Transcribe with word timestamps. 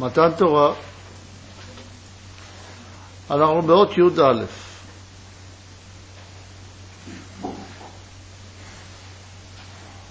מתן 0.00 0.30
תורה, 0.38 0.74
אנחנו 3.30 3.62
באות 3.62 3.98
י"א. 3.98 4.44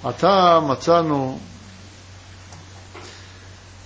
עתה 0.03 0.59
מצאנו 0.67 1.39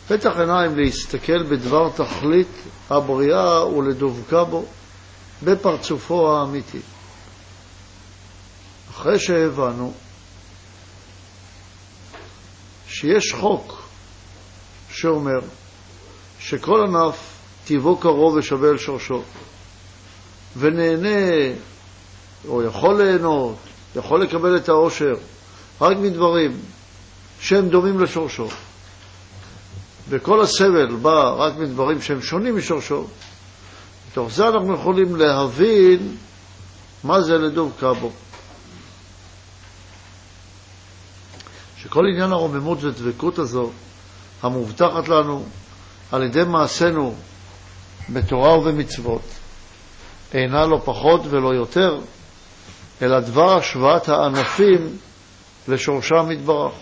פתח 0.08 0.32
עיניים 0.40 0.78
להסתכל 0.78 1.44
בדבר 1.44 1.90
תכלית 1.90 2.48
הבריאה 2.90 3.68
ולדבקה 3.68 4.44
בו 4.44 4.66
בפרצופו 5.44 6.38
האמיתי. 6.38 6.80
אחרי 8.92 9.20
שהבנו 9.20 9.94
שיש 12.88 13.34
חוק 13.34 13.84
שאומר 14.92 15.40
שכל 16.44 16.86
ענף 16.88 17.16
טיבו 17.66 17.98
קרוב 17.98 18.36
ושווה 18.36 18.70
אל 18.70 18.78
שורשו, 18.78 19.22
ונהנה, 20.58 21.54
או 22.48 22.64
יכול 22.64 23.02
ליהנות, 23.02 23.56
יכול 23.96 24.24
לקבל 24.24 24.58
את 24.58 24.70
העושר, 24.70 25.14
רק 25.82 25.98
מדברים 25.98 26.58
שהם 27.40 27.70
דומים 27.70 28.00
לשורשו. 28.00 28.48
וכל 30.10 30.42
הסבל 30.42 30.96
בא 30.96 31.34
רק 31.38 31.54
מדברים 31.58 32.02
שהם 32.02 32.22
שונים 32.22 32.58
משורשו. 32.58 33.08
מתוך 34.12 34.32
זה 34.32 34.48
אנחנו 34.48 34.74
יכולים 34.74 35.16
להבין 35.16 36.16
מה 37.04 37.22
זה 37.22 37.38
לדוב 37.38 37.74
קאבו. 37.80 38.12
שכל 41.78 42.04
עניין 42.14 42.32
הרוממות 42.32 42.84
ודבקות 42.84 43.40
הזו, 43.40 43.72
המובטחת 44.42 45.08
לנו 45.08 45.46
על 46.14 46.24
ידי 46.24 46.44
מעשינו 46.44 47.16
בתורה 48.10 48.58
ובמצוות, 48.58 49.22
אינה 50.34 50.66
לא 50.66 50.78
פחות 50.86 51.22
ולא 51.30 51.50
יותר, 51.56 52.00
אלא 53.02 53.20
דבר 53.20 53.58
השוואת 53.58 54.10
הענפים 54.10 54.98
לשורשם 55.68 56.32
יתברך. 56.32 56.74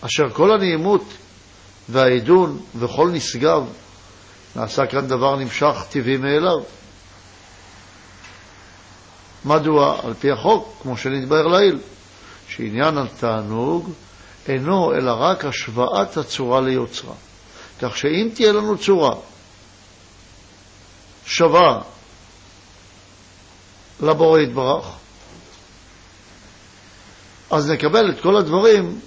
אשר 0.00 0.30
כל 0.32 0.50
הנעימות 0.52 1.04
והעידון 1.88 2.60
וכל 2.78 3.10
נשגב 3.12 3.62
נעשה 4.56 4.86
כאן 4.86 5.06
דבר 5.06 5.36
נמשך 5.36 5.76
טבעי 5.90 6.16
מאליו. 6.16 6.60
מדוע? 9.44 10.00
על 10.04 10.14
פי 10.14 10.30
החוק, 10.30 10.76
כמו 10.82 10.96
שנתבהר 10.96 11.46
לעיל, 11.46 11.78
שעניין 12.48 12.98
התענוג 12.98 13.92
אינו 14.48 14.94
אלא 14.94 15.10
רק 15.10 15.44
השוואת 15.44 16.16
הצורה 16.16 16.60
ליוצרה. 16.60 17.14
כך 17.80 17.96
שאם 17.96 18.28
תהיה 18.34 18.52
לנו 18.52 18.78
צורה 18.78 19.14
שווה 21.26 21.80
לבורא 24.00 24.40
יתברך, 24.40 24.86
אז 27.50 27.70
נקבל 27.70 28.10
את 28.10 28.20
כל 28.20 28.36
הדברים 28.36 29.00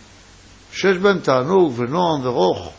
שיש 0.72 0.98
בהם 0.98 1.20
תענוג 1.20 1.74
ונועם 1.76 2.26
ורוך, 2.26 2.74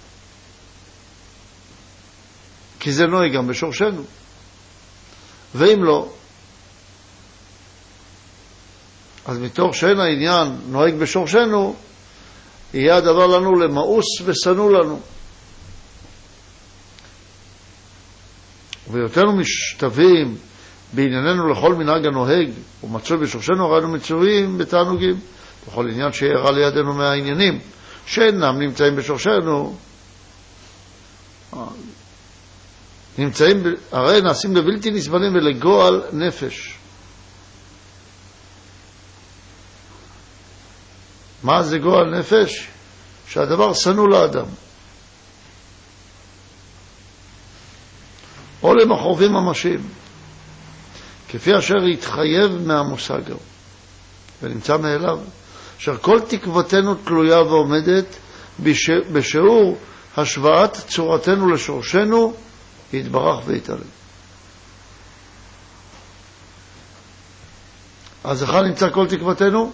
כי 2.81 2.93
זה 2.93 3.07
נוהג 3.07 3.33
גם 3.37 3.47
בשורשנו. 3.47 4.03
ואם 5.55 5.85
לא, 5.85 6.09
אז 9.27 9.39
מתוך 9.39 9.75
שאין 9.77 10.01
העניין 10.01 10.57
נוהג 10.69 10.95
בשורשנו, 10.95 11.77
יהיה 12.75 12.97
הדבר 12.97 13.27
לנו 13.27 13.55
למאוס 13.55 14.05
ושנוא 14.25 14.73
לנו. 14.73 15.01
ובהיותנו 18.89 19.33
משתווים 19.37 20.37
בענייננו 20.93 21.49
לכל 21.49 21.75
מנהג 21.75 22.07
הנוהג 22.07 22.51
ומצוי 22.85 23.17
בשורשנו, 23.17 23.65
הרי 23.65 23.79
אנו 23.79 23.89
מצויים 23.89 24.59
בתענוגים, 24.59 25.15
בכל 25.67 25.89
עניין 25.91 26.13
שאירע 26.13 26.53
לידינו 26.53 26.95
מהעניינים 26.95 27.59
שאינם 28.07 28.59
נמצאים 28.59 28.97
בשורשנו, 28.97 29.77
נמצאים, 33.19 33.63
הרי 33.93 34.21
נעשים 34.21 34.57
לבלתי 34.57 34.91
נסבלים 34.91 35.35
ולגועל 35.35 36.03
נפש. 36.13 36.72
מה 41.43 41.63
זה 41.63 41.79
גועל 41.79 42.19
נפש? 42.19 42.69
שהדבר 43.29 43.73
שנוא 43.73 44.09
לאדם. 44.09 44.47
או 48.63 48.75
למחרובים 48.75 49.33
ממשיים, 49.33 49.89
כפי 51.29 51.59
אשר 51.59 51.75
התחייב 51.93 52.67
מהמושג 52.67 53.31
ההוא, 53.31 53.41
ונמצא 54.43 54.77
מאליו, 54.77 55.19
אשר 55.79 55.97
כל 55.97 56.21
תקוותנו 56.29 56.95
תלויה 56.95 57.43
ועומדת 57.43 58.05
בשיעור 59.13 59.79
השוואת 60.17 60.77
צורתנו 60.89 61.49
לשורשנו, 61.51 62.35
יתברך 62.93 63.41
ויתעלם. 63.47 63.81
אז 68.25 68.43
היכן 68.43 68.65
נמצא 68.65 68.91
כל 68.91 69.07
תקוותנו? 69.09 69.73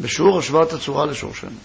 בשיעור 0.00 0.38
השוואת 0.38 0.72
הצורה 0.72 1.06
לשורשנו. 1.06 1.58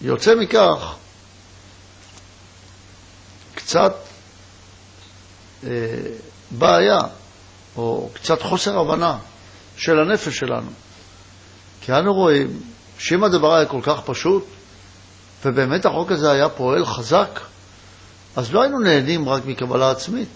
יוצא 0.00 0.34
מכך 0.34 0.94
קצת 3.54 3.94
אה, 5.64 5.70
בעיה, 6.50 6.98
או 7.76 8.10
קצת 8.14 8.42
חוסר 8.42 8.78
הבנה 8.78 9.18
של 9.76 10.00
הנפש 10.00 10.36
שלנו. 10.36 10.70
כי 11.86 11.92
אנו 11.92 12.14
רואים 12.14 12.46
שאם 12.98 13.24
הדבר 13.24 13.54
היה 13.54 13.66
כל 13.66 13.80
כך 13.82 14.00
פשוט, 14.04 14.44
ובאמת 15.44 15.86
החוק 15.86 16.12
הזה 16.12 16.30
היה 16.30 16.48
פועל 16.48 16.86
חזק, 16.86 17.40
אז 18.36 18.52
לא 18.52 18.62
היינו 18.62 18.78
נהנים 18.78 19.28
רק 19.28 19.46
מקבלה 19.46 19.90
עצמית. 19.90 20.28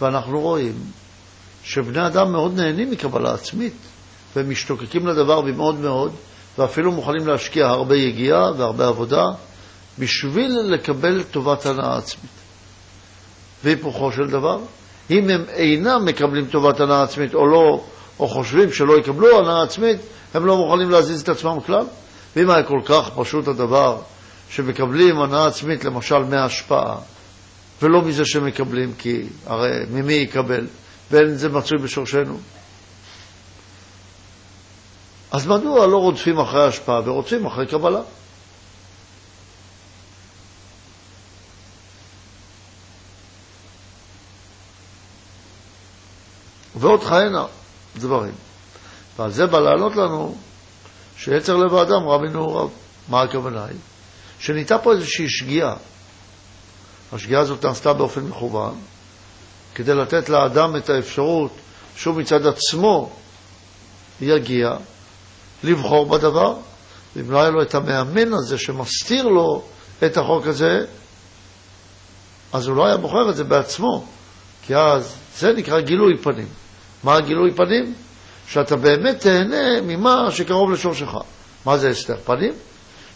ואנחנו 0.00 0.40
רואים 0.40 0.74
שבני 1.64 2.06
אדם 2.06 2.32
מאוד 2.32 2.60
נהנים 2.60 2.90
מקבלה 2.90 3.34
עצמית, 3.34 3.74
והם 4.36 4.50
משתוקקים 4.50 5.06
לדבר 5.06 5.40
במאוד 5.40 5.74
מאוד, 5.74 6.12
ואפילו 6.58 6.92
מוכנים 6.92 7.26
להשקיע 7.26 7.66
הרבה 7.66 7.96
יגיעה 7.96 8.52
והרבה 8.56 8.86
עבודה 8.86 9.24
בשביל 9.98 10.52
לקבל 10.64 11.22
טובת 11.22 11.66
הנאה 11.66 11.96
עצמית. 11.96 12.30
והיפוכו 13.64 14.12
של 14.12 14.26
דבר, 14.26 14.58
אם 15.10 15.30
הם 15.30 15.44
אינם 15.48 16.04
מקבלים 16.04 16.46
טובת 16.46 16.80
הנאה 16.80 17.02
עצמית 17.02 17.34
או 17.34 17.46
לא, 17.46 17.84
או 18.18 18.28
חושבים 18.28 18.72
שלא 18.72 18.98
יקבלו 18.98 19.38
הנאה 19.38 19.62
עצמית, 19.62 19.98
הם 20.34 20.46
לא 20.46 20.56
מוכנים 20.56 20.90
להזיז 20.90 21.20
את 21.20 21.28
עצמם 21.28 21.58
כלל. 21.66 21.86
ואם 22.36 22.50
היה 22.50 22.62
כל 22.62 22.80
כך 22.84 23.10
פשוט 23.16 23.48
הדבר 23.48 24.00
שמקבלים 24.50 25.20
הנאה 25.20 25.46
עצמית 25.46 25.84
למשל 25.84 26.18
מההשפעה, 26.18 26.96
ולא 27.82 28.02
מזה 28.02 28.24
שמקבלים, 28.24 28.94
כי 28.98 29.22
הרי 29.46 29.70
ממי 29.90 30.12
יקבל, 30.12 30.66
ואין 31.10 31.36
זה 31.36 31.48
מצוי 31.48 31.78
בשורשנו. 31.78 32.38
אז 35.30 35.46
מדוע 35.46 35.86
לא 35.86 35.96
רודפים 35.96 36.38
אחרי 36.38 36.68
השפעה 36.68 37.00
ורודפים 37.04 37.46
אחרי 37.46 37.66
קבלה? 37.66 38.00
ועוד 46.76 47.02
כהנה 47.04 47.46
דברים. 47.96 48.34
ועל 49.18 49.30
זה 49.30 49.46
בא 49.46 49.58
לענות 49.58 49.96
לנו 49.96 50.36
שיצר 51.16 51.56
לב 51.56 51.74
האדם 51.74 52.08
רע 52.08 52.18
מנעוריו. 52.18 52.68
מה 53.08 53.22
הכוונה 53.22 53.64
היא? 53.64 53.78
שניתה 54.38 54.78
פה 54.78 54.92
איזושהי 54.92 55.28
שגיאה. 55.28 55.74
השגיאה 57.12 57.40
הזאת 57.40 57.64
נעשתה 57.64 57.92
באופן 57.92 58.20
מכוון, 58.20 58.74
כדי 59.74 59.94
לתת 59.94 60.28
לאדם 60.28 60.76
את 60.76 60.90
האפשרות 60.90 61.52
שהוא 61.96 62.16
מצד 62.16 62.46
עצמו 62.46 63.10
יגיע 64.20 64.70
לבחור 65.64 66.06
בדבר, 66.06 66.54
ואם 67.16 67.30
לא 67.30 67.40
היה 67.40 67.50
לו 67.50 67.62
את 67.62 67.74
המאמן 67.74 68.32
הזה 68.32 68.58
שמסתיר 68.58 69.28
לו 69.28 69.62
את 70.06 70.16
החוק 70.16 70.46
הזה, 70.46 70.78
אז 72.52 72.66
הוא 72.66 72.76
לא 72.76 72.86
היה 72.86 72.96
בוחר 72.96 73.30
את 73.30 73.36
זה 73.36 73.44
בעצמו, 73.44 74.06
כי 74.62 74.76
אז 74.76 75.16
זה 75.38 75.52
נקרא 75.52 75.80
גילוי 75.80 76.18
פנים. 76.22 76.48
מה 77.04 77.16
הגילוי 77.16 77.50
פנים? 77.54 77.94
שאתה 78.48 78.76
באמת 78.76 79.20
תהנה 79.20 79.80
ממה 79.82 80.30
שקרוב 80.30 80.70
לשורשך. 80.70 81.14
מה 81.66 81.78
זה 81.78 81.88
הסתר 81.88 82.16
פנים? 82.24 82.52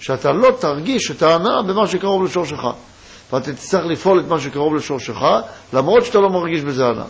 שאתה 0.01 0.33
לא 0.33 0.49
תרגיש 0.61 1.11
את 1.11 1.23
ההנאה 1.23 1.63
במה 1.63 1.87
שקרוב 1.87 2.25
לשורשך. 2.25 2.63
ואתה 3.33 3.53
תצטרך 3.53 3.85
לפעול 3.85 4.21
את 4.21 4.29
מה 4.29 4.41
שקרוב 4.41 4.75
לשורשך, 4.75 5.21
למרות 5.73 6.05
שאתה 6.05 6.19
לא 6.19 6.29
מרגיש 6.29 6.61
בזה 6.61 6.87
הנאה. 6.87 7.07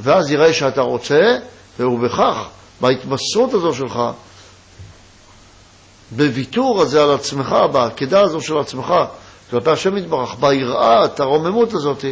ואז 0.00 0.30
יראה 0.30 0.52
שאתה 0.52 0.80
רוצה, 0.80 1.20
ובכך, 1.80 2.48
בהתמסרות 2.80 3.54
הזו 3.54 3.74
שלך, 3.74 3.98
בוויתור 6.10 6.82
הזה 6.82 7.02
על 7.02 7.10
עצמך, 7.10 7.54
בעקדה 7.72 8.20
הזו 8.20 8.40
של 8.40 8.58
עצמך, 8.58 8.92
כלפי 9.50 9.70
השם 9.70 9.96
יתברך, 9.96 10.34
ביראת 10.40 11.20
הרוממות 11.20 11.72
הזאת, 11.72 12.04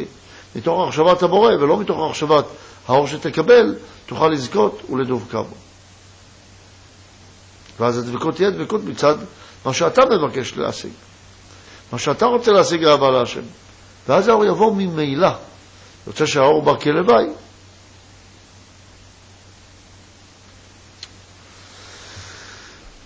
מתוך 0.56 0.88
החשבת 0.88 1.22
הבורא 1.22 1.50
ולא 1.60 1.76
מתוך 1.76 2.10
החשבת 2.10 2.44
האור 2.88 3.06
שתקבל, 3.06 3.74
תוכל 4.10 4.28
לזכות 4.28 4.82
ולדבקה 4.90 5.42
בו. 5.42 5.54
ואז 7.80 7.98
הדבקות 7.98 8.36
תהיה 8.36 8.50
דבקות 8.50 8.84
מצד 8.84 9.14
מה 9.64 9.74
שאתה 9.74 10.02
מבקש 10.10 10.52
להשיג. 10.56 10.90
מה 11.92 11.98
שאתה 11.98 12.26
רוצה 12.26 12.52
להשיג 12.52 12.84
אהבה 12.84 13.10
להשם. 13.10 13.40
ואז 14.08 14.28
האור 14.28 14.44
יבוא 14.44 14.74
ממילא. 14.76 15.28
יוצא 16.06 16.26
שהאור 16.26 16.62
בא 16.62 16.72
כלוואי. 16.80 17.26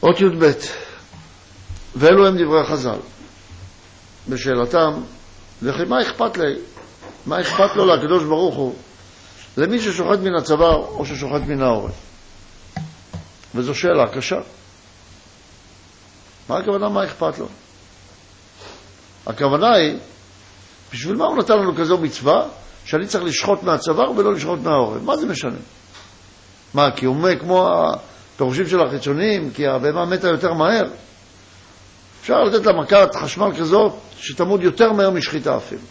אות 0.02 0.20
י"ב, 0.20 0.52
ואלו 1.96 2.26
הם 2.26 2.34
דברי 2.34 2.60
החז"ל. 2.60 2.98
בשאלתם, 4.28 4.92
וכי 5.62 5.84
מה 5.88 6.02
אכפת 6.02 6.36
לי? 6.36 6.54
מה 7.26 7.40
אכפת 7.40 7.76
לו 7.76 7.86
לקדוש 7.86 8.24
ברוך 8.24 8.54
הוא 8.54 8.74
למי 9.56 9.80
ששוחט 9.80 10.18
מן 10.18 10.34
הצוואר 10.34 10.76
או 10.76 11.06
ששוחט 11.06 11.40
מן 11.46 11.62
העורף? 11.62 11.94
וזו 13.54 13.74
שאלה 13.74 14.06
קשה. 14.14 14.38
מה 16.48 16.58
הכוונה 16.58 16.88
מה 16.88 17.04
אכפת 17.04 17.38
לו? 17.38 17.46
הכוונה 19.26 19.74
היא, 19.76 19.96
בשביל 20.92 21.16
מה 21.16 21.24
הוא 21.24 21.38
נתן 21.38 21.54
לנו 21.54 21.76
כזו 21.76 21.98
מצווה 21.98 22.48
שאני 22.84 23.06
צריך 23.06 23.24
לשחוט 23.24 23.62
מהצוואר 23.62 24.10
ולא 24.10 24.32
לשחוט 24.32 24.58
מהעורף? 24.60 25.02
מה 25.02 25.16
זה 25.16 25.26
משנה? 25.26 25.58
מה, 26.74 26.90
כי 26.96 27.06
הוא 27.06 27.16
מת 27.16 27.40
כמו 27.40 27.68
הפירושים 27.68 28.68
של 28.68 28.80
החיצוניים, 28.80 29.50
כי 29.50 29.66
הבהמה 29.66 30.04
מתה 30.04 30.28
יותר 30.28 30.52
מהר? 30.52 30.84
אפשר 32.20 32.34
לתת 32.34 32.66
לה 32.66 32.72
מכת 32.82 33.14
חשמל 33.14 33.56
כזאת 33.58 33.92
שתמוד 34.18 34.62
יותר 34.62 34.92
מהר 34.92 35.10
משחיטה 35.10 35.56
אפילו. 35.56 35.82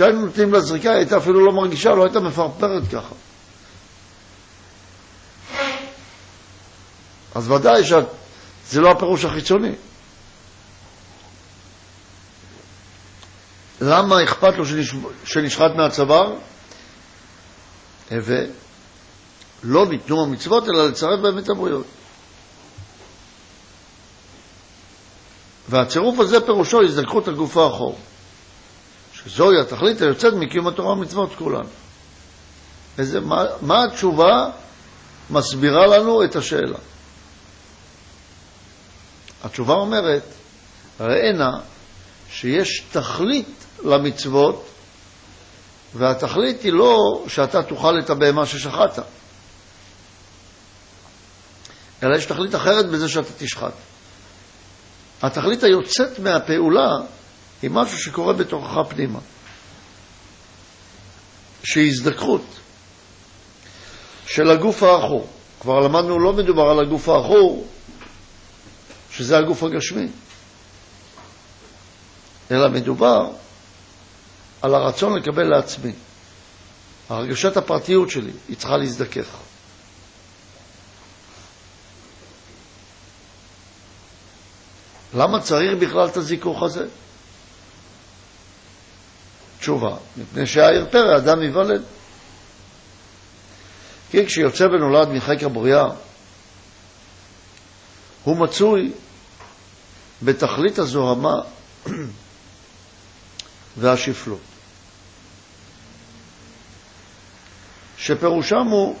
כשהיינו 0.00 0.26
נותנים 0.26 0.52
לה 0.52 0.60
זריקה, 0.60 0.90
היא 0.90 0.98
הייתה 0.98 1.16
אפילו 1.16 1.46
לא 1.46 1.52
מרגישה, 1.52 1.90
לא 1.90 2.04
הייתה 2.04 2.20
מפרפרת 2.20 2.82
ככה. 2.92 3.14
אז 7.34 7.50
ודאי 7.50 7.84
שזה 7.84 8.80
לא 8.80 8.90
הפירוש 8.90 9.24
החיצוני. 9.24 9.72
למה 13.80 14.24
אכפת 14.24 14.54
לו 14.58 14.64
שנשחט 15.24 15.70
מהצוואר? 15.76 16.34
ולא 18.10 19.86
ניתנו 19.86 20.22
המצוות, 20.22 20.64
אלא 20.68 20.88
לצרף 20.88 21.20
בהם 21.20 21.38
את 21.38 21.50
הבריות. 21.50 21.86
והצירוף 25.68 26.18
הזה 26.18 26.40
פירושו 26.46 26.82
הזדקחות 26.82 27.28
הגוף 27.28 27.56
האחור. 27.56 27.98
שזוהי 29.24 29.60
התכלית 29.60 30.00
היוצאת 30.00 30.34
מקיום 30.34 30.66
התורה 30.66 30.92
ומצוות 30.92 31.34
כולן. 31.34 31.64
איזה, 32.98 33.20
מה, 33.20 33.44
מה 33.60 33.84
התשובה 33.84 34.50
מסבירה 35.30 35.86
לנו 35.86 36.24
את 36.24 36.36
השאלה? 36.36 36.78
התשובה 39.44 39.74
אומרת, 39.74 40.22
ראינה 41.00 41.50
שיש 42.30 42.84
תכלית 42.92 43.64
למצוות, 43.84 44.66
והתכלית 45.94 46.62
היא 46.62 46.72
לא 46.72 46.96
שאתה 47.28 47.62
תאכל 47.62 47.98
את 48.04 48.10
הבהמה 48.10 48.46
ששחטת, 48.46 49.02
אלא 52.02 52.16
יש 52.16 52.26
תכלית 52.26 52.54
אחרת 52.54 52.90
בזה 52.90 53.08
שאתה 53.08 53.32
תשחט. 53.38 53.72
התכלית 55.22 55.62
היוצאת 55.62 56.18
מהפעולה 56.18 56.90
היא 57.62 57.70
משהו 57.70 57.98
שקורה 57.98 58.32
בתוכך 58.32 58.76
פנימה, 58.88 59.18
שהיא 61.64 61.90
הזדקחות 61.90 62.44
של 64.26 64.50
הגוף 64.50 64.82
האחור. 64.82 65.28
כבר 65.60 65.78
למדנו, 65.80 66.18
לא 66.18 66.32
מדובר 66.32 66.62
על 66.62 66.80
הגוף 66.80 67.08
האחור, 67.08 67.68
שזה 69.10 69.38
הגוף 69.38 69.62
הגשמי, 69.62 70.08
אלא 72.50 72.68
מדובר 72.68 73.30
על 74.62 74.74
הרצון 74.74 75.18
לקבל 75.18 75.44
לעצמי. 75.44 75.92
הרגשת 77.08 77.56
הפרטיות 77.56 78.10
שלי, 78.10 78.32
היא 78.48 78.56
צריכה 78.56 78.76
להזדכך. 78.76 79.36
למה 85.14 85.40
צריך 85.40 85.78
בכלל 85.80 86.08
את 86.08 86.16
הזיכוך 86.16 86.62
הזה? 86.62 86.86
תשובה, 89.60 89.96
מפני 90.16 90.46
שהעיר 90.46 90.86
פרא 90.90 91.16
אדם 91.16 91.42
ייוולד. 91.42 91.82
כי 94.10 94.26
כשיוצא 94.26 94.64
ונולד 94.64 95.08
מחקר 95.08 95.48
בריאה, 95.48 95.84
הוא 98.24 98.36
מצוי 98.36 98.92
בתכלית 100.22 100.78
הזוהמה 100.78 101.34
והשפלות, 103.80 104.40
שפירושם 107.98 108.66
הוא, 108.70 108.96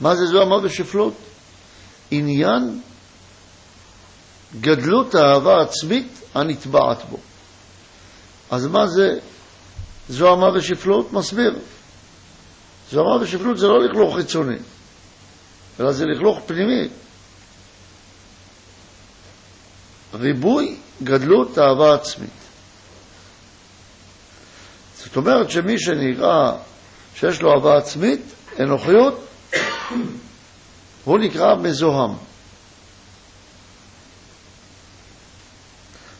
מה 0.00 0.14
זה 0.14 0.26
זוהמה 0.26 0.56
ושפלות? 0.62 1.14
עניין 2.10 2.80
גדלות 4.60 5.14
האהבה 5.14 5.56
העצמית 5.56 6.08
הנטבעת 6.34 7.04
בו. 7.10 7.18
אז 8.50 8.66
מה 8.66 8.86
זה 8.86 9.18
זוהמה 10.08 10.46
ושפלות? 10.54 11.12
מסביר. 11.12 11.58
זוהמה 12.90 13.22
ושפלות 13.22 13.58
זה 13.58 13.66
לא 13.68 13.78
לכלוך 13.84 14.16
חיצוני, 14.16 14.56
אלא 15.80 15.92
זה 15.92 16.04
לכלוך 16.04 16.40
פנימי. 16.46 16.88
ריבוי 20.14 20.76
גדלות 21.02 21.58
אהבה 21.58 21.94
עצמית. 21.94 22.30
זאת 24.96 25.16
אומרת 25.16 25.50
שמי 25.50 25.78
שנראה 25.78 26.52
שיש 27.14 27.42
לו 27.42 27.52
אהבה 27.52 27.78
עצמית, 27.78 28.20
אנוכיות, 28.60 29.26
הוא 31.04 31.18
נקרא 31.18 31.54
מזוהם. 31.54 32.10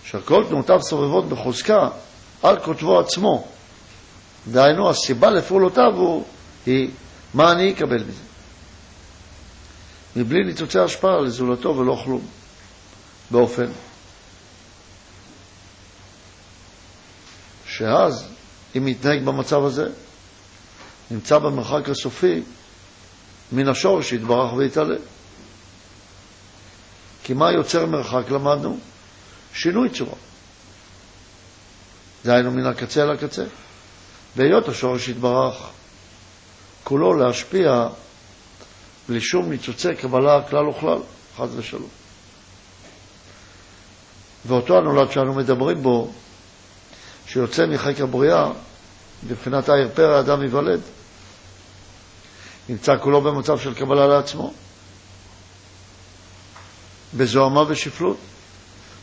שכל 0.05 0.45
תנועותיו 0.49 0.79
סובבות 0.83 1.29
בחוזקה 1.29 1.89
על 2.43 2.61
כותבו 2.61 3.01
עצמו. 3.01 3.49
דהיינו, 4.49 4.91
הסיבה 4.91 5.31
לפעולותיו 5.31 5.93
הוא, 5.97 6.25
היא 6.67 6.91
מה 7.35 7.53
אני 7.53 7.73
אקבל 7.73 8.05
מזה. 8.05 8.23
מבלי 10.17 10.45
ניצוצי 10.45 10.79
השפעה 10.79 11.21
לזולתו 11.21 11.77
ולא 11.77 12.03
כלום. 12.05 12.27
באופן 13.31 13.67
שאז, 17.67 18.27
אם 18.77 18.89
יתנהג 18.89 19.25
במצב 19.25 19.65
הזה, 19.65 19.89
נמצא 21.11 21.39
במרחק 21.39 21.89
הסופי 21.89 22.43
מן 23.53 23.69
השורש 23.69 24.11
שיתברך 24.11 24.53
ויתעלה. 24.53 24.97
כי 27.25 27.33
מה 27.35 27.53
יוצר 27.53 27.87
מרחק 27.87 28.31
למדנו? 28.31 28.79
שינוי 29.55 29.91
צורה. 29.91 30.30
דהיינו 32.25 32.51
מן 32.51 32.67
הקצה 32.67 33.03
אל 33.03 33.11
הקצה. 33.11 33.45
בהיות 34.37 34.69
השורש 34.69 35.09
יתברך, 35.09 35.57
כולו 36.85 37.15
להשפיע 37.15 37.89
בלי 39.09 39.21
שום 39.21 39.51
ניצוצי 39.51 39.95
קבלה 39.95 40.43
כלל 40.49 40.69
וכלל, 40.69 40.99
חס 41.37 41.49
ושלום. 41.57 41.89
ואותו 44.47 44.79
הנולד 44.79 45.11
שאנו 45.11 45.35
מדברים 45.35 45.83
בו, 45.83 46.13
שיוצא 47.27 47.67
מחקר 47.67 48.07
בריאה, 48.07 48.51
מבחינת 49.29 49.69
העיר 49.69 49.89
פרא, 49.95 50.17
האדם 50.17 50.43
ייוולד, 50.43 50.81
נמצא 52.69 52.93
כולו 53.03 53.21
במצב 53.21 53.59
של 53.59 53.75
קבלה 53.75 54.07
לעצמו, 54.07 54.53
בזוהמה 57.15 57.63
ושפלות, 57.69 58.17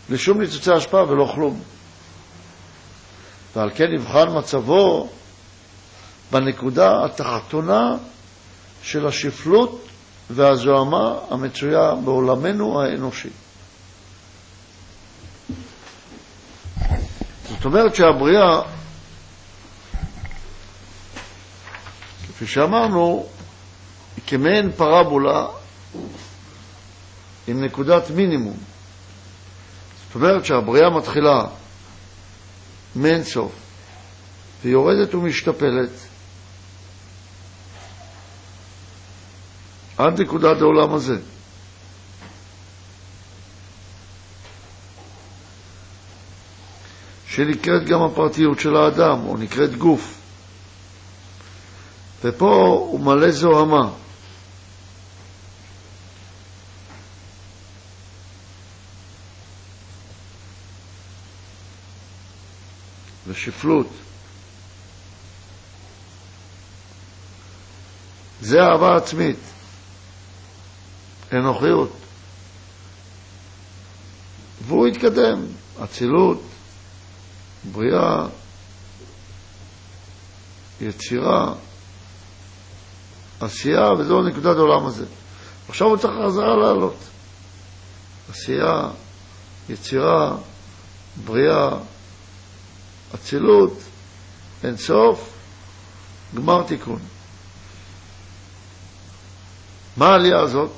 בלי 0.10 0.18
שום 0.18 0.42
ניצוצי 0.42 0.72
השפעה 0.72 1.04
ולא 1.10 1.32
כלום. 1.36 1.62
ועל 3.58 3.70
כן 3.76 3.92
נבחן 3.92 4.38
מצבו 4.38 5.10
בנקודה 6.32 7.06
התחתונה 7.06 7.96
של 8.84 9.08
השפלות 9.08 9.88
והזוהמה 10.30 11.14
המצויה 11.30 11.96
בעולמנו 12.06 12.82
האנושי. 12.82 13.30
זאת 17.50 17.66
אומרת 17.66 17.96
שהבריאה, 17.96 18.62
כפי 22.28 22.48
שאמרנו, 22.48 23.26
היא 24.16 24.24
כמעין 24.28 24.72
פרבולה 24.72 25.46
עם 27.48 27.64
נקודת 27.64 28.10
מינימום. 28.10 28.58
זאת 30.08 30.16
אומרת 30.16 30.46
שהבריאה 30.46 30.90
מתחילה 30.90 31.44
מאין 32.96 33.24
סוף, 33.24 33.52
ויורדת 34.64 35.16
ומשתפלת 35.16 35.90
עד 39.98 40.22
נקודת 40.22 40.62
העולם 40.62 40.94
הזה. 40.94 41.18
שנקראת 47.28 47.86
גם 47.86 48.02
הפרטיות 48.02 48.60
של 48.60 48.76
האדם, 48.76 49.28
או 49.28 49.38
נקראת 49.38 49.76
גוף. 49.76 50.22
ופה 52.24 52.56
הוא 52.90 53.00
מלא 53.00 53.32
זוהמה. 53.32 53.90
ושפלות. 63.38 63.88
זה 68.42 68.58
אהבה 68.62 68.96
עצמית, 68.96 69.40
אנוכיות. 71.34 71.92
והוא 74.68 74.88
התקדם, 74.88 75.46
אצילות, 75.84 76.42
בריאה, 77.72 78.26
יצירה, 80.82 81.54
עשייה, 83.40 83.92
וזו 84.00 84.22
נקודת 84.22 84.56
העולם 84.58 84.86
הזה. 84.86 85.06
עכשיו 85.70 85.88
הוא 85.88 85.98
צריך 85.98 86.14
חזרה 86.26 86.56
לעלות. 86.56 86.98
עשייה, 88.30 88.90
יצירה, 89.70 90.36
בריאה, 91.26 91.70
אצילות, 93.16 93.74
אין 94.64 94.78
סוף, 94.78 95.34
גמר 96.36 96.64
תיקון. 96.64 97.00
מה 99.98 100.08
העלייה 100.08 100.40
הזאת? 100.40 100.72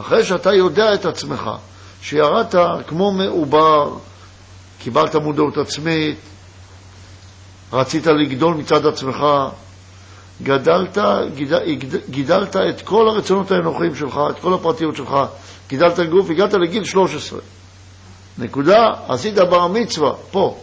אחרי 0.00 0.24
שאתה 0.24 0.54
יודע 0.54 0.94
את 0.94 1.04
עצמך, 1.04 1.50
שירדת 2.02 2.54
כמו 2.86 3.12
מעובר, 3.12 3.96
קיבלת 4.78 5.16
מודעות 5.16 5.56
עצמית, 5.56 6.18
רצית 7.72 8.06
לגדול 8.06 8.54
מצד 8.54 8.86
עצמך, 8.86 9.16
גדלת, 10.42 10.98
גידל, 11.34 11.58
גידלת 12.10 12.56
את 12.56 12.80
כל 12.80 13.08
הרצונות 13.08 13.50
האנוכיים 13.50 13.94
שלך, 13.94 14.20
את 14.30 14.38
כל 14.40 14.54
הפרטיות 14.54 14.96
שלך, 14.96 15.14
גידלת 15.68 16.00
גוף, 16.00 16.30
הגעת 16.30 16.54
לגיל 16.54 16.84
13. 16.84 17.40
נקודה, 18.38 18.86
עשית 19.08 19.34
בר 19.34 19.66
מצווה, 19.66 20.12
פה, 20.30 20.58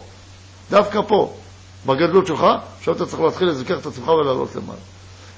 דווקא 0.70 1.00
פה, 1.08 1.34
בגדלות 1.86 2.26
שלך, 2.26 2.44
עכשיו 2.78 2.94
אתה 2.94 3.06
צריך 3.06 3.22
להתחיל 3.22 3.48
לזכר 3.48 3.78
את 3.78 3.86
עצמך 3.86 4.08
ולעלות 4.08 4.56
למעלה. 4.56 4.78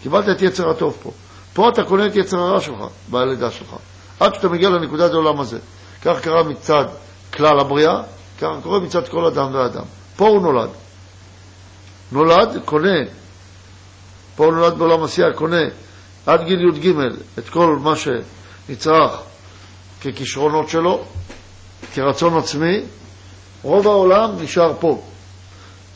קיבלת 0.02 0.28
את 0.28 0.42
יצר 0.42 0.70
הטוב 0.70 0.96
פה. 1.02 1.10
פה 1.54 1.68
אתה 1.68 1.84
קונה 1.84 2.06
את 2.06 2.16
יצר 2.16 2.38
הרע 2.38 2.60
שלך, 2.60 2.78
בלידה 3.08 3.50
שלך. 3.50 3.76
עד 4.20 4.34
שאתה 4.34 4.48
מגיע 4.48 4.68
לנקודת 4.68 5.10
העולם 5.12 5.40
הזה. 5.40 5.58
כך 6.02 6.20
קרה 6.20 6.42
מצד 6.42 6.84
כלל 7.34 7.60
הבריאה, 7.60 8.02
ככה 8.38 8.60
קורה 8.62 8.80
מצד 8.80 9.08
כל 9.08 9.24
אדם 9.24 9.54
ואדם. 9.54 9.84
פה 10.16 10.28
הוא 10.28 10.42
נולד. 10.42 10.70
נולד, 12.12 12.58
קונה. 12.64 12.98
פה 14.36 14.44
הוא 14.44 14.52
נולד 14.52 14.78
בעולם 14.78 15.02
עשייה, 15.02 15.32
קונה 15.32 15.62
עד 16.26 16.44
גיל 16.44 16.60
י"ג 16.60 16.94
את 17.38 17.48
כל 17.48 17.76
מה 17.82 17.94
שנצרך 17.96 19.20
ככישרונות 20.00 20.68
שלו, 20.68 21.04
כרצון 21.94 22.36
עצמי. 22.38 22.80
רוב 23.62 23.86
העולם 23.86 24.30
נשאר 24.40 24.72
פה. 24.80 25.02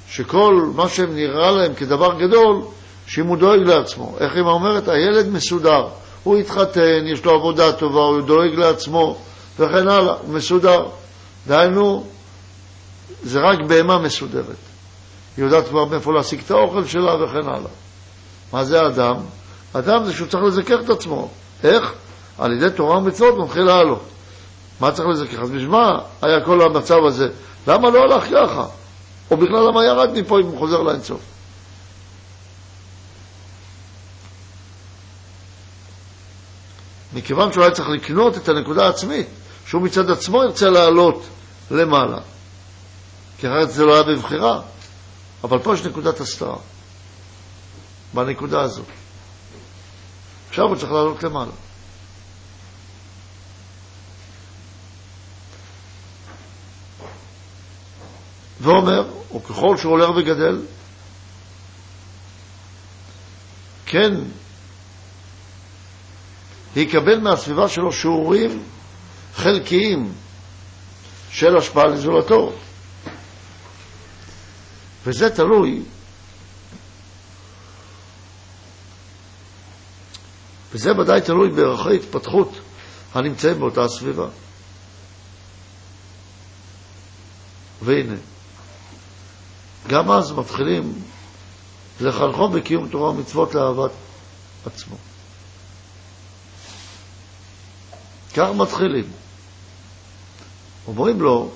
שכל 0.09 0.71
מה 0.75 0.89
שנראה 0.89 1.51
להם 1.51 1.75
כדבר 1.75 2.15
גדול, 2.21 2.63
שאם 3.07 3.27
הוא 3.27 3.37
דואג 3.37 3.61
לעצמו. 3.61 4.17
איך 4.21 4.37
אמא 4.37 4.51
אומרת? 4.51 4.89
הילד 4.89 5.29
מסודר. 5.29 5.87
הוא 6.23 6.37
התחתן, 6.37 7.07
יש 7.13 7.25
לו 7.25 7.33
עבודה 7.33 7.73
טובה, 7.73 8.01
הוא 8.01 8.21
דואג 8.21 8.55
לעצמו, 8.55 9.17
וכן 9.59 9.89
הלאה, 9.89 10.15
הוא 10.15 10.35
מסודר. 10.35 10.87
דהיינו, 11.47 12.05
זה 13.23 13.39
רק 13.41 13.59
בהמה 13.69 13.99
מסודרת. 13.99 14.57
היא 15.37 15.45
יודעת 15.45 15.69
כבר 15.69 15.85
מאיפה 15.85 16.13
להשיג 16.13 16.41
את 16.47 16.51
האוכל 16.51 16.85
שלה 16.85 17.25
וכן 17.25 17.49
הלאה. 17.49 17.71
מה 18.53 18.65
זה 18.65 18.87
אדם? 18.87 19.17
אדם 19.73 20.05
זה 20.05 20.13
שהוא 20.13 20.29
צריך 20.29 20.45
לזכר 20.45 20.81
את 20.81 20.91
עצמו. 20.91 21.29
איך? 21.65 21.93
על 22.39 22.53
ידי 22.53 22.77
תורה 22.77 22.99
ומצוות 22.99 23.39
מתחיל 23.39 23.63
לעלות. 23.63 24.05
מה 24.81 24.93
צריך 24.93 25.09
לזכר? 25.09 25.43
אז 25.43 25.51
בשביל 25.51 25.69
מה 25.69 25.91
היה 26.23 26.45
כל 26.45 26.63
המצב 26.63 26.99
הזה? 27.07 27.29
למה 27.67 27.91
לא 27.91 28.01
הלך 28.01 28.25
ככה? 28.25 28.67
או 29.31 29.37
בכלל 29.37 29.69
למה 29.69 29.85
ירד 29.85 30.11
מפה 30.19 30.41
אם 30.41 30.47
הוא 30.47 30.59
חוזר 30.59 30.83
לאינסוף? 30.83 31.21
מכיוון 37.15 37.53
שהוא 37.53 37.65
היה 37.65 37.73
צריך 37.73 37.89
לקנות 37.89 38.37
את 38.37 38.49
הנקודה 38.49 38.87
העצמית, 38.87 39.27
שהוא 39.67 39.83
מצד 39.83 40.11
עצמו 40.11 40.43
ירצה 40.45 40.71
לעלות 40.71 41.27
למעלה. 41.71 42.19
כי 43.39 43.47
אחרת 43.47 43.71
זה 43.71 43.85
לא 43.85 43.95
היה 43.95 44.03
בבחירה. 44.03 44.61
אבל 45.45 45.59
פה 45.59 45.75
יש 45.75 45.85
נקודת 45.85 46.21
הסתרה, 46.21 46.57
בנקודה 48.15 48.61
הזאת. 48.61 48.87
עכשיו 50.49 50.65
הוא 50.65 50.77
צריך 50.77 50.93
לעלות 50.93 51.23
למעלה. 51.23 51.51
ואומר, 58.65 59.07
וככל 59.37 59.77
שהוא 59.77 59.93
הולך 59.93 60.11
וגדל, 60.17 60.63
כן 63.87 64.15
יקבל 66.77 67.19
מהסביבה 67.19 67.69
שלו 67.69 67.93
שיעורים 67.93 68.63
חלקיים 69.35 70.13
של 71.31 71.57
השפעה 71.57 71.85
לזולתו. 71.85 72.53
וזה 75.07 75.31
תלוי 75.31 75.83
וזה 80.73 80.93
ודאי 80.93 81.21
תלוי 81.21 81.51
בערכי 81.51 81.97
התפתחות 81.97 82.61
הנמצאים 83.15 83.59
באותה 83.59 83.89
סביבה. 83.89 84.27
והנה, 87.83 88.15
גם 89.87 90.11
אז 90.11 90.33
מתחילים 90.33 91.03
לחנכו 92.01 92.49
בקיום 92.49 92.89
תורה 92.89 93.11
ומצוות 93.11 93.55
לאהבת 93.55 93.91
עצמו. 94.67 94.97
כך 98.37 98.49
מתחילים. 98.57 99.05
אומרים 100.87 101.21
לו, 101.21 101.51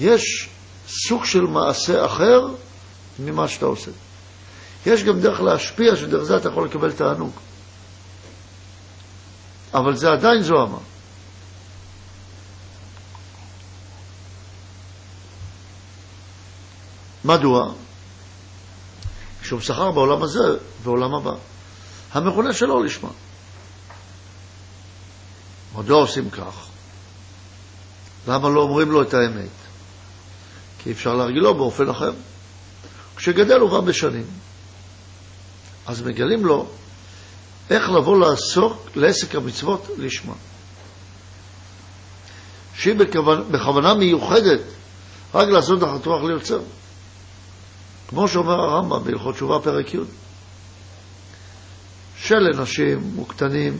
יש 0.00 0.48
סוג 0.88 1.24
של 1.24 1.40
מעשה 1.40 2.06
אחר 2.06 2.40
ממה 3.18 3.48
שאתה 3.48 3.66
עושה. 3.66 3.90
יש 4.86 5.04
גם 5.04 5.20
דרך 5.20 5.40
להשפיע, 5.40 5.96
שדרך 5.96 6.22
זה 6.22 6.36
אתה 6.36 6.48
יכול 6.48 6.64
לקבל 6.66 6.92
תענוג. 6.92 7.30
אבל 9.74 9.96
זה 9.96 10.12
עדיין 10.12 10.42
זוהמה. 10.42 10.78
מדוע? 17.24 17.72
כשהוא 19.42 19.60
שכר 19.60 19.90
בעולם 19.90 20.22
הזה 20.22 20.56
ועולם 20.82 21.14
הבא. 21.14 21.32
המכונה 22.12 22.52
שלא 22.52 22.84
לשמה. 22.84 23.10
מדוע 25.74 26.00
עושים 26.00 26.30
כך? 26.30 26.66
למה 28.28 28.48
לא 28.48 28.60
אומרים 28.60 28.90
לו 28.90 29.02
את 29.02 29.14
האמת? 29.14 29.50
כי 30.78 30.92
אפשר 30.92 31.14
להרגילו 31.14 31.54
באופן 31.54 31.88
אחר. 31.88 32.12
כשגדל 33.16 33.60
הוא 33.60 33.70
רב 33.70 33.86
בשנים, 33.86 34.26
אז 35.86 36.02
מגלים 36.02 36.46
לו 36.46 36.66
איך 37.70 37.90
לבוא 37.90 38.18
לעסוק 38.18 38.90
לעסק 38.94 39.34
המצוות 39.34 39.86
לשמה. 39.98 40.34
שהיא 42.74 42.94
בכוונה, 43.50 43.94
מיוחדת 43.94 44.60
רק 45.34 45.48
לעשות 45.48 45.84
אחת 45.84 46.06
רוח 46.06 46.22
ליוצר. 46.22 46.60
כמו 48.14 48.28
שאומר 48.28 48.60
הרמב"ם 48.60 49.04
בהלכות 49.04 49.34
תשובה 49.34 49.58
פרק 49.64 49.94
י', 49.94 49.98
שלנשים 52.16 53.18
וקטנים 53.20 53.78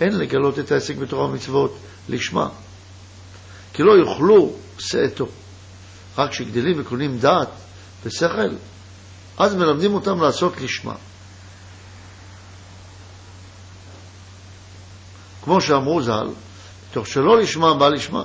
אין 0.00 0.18
לגלות 0.18 0.58
את 0.58 0.72
העסק 0.72 0.96
בתורה 0.96 1.24
ומצוות 1.24 1.76
לשמה, 2.08 2.48
כי 3.72 3.82
לא 3.82 3.92
יוכלו 3.92 4.52
שאתו. 4.78 5.26
רק 6.18 6.30
כשגדלים 6.30 6.80
וקונים 6.80 7.18
דעת 7.18 7.48
ושכל, 8.04 8.54
אז 9.38 9.54
מלמדים 9.54 9.94
אותם 9.94 10.20
לעשות 10.20 10.60
לשמה. 10.60 10.94
כמו 15.44 15.60
שאמרו 15.60 16.02
ז"ל, 16.02 16.28
תוך 16.92 17.06
שלא 17.06 17.38
לשמה 17.38 17.74
בא 17.74 17.88
לשמה, 17.88 18.24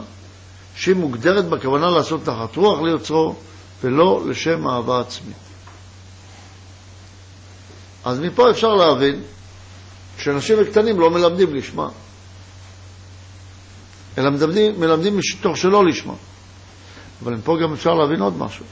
שהיא 0.75 0.95
מוגדרת 0.95 1.45
בכוונה 1.45 1.89
לעשות 1.89 2.23
תחת 2.23 2.55
רוח 2.55 2.81
ליוצרו 2.81 3.35
ולא 3.83 4.23
לשם 4.27 4.67
אהבה 4.67 4.99
עצמית. 4.99 5.37
אז 8.05 8.19
מפה 8.19 8.51
אפשר 8.51 8.67
להבין 8.67 9.21
שאנשים 10.17 10.55
וקטנים 10.61 10.99
לא 10.99 11.09
מלמדים 11.09 11.55
לשמה, 11.55 11.89
אלא 14.17 14.29
מלמדים, 14.29 14.79
מלמדים 14.79 15.17
מתוך 15.17 15.57
שלא 15.57 15.85
לשמה. 15.85 16.13
אבל 17.23 17.33
מפה 17.33 17.57
גם 17.63 17.73
אפשר 17.73 17.93
להבין 17.93 18.21
עוד 18.21 18.37
משהו. 18.37 18.65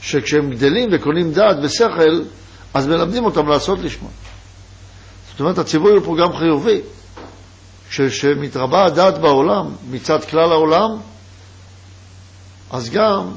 שכשהם 0.00 0.50
גדלים 0.50 0.88
וקונים 0.92 1.32
דעת 1.32 1.56
ושכל, 1.62 2.22
אז 2.74 2.86
מלמדים 2.86 3.24
אותם 3.24 3.48
לעשות 3.48 3.78
לשמה. 3.78 4.08
זאת 5.30 5.40
אומרת, 5.40 5.58
הציווי 5.58 5.92
הוא 5.92 6.04
פה 6.04 6.16
גם 6.20 6.36
חיובי. 6.38 6.80
כשמתרבה 7.92 8.84
הדעת 8.84 9.18
בעולם, 9.18 9.74
מצד 9.90 10.24
כלל 10.24 10.52
העולם, 10.52 10.90
אז 12.70 12.90
גם 12.90 13.30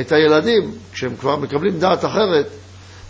את 0.00 0.12
הילדים, 0.12 0.74
כשהם 0.92 1.16
כבר 1.16 1.36
מקבלים 1.36 1.78
דעת 1.78 2.04
אחרת, 2.04 2.46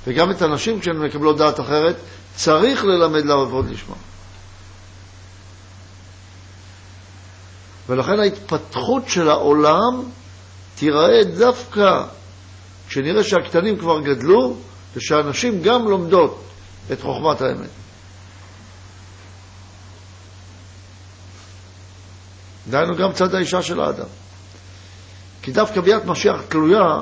וגם 0.06 0.30
את 0.30 0.42
הנשים 0.42 0.80
כשהן 0.80 0.96
מקבלות 0.96 1.36
דעת 1.36 1.60
אחרת, 1.60 1.96
צריך 2.34 2.84
ללמד 2.84 3.24
לעבוד 3.24 3.70
לשמה. 3.70 3.94
ולכן 7.88 8.20
ההתפתחות 8.20 9.08
של 9.08 9.28
העולם 9.28 10.02
תיראה 10.74 11.24
דווקא 11.38 12.02
כשנראה 12.88 13.24
שהקטנים 13.24 13.78
כבר 13.78 14.00
גדלו 14.00 14.56
ושהנשים 14.96 15.62
גם 15.62 15.88
לומדות 15.88 16.42
את 16.92 17.00
חוכמת 17.00 17.40
האמת. 17.40 17.85
דהיינו 22.70 22.96
גם 22.96 23.12
צד 23.12 23.34
האישה 23.34 23.62
של 23.62 23.80
האדם. 23.80 24.06
כי 25.42 25.52
דווקא 25.52 25.80
ביאת 25.80 26.04
משיח 26.04 26.42
תלויה 26.48 27.00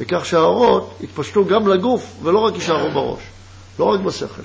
בכך 0.00 0.26
שהאורות 0.26 0.98
יתפשטו 1.00 1.44
גם 1.44 1.68
לגוף 1.68 2.16
ולא 2.22 2.38
רק 2.38 2.54
יישארו 2.54 2.90
בראש, 2.90 3.22
לא 3.78 3.84
רק 3.84 4.00
בשכל. 4.00 4.42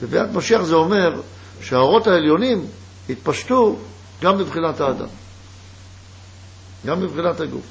וביאת 0.00 0.30
משיח 0.32 0.62
זה 0.62 0.74
אומר 0.74 1.20
שהאורות 1.62 2.06
העליונים 2.06 2.66
יתפשטו 3.08 3.76
גם 4.22 4.38
מבחינת 4.38 4.80
האדם, 4.80 5.08
גם 6.86 7.00
מבחינת 7.02 7.40
הגוף, 7.40 7.64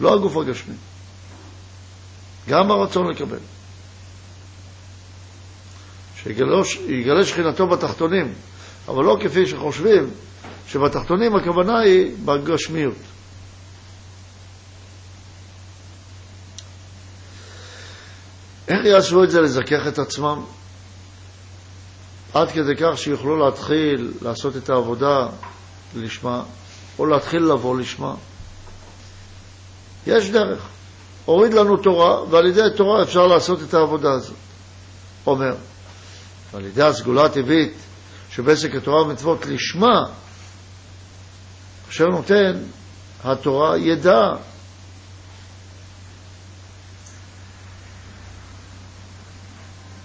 לא 0.00 0.14
הגוף 0.14 0.36
הגשמי, 0.36 0.74
גם 2.48 2.70
הרצון 2.70 3.10
לקבל. 3.10 3.38
שיגלה 6.22 7.24
שכינתו 7.24 7.66
בתחתונים, 7.66 8.34
אבל 8.88 9.04
לא 9.04 9.16
כפי 9.20 9.46
שחושבים 9.46 10.10
שבתחתונים 10.68 11.36
הכוונה 11.36 11.78
היא 11.78 12.12
בגשמיות. 12.24 12.94
איך 18.68 18.84
יעשו 18.84 19.24
את 19.24 19.30
זה 19.30 19.40
לזכך 19.40 19.86
את 19.88 19.98
עצמם? 19.98 20.40
עד 22.34 22.50
כדי 22.50 22.76
כך 22.80 22.98
שיוכלו 22.98 23.36
להתחיל 23.36 24.12
לעשות 24.22 24.56
את 24.56 24.70
העבודה 24.70 25.26
לשמה, 25.96 26.42
או 26.98 27.06
להתחיל 27.06 27.42
לבוא 27.42 27.78
לשמה. 27.78 28.14
יש 30.06 30.30
דרך. 30.30 30.62
הוריד 31.24 31.54
לנו 31.54 31.76
תורה, 31.76 32.24
ועל 32.30 32.46
ידי 32.46 32.62
התורה 32.62 33.02
אפשר 33.02 33.26
לעשות 33.26 33.62
את 33.62 33.74
העבודה 33.74 34.12
הזאת. 34.12 34.36
אומר, 35.26 35.54
ועל 36.52 36.64
ידי 36.64 36.82
הסגולה 36.82 37.24
הטבעית 37.24 37.85
שבעסק 38.36 38.74
התורה 38.74 39.02
ומצוות 39.02 39.46
לשמה, 39.46 40.00
אשר 41.88 42.04
נותן 42.04 42.52
התורה 43.24 43.78
ידע. 43.78 44.34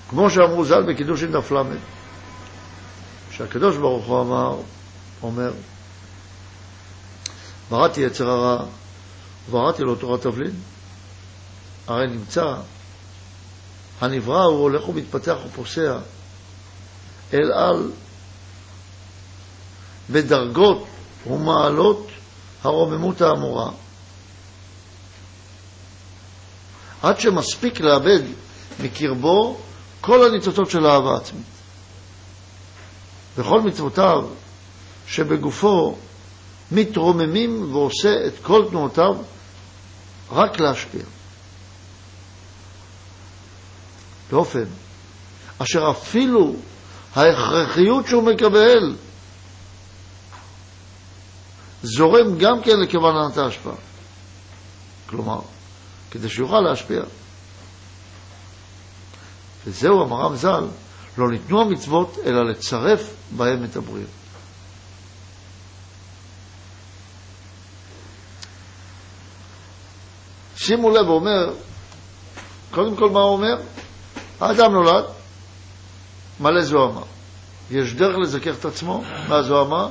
כמו 0.10 0.30
שאמרו 0.30 0.66
ז"ל 0.66 0.94
בקידוש 0.94 1.24
עם 1.24 1.32
דף 1.32 1.52
ל', 1.52 1.78
שהקדוש 3.32 3.78
ברוך 3.78 4.06
הוא 4.06 4.22
אמר, 4.22 4.58
אומר, 5.24 5.52
בראתי 7.70 8.02
יצר 8.02 8.30
הרע 8.30 8.66
ובראתי 9.50 9.84
לו 9.84 9.96
תורת 9.96 10.22
תבלין. 10.22 10.54
הרי 11.88 12.08
נמצא, 12.08 12.54
הנברא 14.02 14.44
הוא 14.44 14.62
הולך 14.62 14.90
ומתפתח 14.90 15.36
ופוסע 15.46 15.98
אל 17.34 17.52
על 17.54 17.92
בדרגות 20.12 20.86
ומעלות 21.28 22.08
הרוממות 22.64 23.22
האמורה, 23.22 23.72
עד 27.02 27.20
שמספיק 27.20 27.80
לאבד 27.80 28.20
מקרבו 28.80 29.58
כל 30.02 30.28
הניצוצות 30.28 30.70
של 30.70 30.86
האהבה 30.86 31.18
עצמית. 31.18 31.46
וכל 33.38 33.62
מצוותיו 33.62 34.28
שבגופו 35.08 35.96
מתרוממים 36.72 37.76
ועושה 37.76 38.14
את 38.28 38.34
כל 38.44 38.66
תנועותיו 38.70 39.16
רק 40.32 40.60
להשפיע. 40.60 41.04
באופן 44.32 44.64
אשר 45.58 45.92
אפילו 45.92 46.56
ההכרחיות 47.16 48.08
שהוא 48.08 48.24
מקבל 48.24 48.96
זורם 51.84 52.38
גם 52.38 52.62
כן 52.64 52.80
לכוונת 52.80 53.38
ההשפעה. 53.38 53.74
כלומר, 55.06 55.40
כדי 56.12 56.30
שיוכל 56.30 56.60
להשפיע. 56.60 57.02
וזהו 59.66 60.04
אמר 60.04 60.18
רב 60.18 60.36
ז"ל, 60.36 60.68
לא 61.18 61.32
ניתנו 61.32 61.62
המצוות, 61.62 62.18
אלא 62.26 62.46
לצרף 62.46 63.14
בהם 63.38 63.64
את 63.64 63.76
הבריאות. 63.76 64.10
שימו 70.56 70.90
לב, 70.90 71.06
הוא 71.08 71.16
אומר, 71.16 71.54
קודם 72.72 72.96
כל 72.96 73.10
מה 73.10 73.20
הוא 73.20 73.34
אומר? 73.34 73.56
האדם 74.40 74.72
נולד, 74.72 75.06
מלא 76.40 76.62
זוהמה. 76.62 77.02
יש 77.72 77.94
דרך 77.94 78.16
לזכך 78.24 78.56
את 78.60 78.66
עצמו 78.66 79.04
מהזוהמה, 79.28 79.88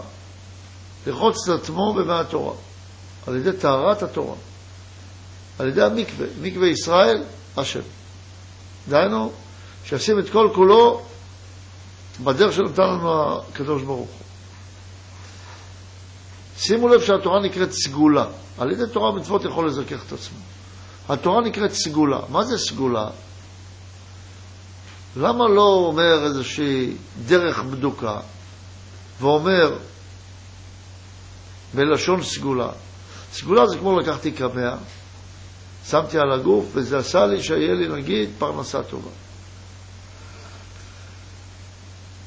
לרחוץ 1.07 1.49
את 1.49 1.61
עצמו 1.61 1.95
במי 1.95 2.13
התורה, 2.13 2.55
על 3.27 3.37
ידי 3.37 3.53
טהרת 3.53 4.03
התורה, 4.03 4.37
על 5.59 5.69
ידי 5.69 5.83
המקווה, 5.83 6.27
מקווה 6.43 6.69
ישראל, 6.69 7.23
השם. 7.57 7.81
דהיינו, 8.89 9.33
שישים 9.85 10.19
את 10.19 10.31
כל 10.31 10.51
כולו 10.55 11.03
בדרך 12.25 12.53
שנתן 12.53 12.83
לנו 12.83 13.39
הקדוש 13.39 13.83
ברוך 13.83 13.99
הוא. 13.99 14.27
שימו 16.59 16.89
לב 16.89 17.01
שהתורה 17.01 17.41
נקראת 17.41 17.73
סגולה. 17.73 18.27
על 18.59 18.73
ידי 18.73 18.83
תורה 18.93 19.11
ומצוות 19.11 19.45
יכול 19.45 19.67
לזכך 19.67 20.07
את 20.07 20.13
עצמו. 20.13 20.39
התורה 21.09 21.41
נקראת 21.41 21.73
סגולה. 21.73 22.21
מה 22.29 22.45
זה 22.45 22.59
סגולה? 22.59 23.11
למה 25.17 25.49
לא 25.49 25.63
אומר 25.63 26.25
איזושהי 26.25 26.95
דרך 27.27 27.59
בדוקה 27.59 28.21
ואומר 29.21 29.79
בלשון 31.75 32.23
סגולה? 32.23 32.69
סגולה 33.33 33.67
זה 33.67 33.79
כמו 33.79 33.99
לקחתי 33.99 34.33
קמע, 34.33 34.75
שמתי 35.89 36.19
על 36.19 36.33
הגוף 36.33 36.65
וזה 36.73 36.99
עשה 36.99 37.27
לי 37.27 37.43
שיהיה 37.43 37.75
לי 37.75 37.89
נגיד 37.89 38.31
פרנסה 38.39 38.83
טובה. 38.83 39.11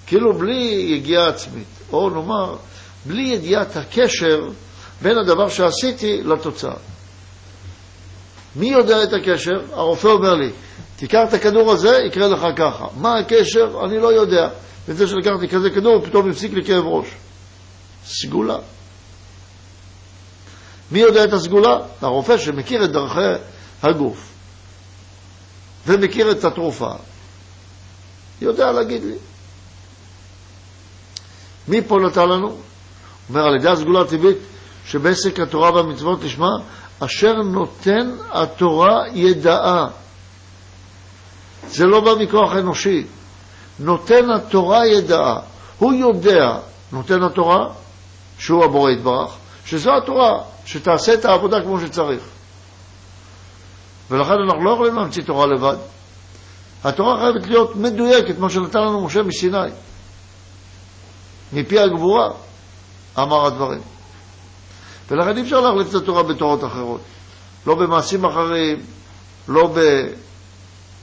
כאילו 0.08 0.34
בלי 0.34 0.88
יגיעה 0.90 1.28
עצמית, 1.28 1.68
או 1.92 2.10
נאמר, 2.10 2.56
בלי 3.06 3.22
ידיעת 3.22 3.76
הקשר 3.76 4.40
בין 5.02 5.18
הדבר 5.18 5.50
שעשיתי 5.50 6.24
לתוצאה. 6.24 6.76
מי 8.56 8.68
יודע 8.68 9.04
את 9.04 9.14
הקשר? 9.14 9.62
הרופא 9.72 10.08
אומר 10.08 10.34
לי, 10.34 10.50
תיקח 10.96 11.20
את 11.30 11.34
הכדור 11.34 11.72
הזה, 11.72 11.98
יקרה 12.08 12.28
לך 12.28 12.46
ככה. 12.56 12.86
מה 12.98 13.20
הקשר? 13.20 13.86
אני 13.86 14.00
לא 14.00 14.14
יודע. 14.14 14.50
וזה 14.88 15.08
שלקחתי 15.08 15.48
כזה 15.48 15.70
כדור, 15.70 16.06
פתאום 16.06 16.30
הפסיק 16.30 16.54
לי 16.54 16.66
כאב 16.66 16.84
ראש. 16.86 17.08
סגולה. 18.06 18.58
מי 20.92 21.00
יודע 21.00 21.24
את 21.24 21.34
הסגולה? 21.34 21.78
הרופא 22.02 22.38
שמכיר 22.38 22.86
את 22.86 22.92
דרכי 22.92 23.44
הגוף 23.84 24.34
ומכיר 25.88 26.32
את 26.32 26.44
התרופה, 26.44 26.92
יודע 28.42 28.72
להגיד 28.72 29.04
לי. 29.04 29.16
מי 31.68 31.82
פה 31.82 31.98
נתן 32.00 32.30
לנו? 32.30 32.58
אומר, 33.30 33.42
על 33.42 33.56
ידי 33.56 33.70
הסגולה 33.70 34.02
הטבעית 34.02 34.38
שבעסק 34.86 35.40
התורה 35.40 35.72
והמצוות 35.74 36.24
נשמע, 36.24 36.50
אשר 37.00 37.34
נותן 37.34 38.12
התורה 38.32 39.04
ידעה. 39.14 39.88
זה 41.68 41.86
לא 41.86 42.00
בא 42.00 42.12
מכוח 42.20 42.56
אנושי. 42.56 43.04
נותן 43.80 44.32
התורה 44.32 44.88
ידעה. 44.88 45.40
הוא 45.80 45.94
יודע, 45.94 46.60
נותן 46.92 47.24
התורה, 47.24 47.70
שהוא 48.40 48.64
הבורא 48.66 48.92
יתברך, 48.92 49.32
שזו 49.66 49.92
התורה, 50.04 50.44
שתעשה 50.66 51.14
את 51.14 51.26
העבודה 51.26 51.62
כמו 51.62 51.80
שצריך. 51.80 52.24
ולכן 54.12 54.34
אנחנו 54.34 54.64
לא 54.64 54.72
יכולים 54.74 54.96
להמציא 54.96 55.24
תורה 55.24 55.46
לבד. 55.46 55.76
התורה 56.84 57.18
חייבת 57.20 57.48
להיות 57.48 57.76
מדויקת, 57.76 58.36
כמו 58.36 58.50
שנתן 58.50 58.80
לנו 58.80 59.06
משה 59.06 59.24
מסיני. 59.24 59.70
מפי 61.54 61.80
הגבורה 61.80 62.30
אמר 63.20 63.46
הדברים. 63.46 63.82
ולכן 65.12 65.38
אי 65.38 65.42
אפשר 65.42 65.62
להחליף 65.62 65.90
את 65.90 65.96
התורה 66.02 66.24
בתורות 66.24 66.64
אחרות. 66.64 67.02
לא 67.68 67.76
במעשים 67.76 68.26
אחרים, 68.26 68.86
לא 69.48 69.76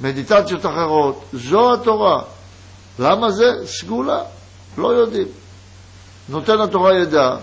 במדיטציות 0.00 0.66
אחרות. 0.66 1.24
זו 1.32 1.72
התורה. 1.74 2.22
למה 2.98 3.30
זה? 3.30 3.52
סגולה. 3.64 4.22
לא 4.78 4.88
יודעים. 4.88 5.28
נותן 6.28 6.60
התורה 6.60 6.98
ידע, 6.98 7.36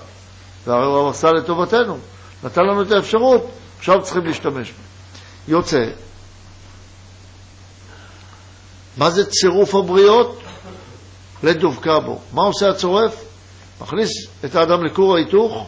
והרי 0.68 0.86
הוא 0.86 1.10
עשה 1.10 1.32
לטובתנו. 1.32 1.98
נתן 2.44 2.62
לנו 2.62 2.82
את 2.82 2.92
האפשרות, 2.92 3.50
עכשיו 3.80 4.02
צריכים 4.04 4.26
להשתמש 4.26 4.72
בה. 4.72 4.78
יוצא. 5.48 5.84
מה 8.98 9.10
זה 9.10 9.26
צירוף 9.26 9.76
הבריות? 9.76 10.40
לדבקה 11.44 12.00
בו. 12.00 12.20
מה 12.34 12.44
עושה 12.44 12.70
הצורף? 12.70 13.24
מכניס 13.82 14.10
את 14.46 14.56
האדם 14.56 14.86
לכור 14.86 15.16
ההיתוך 15.16 15.68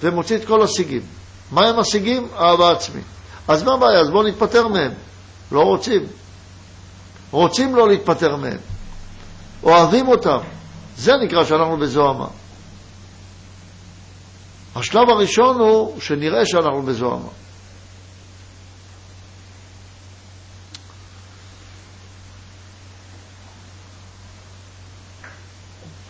ומוציא 0.00 0.36
את 0.36 0.44
כל 0.44 0.62
השיגים. 0.62 1.02
מה 1.50 1.68
הם 1.68 1.78
השיגים? 1.78 2.28
אהבה 2.38 2.72
עצמית. 2.72 3.04
אז 3.48 3.62
מה 3.62 3.74
הבעיה? 3.74 4.00
אז 4.00 4.10
בואו 4.10 4.22
נתפטר 4.22 4.68
מהם. 4.68 4.92
לא 5.52 5.60
רוצים. 5.60 6.06
רוצים 7.30 7.76
לא 7.76 7.88
להתפטר 7.88 8.36
מהם. 8.36 8.58
אוהבים 9.62 10.08
אותם. 10.08 10.38
זה 10.96 11.12
נקרא 11.22 11.44
שאנחנו 11.44 11.76
בזוהמה. 11.76 12.26
השלב 14.76 15.08
הראשון 15.08 15.60
הוא 15.60 16.00
שנראה 16.00 16.46
שאנחנו 16.46 16.82
בזוהמה. 16.82 17.28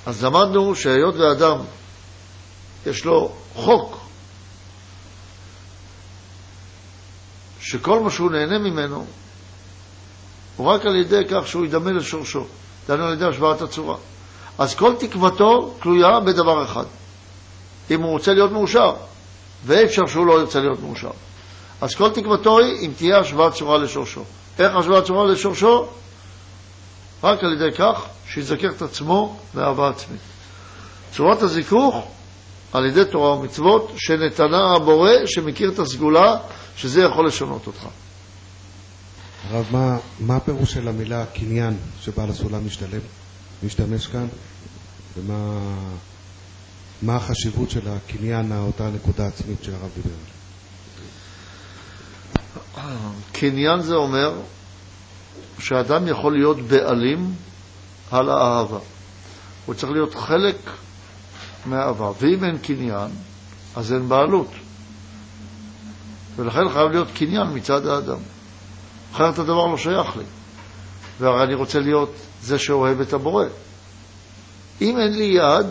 אז 0.06 0.24
למדנו 0.24 0.74
שהיות 0.74 1.14
ואדם 1.14 1.58
יש 2.86 3.04
לו 3.04 3.32
חוק 3.54 3.98
שכל 7.60 8.00
מה 8.00 8.10
שהוא 8.10 8.30
נהנה 8.30 8.58
ממנו 8.58 9.06
הוא 10.56 10.66
רק 10.66 10.86
על 10.86 10.96
ידי 10.96 11.22
כך 11.30 11.46
שהוא 11.46 11.66
ידמה 11.66 11.92
לשורשו, 11.92 12.44
דהיינו 12.86 13.04
על 13.04 13.12
ידי 13.12 13.24
השוואת 13.24 13.62
הצורה. 13.62 13.96
אז 14.58 14.74
כל 14.74 14.94
תקוותו 14.98 15.74
תלויה 15.82 16.20
בדבר 16.20 16.64
אחד, 16.64 16.84
אם 17.90 18.02
הוא 18.02 18.10
רוצה 18.10 18.32
להיות 18.32 18.52
מאושר, 18.52 18.92
ואי 19.66 19.84
אפשר 19.84 20.06
שהוא 20.06 20.26
לא 20.26 20.40
ירצה 20.40 20.60
להיות 20.60 20.80
מאושר. 20.80 21.10
אז 21.80 21.94
כל 21.94 22.10
תקוותו 22.10 22.58
היא 22.58 22.86
אם 22.86 22.92
תהיה 22.96 23.18
השוואת 23.18 23.54
צורה 23.54 23.78
לשורשו. 23.78 24.24
איך 24.58 24.76
השוואת 24.76 25.04
צורה 25.04 25.26
לשורשו? 25.26 25.86
רק 27.22 27.44
על 27.44 27.52
ידי 27.52 27.76
כך 27.76 28.06
שיזכר 28.28 28.70
את 28.76 28.82
עצמו 28.82 29.36
באהבה 29.54 29.88
עצמית. 29.88 30.20
צורת 31.12 31.42
הזיכוך 31.42 32.08
על 32.72 32.86
ידי 32.86 33.04
תורה 33.04 33.32
ומצוות 33.32 33.92
שנתנה 33.96 34.74
הבורא 34.76 35.10
שמכיר 35.26 35.70
את 35.70 35.78
הסגולה 35.78 36.36
שזה 36.76 37.02
יכול 37.02 37.26
לשנות 37.26 37.66
אותך. 37.66 37.86
הרב, 39.50 39.66
מה, 39.70 39.98
מה 40.20 40.36
הפירוש 40.36 40.72
של 40.72 40.88
המילה 40.88 41.24
קניין 41.26 41.76
שבעל 42.00 42.30
הסולם 42.30 42.66
משתלם, 42.66 43.00
משתמש 43.62 44.06
כאן, 44.06 44.26
ומה 45.16 45.58
מה 47.02 47.16
החשיבות 47.16 47.70
של 47.70 47.88
הקניין, 47.88 48.52
אותה 48.52 48.90
נקודה 48.90 49.26
עצמית 49.26 49.64
שהרב 49.64 49.90
דיבר 49.94 50.10
עליה? 50.14 50.38
קניין 53.32 53.80
זה 53.82 53.94
אומר 53.94 54.32
שאדם 55.58 56.08
יכול 56.08 56.32
להיות 56.32 56.60
בעלים 56.60 57.34
על 58.10 58.28
האהבה. 58.28 58.78
הוא 59.66 59.74
צריך 59.74 59.92
להיות 59.92 60.14
חלק 60.14 60.56
מהאהבה. 61.66 62.10
ואם 62.20 62.44
אין 62.44 62.58
קניין, 62.58 63.10
אז 63.76 63.92
אין 63.92 64.08
בעלות. 64.08 64.50
ולכן 66.36 66.68
חייב 66.72 66.90
להיות 66.90 67.08
קניין 67.14 67.46
מצד 67.54 67.86
האדם. 67.86 68.18
אחרת 69.12 69.38
הדבר 69.38 69.66
לא 69.66 69.76
שייך 69.76 70.16
לי. 70.16 70.24
והרי 71.20 71.42
אני 71.42 71.54
רוצה 71.54 71.80
להיות 71.80 72.12
זה 72.42 72.58
שאוהב 72.58 73.00
את 73.00 73.12
הבורא. 73.12 73.44
אם 74.80 74.98
אין 75.00 75.12
לי 75.18 75.24
יד, 75.24 75.66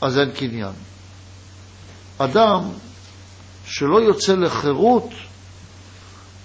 אז 0.00 0.18
אין 0.18 0.30
קניין. 0.32 0.72
אדם 2.18 2.62
שלא 3.66 4.00
יוצא 4.00 4.32
לחירות, 4.32 5.10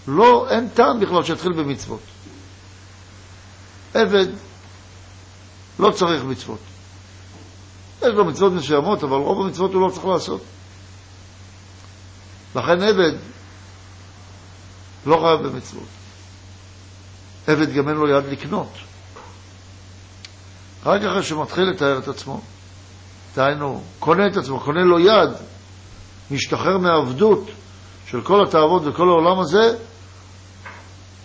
לא, 0.07 0.47
אין 0.49 0.69
טעם 0.69 0.99
בכלל 0.99 1.23
שיתחיל 1.23 1.53
במצוות. 1.53 2.01
עבד 3.93 4.27
לא 5.79 5.91
צריך 5.91 6.23
מצוות. 6.23 6.59
יש 8.01 8.07
לו 8.13 8.25
מצוות 8.25 8.53
מסוימות, 8.53 9.03
אבל 9.03 9.15
רוב 9.17 9.45
המצוות 9.45 9.73
הוא 9.73 9.87
לא 9.87 9.93
צריך 9.93 10.05
לעשות. 10.05 10.41
לכן 12.55 12.81
עבד 12.81 13.17
לא 15.05 15.17
חייב 15.17 15.47
במצוות. 15.47 15.87
עבד 17.47 17.73
גם 17.73 17.89
אין 17.89 17.97
לו 17.97 18.09
יד 18.09 18.25
לקנות. 18.25 18.71
רק 20.85 21.01
אחרי 21.01 21.23
שמתחיל 21.23 21.63
לתאר 21.63 21.99
את 21.99 22.07
עצמו, 22.07 22.41
דהיינו, 23.35 23.81
קונה 23.99 24.27
את 24.27 24.37
עצמו, 24.37 24.59
קונה 24.59 24.83
לו 24.83 24.99
יד, 24.99 25.29
משתחרר 26.31 26.77
מעבדות 26.77 27.49
של 28.05 28.21
כל 28.21 28.43
התאוות 28.43 28.81
וכל 28.85 29.07
העולם 29.09 29.39
הזה, 29.39 29.77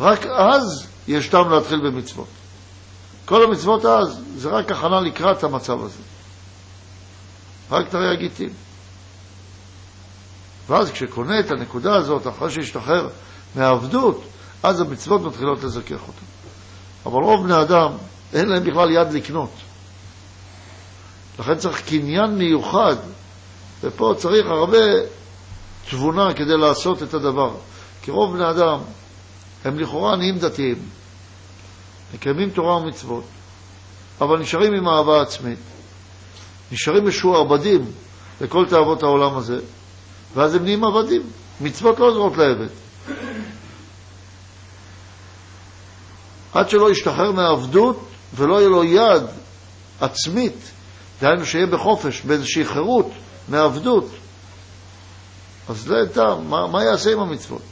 רק 0.00 0.26
אז 0.26 0.86
יש 1.08 1.28
טעם 1.28 1.50
להתחיל 1.50 1.78
במצוות. 1.78 2.26
כל 3.24 3.44
המצוות 3.44 3.84
אז 3.84 4.22
זה 4.36 4.48
רק 4.48 4.72
הכנה 4.72 5.00
לקראת 5.00 5.44
המצב 5.44 5.82
הזה. 5.82 6.02
רק 7.70 7.88
תראה 7.88 8.12
הגיטים. 8.12 8.50
ואז 10.68 10.90
כשקונה 10.90 11.40
את 11.40 11.50
הנקודה 11.50 11.96
הזאת, 11.96 12.26
אחרי 12.26 12.50
שהשתחרר 12.50 13.08
מהעבדות, 13.54 14.22
אז 14.62 14.80
המצוות 14.80 15.20
מתחילות 15.22 15.64
לזכך 15.64 16.00
אותו. 16.08 16.22
אבל 17.06 17.24
רוב 17.24 17.44
בני 17.44 17.62
אדם, 17.62 17.92
אין 18.32 18.48
להם 18.48 18.64
בכלל 18.64 18.90
יד 18.90 19.12
לקנות. 19.12 19.50
לכן 21.38 21.54
צריך 21.54 21.88
קניין 21.88 22.38
מיוחד, 22.38 22.96
ופה 23.82 24.14
צריך 24.16 24.46
הרבה 24.46 24.78
תבונה 25.90 26.34
כדי 26.34 26.56
לעשות 26.56 27.02
את 27.02 27.14
הדבר. 27.14 27.50
כי 28.02 28.10
רוב 28.10 28.36
בני 28.36 28.50
אדם 28.50 28.78
הם 29.64 29.78
לכאורה 29.78 30.16
נהיים 30.16 30.38
דתיים, 30.38 30.78
מקיימים 32.14 32.50
תורה 32.50 32.76
ומצוות, 32.76 33.24
אבל 34.20 34.38
נשארים 34.38 34.72
עם 34.72 34.88
אהבה 34.88 35.22
עצמית, 35.22 35.58
נשארים 36.72 37.08
משועבדים 37.08 37.84
לכל 38.40 38.66
תאוות 38.68 39.02
העולם 39.02 39.36
הזה, 39.36 39.58
ואז 40.34 40.54
הם 40.54 40.64
נהיים 40.64 40.84
עבדים. 40.84 41.22
מצוות 41.60 41.98
לא 41.98 42.06
עוזרות 42.06 42.32
לעבד. 42.36 42.68
עד 46.52 46.70
שלא 46.70 46.90
ישתחרר 46.90 47.32
מהעבדות 47.32 48.08
ולא 48.34 48.58
יהיה 48.58 48.68
לו 48.68 48.84
יד 48.84 49.22
עצמית, 50.00 50.70
דהיינו 51.20 51.46
שיהיה 51.46 51.66
בחופש, 51.66 52.20
באיזושהי 52.20 52.64
חירות 52.64 53.10
מהעבדות, 53.48 54.04
אז 55.68 55.88
לא 55.88 56.06
טעם, 56.12 56.50
מה, 56.50 56.66
מה 56.66 56.84
יעשה 56.84 57.12
עם 57.12 57.20
המצוות? 57.20 57.62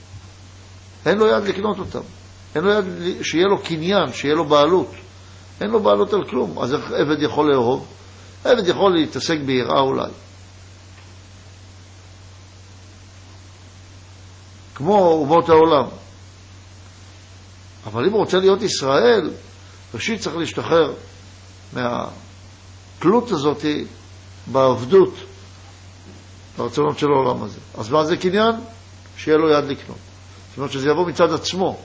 אין 1.07 1.19
לו 1.19 1.27
יד 1.27 1.45
לקנות 1.45 1.79
אותם. 1.79 2.01
אין 2.55 2.65
לו 2.65 2.73
יד, 2.73 2.85
שיהיה 3.23 3.47
לו 3.47 3.63
קניין, 3.63 4.13
שיהיה 4.13 4.35
לו 4.35 4.45
בעלות. 4.45 4.91
אין 5.61 5.71
לו 5.71 5.83
בעלות 5.83 6.13
על 6.13 6.25
כלום. 6.31 6.59
אז 6.59 6.75
איך 6.75 6.91
עבד 6.91 7.23
יכול 7.23 7.51
לאהוב? 7.53 7.87
עבד 8.45 8.69
יכול 8.69 8.93
להתעסק 8.95 9.37
ביראה 9.47 9.81
אולי. 9.81 10.11
כמו 14.75 14.99
אומות 15.09 15.49
העולם. 15.49 15.89
אבל 17.87 18.07
אם 18.07 18.13
הוא 18.13 18.21
רוצה 18.21 18.39
להיות 18.39 18.63
ישראל, 18.63 19.31
ראשית 19.95 20.21
צריך 20.21 20.37
להשתחרר 20.37 20.93
מהתלות 22.95 23.31
הזאת 23.31 23.65
בעבדות 24.47 25.15
לרצונות 26.59 26.99
של 26.99 27.07
העולם 27.07 27.43
הזה. 27.43 27.59
אז 27.79 27.91
מה 27.91 28.05
זה 28.05 28.17
קניין? 28.17 28.53
שיהיה 29.17 29.39
לו 29.39 29.51
יד 29.51 29.65
לקנות. 29.65 29.99
זאת 30.49 30.59
אומרת 30.59 30.73
שזה 30.73 30.89
יבוא 30.89 31.07
מצד 31.07 31.33
עצמו. 31.33 31.77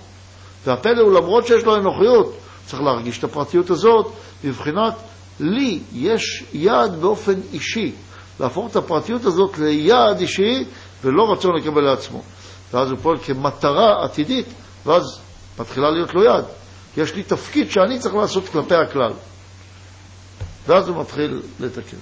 והפלא 0.65 1.01
הוא 1.01 1.13
למרות 1.13 1.47
שיש 1.47 1.63
לו 1.63 1.75
אנוכיות, 1.75 2.37
צריך 2.65 2.81
להרגיש 2.81 3.19
את 3.19 3.23
הפרטיות 3.23 3.69
הזאת 3.69 4.11
בבחינת 4.43 4.93
לי 5.39 5.79
יש 5.93 6.43
יד 6.53 6.95
באופן 7.01 7.33
אישי, 7.53 7.91
להפוך 8.39 8.71
את 8.71 8.75
הפרטיות 8.75 9.25
הזאת 9.25 9.57
ליעד 9.59 10.19
אישי 10.19 10.65
ולא 11.03 11.31
רצון 11.31 11.55
לקבל 11.55 11.81
לעצמו. 11.81 12.21
ואז 12.73 12.91
הוא 12.91 12.99
פועל 13.01 13.17
כמטרה 13.17 14.05
עתידית, 14.05 14.45
ואז 14.85 15.19
מתחילה 15.59 15.89
להיות 15.89 16.13
לו 16.13 16.23
יד. 16.23 16.45
יש 16.97 17.15
לי 17.15 17.23
תפקיד 17.23 17.71
שאני 17.71 17.99
צריך 17.99 18.15
לעשות 18.15 18.49
כלפי 18.49 18.75
הכלל. 18.75 19.13
ואז 20.69 20.87
הוא 20.87 21.01
מתחיל 21.01 21.41
לתקן. 21.59 21.97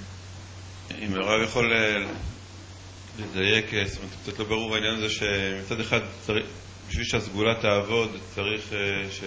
אם 0.98 1.14
הרב 1.14 1.42
יכול 1.42 1.72
אה, 1.72 2.04
לדייק, 3.18 3.74
אה, 3.74 3.84
זאת 3.86 3.96
אומרת, 3.98 4.12
קצת 4.22 4.38
לא 4.38 4.44
ברור 4.44 4.74
העניין 4.74 4.94
הזה 4.94 5.08
שמצד 5.08 5.80
אחד 5.80 6.00
בשביל 6.88 7.04
שהסגולה 7.04 7.54
תעבוד 7.54 8.10
צריך 8.34 8.72
אה, 8.72 8.78
ש... 9.10 9.24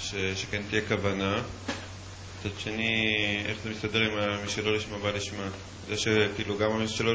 ש... 0.00 0.14
שכן 0.34 0.62
תהיה 0.70 0.82
כוונה. 0.88 1.42
מצד 2.40 2.58
שני, 2.58 3.04
איך 3.46 3.58
זה 3.64 3.70
מסתדר 3.70 4.00
עם 4.00 4.42
מי 4.42 4.48
שלא 4.48 4.76
לשמה 4.76 4.98
בא 4.98 5.10
לשמה? 5.10 5.48
זה 5.88 5.96
שכאילו 5.96 6.58
גם 6.58 6.78
מי 6.78 6.88
שלא, 6.88 7.12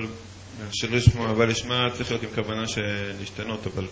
שלא 0.72 0.98
לשמה 0.98 1.34
בא 1.34 1.46
לשמה 1.46 1.88
צריך 1.98 2.12
להיות 2.12 2.24
עם 2.24 2.30
כוונה 2.36 2.64
להשתנות, 3.20 3.68
אבל 3.68 3.88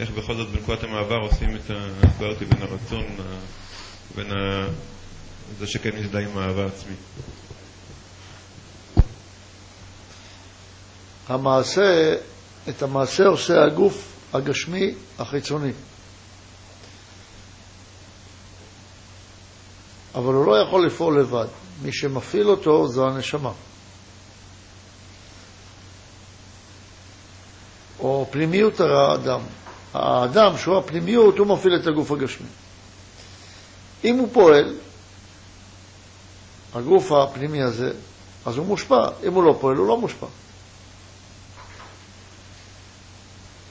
איך 0.00 0.10
בכל 0.10 0.34
זאת 0.34 0.48
בנקודת 0.48 0.84
המעבר 0.84 1.16
עושים 1.16 1.56
את 1.56 1.70
ההסברה 1.70 2.34
בין 2.34 2.62
הרצון 2.62 3.06
לבין 4.14 4.32
ה... 4.32 4.66
זה 5.58 5.66
שכן 5.66 5.96
מזדהה 5.96 6.22
עם 6.22 6.38
אהבה 6.38 6.66
עצמית. 6.66 6.98
המעשה, 11.28 12.14
את 12.68 12.82
המעשה 12.82 13.26
עושה 13.26 13.64
הגוף 13.64 14.12
הגשמי 14.32 14.94
החיצוני. 15.18 15.72
אבל 20.14 20.34
הוא 20.34 20.46
לא 20.46 20.56
יכול 20.56 20.86
לפעול 20.86 21.20
לבד. 21.20 21.46
מי 21.82 21.92
שמפעיל 21.92 22.48
אותו 22.48 22.88
זו 22.88 23.08
הנשמה. 23.08 23.52
או 27.98 28.26
פנימיות 28.30 28.80
האדם. 28.80 29.40
האדם, 29.94 30.58
שהוא 30.58 30.78
הפנימיות, 30.78 31.38
הוא 31.38 31.46
מפעיל 31.46 31.76
את 31.76 31.86
הגוף 31.86 32.10
הגשמי. 32.10 32.46
אם 34.04 34.18
הוא 34.18 34.28
פועל, 34.32 34.74
הגוף 36.76 37.12
הפנימי 37.12 37.62
הזה, 37.62 37.90
אז 38.46 38.56
הוא 38.56 38.66
מושפע. 38.66 39.08
אם 39.26 39.32
הוא 39.32 39.44
לא 39.44 39.56
פועל, 39.60 39.76
הוא 39.76 39.86
לא 39.86 39.98
מושפע. 39.98 40.26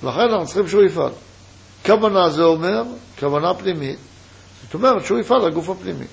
לכן 0.04 0.20
אנחנו 0.20 0.46
צריכים 0.46 0.68
שהוא 0.68 0.84
יפעל. 0.84 1.12
כוונה 1.86 2.30
זה 2.30 2.44
אומר, 2.44 2.84
כוונה 3.20 3.54
פנימית, 3.54 4.00
זאת 4.64 4.74
אומרת 4.74 5.06
שהוא 5.06 5.20
יפעל 5.20 5.48
לגוף 5.48 5.70
הפנימי. 5.70 6.06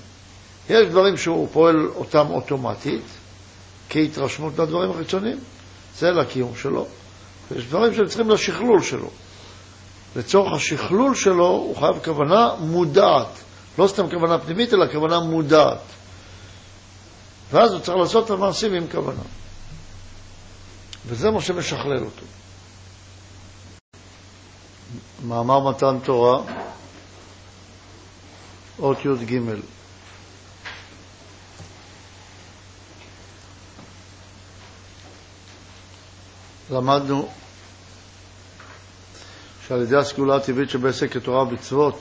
יש 0.69 0.87
דברים 0.87 1.17
שהוא 1.17 1.47
פועל 1.51 1.87
אותם 1.95 2.27
אוטומטית, 2.29 3.05
כהתרשמות 3.89 4.59
מהדברים 4.59 4.91
החיצוניים, 4.91 5.37
זה 5.97 6.11
לקיום 6.11 6.55
שלו. 6.55 6.85
ויש 7.51 7.65
דברים 7.65 7.93
שהם 7.93 8.05
צריכים 8.05 8.29
לשכלול 8.29 8.81
שלו. 8.81 9.09
לצורך 10.15 10.53
השכלול 10.53 11.15
שלו 11.15 11.47
הוא 11.47 11.75
חייב 11.75 12.03
כוונה 12.03 12.49
מודעת. 12.59 13.27
לא 13.77 13.87
סתם 13.87 14.09
כוונה 14.09 14.39
פנימית, 14.39 14.73
אלא 14.73 14.85
כוונה 14.91 15.19
מודעת. 15.19 15.81
ואז 17.53 17.73
הוא 17.73 17.79
צריך 17.81 17.97
לעשות 17.97 18.25
את 18.25 18.29
המעשים 18.29 18.73
עם 18.73 18.87
כוונה. 18.91 19.21
וזה 21.05 21.31
מה 21.31 21.41
שמשכלל 21.41 22.05
אותו. 22.05 22.25
מאמר 25.27 25.69
מתן 25.69 25.97
תורה, 26.03 26.41
אות 28.79 28.97
י"ג 29.05 29.39
למדנו 36.71 37.29
שעל 39.67 39.81
ידי 39.81 39.95
הסגולה 39.97 40.35
הטבעית 40.35 40.69
שבעסק 40.69 41.13
כתורה 41.13 41.43
ומצוות, 41.43 41.99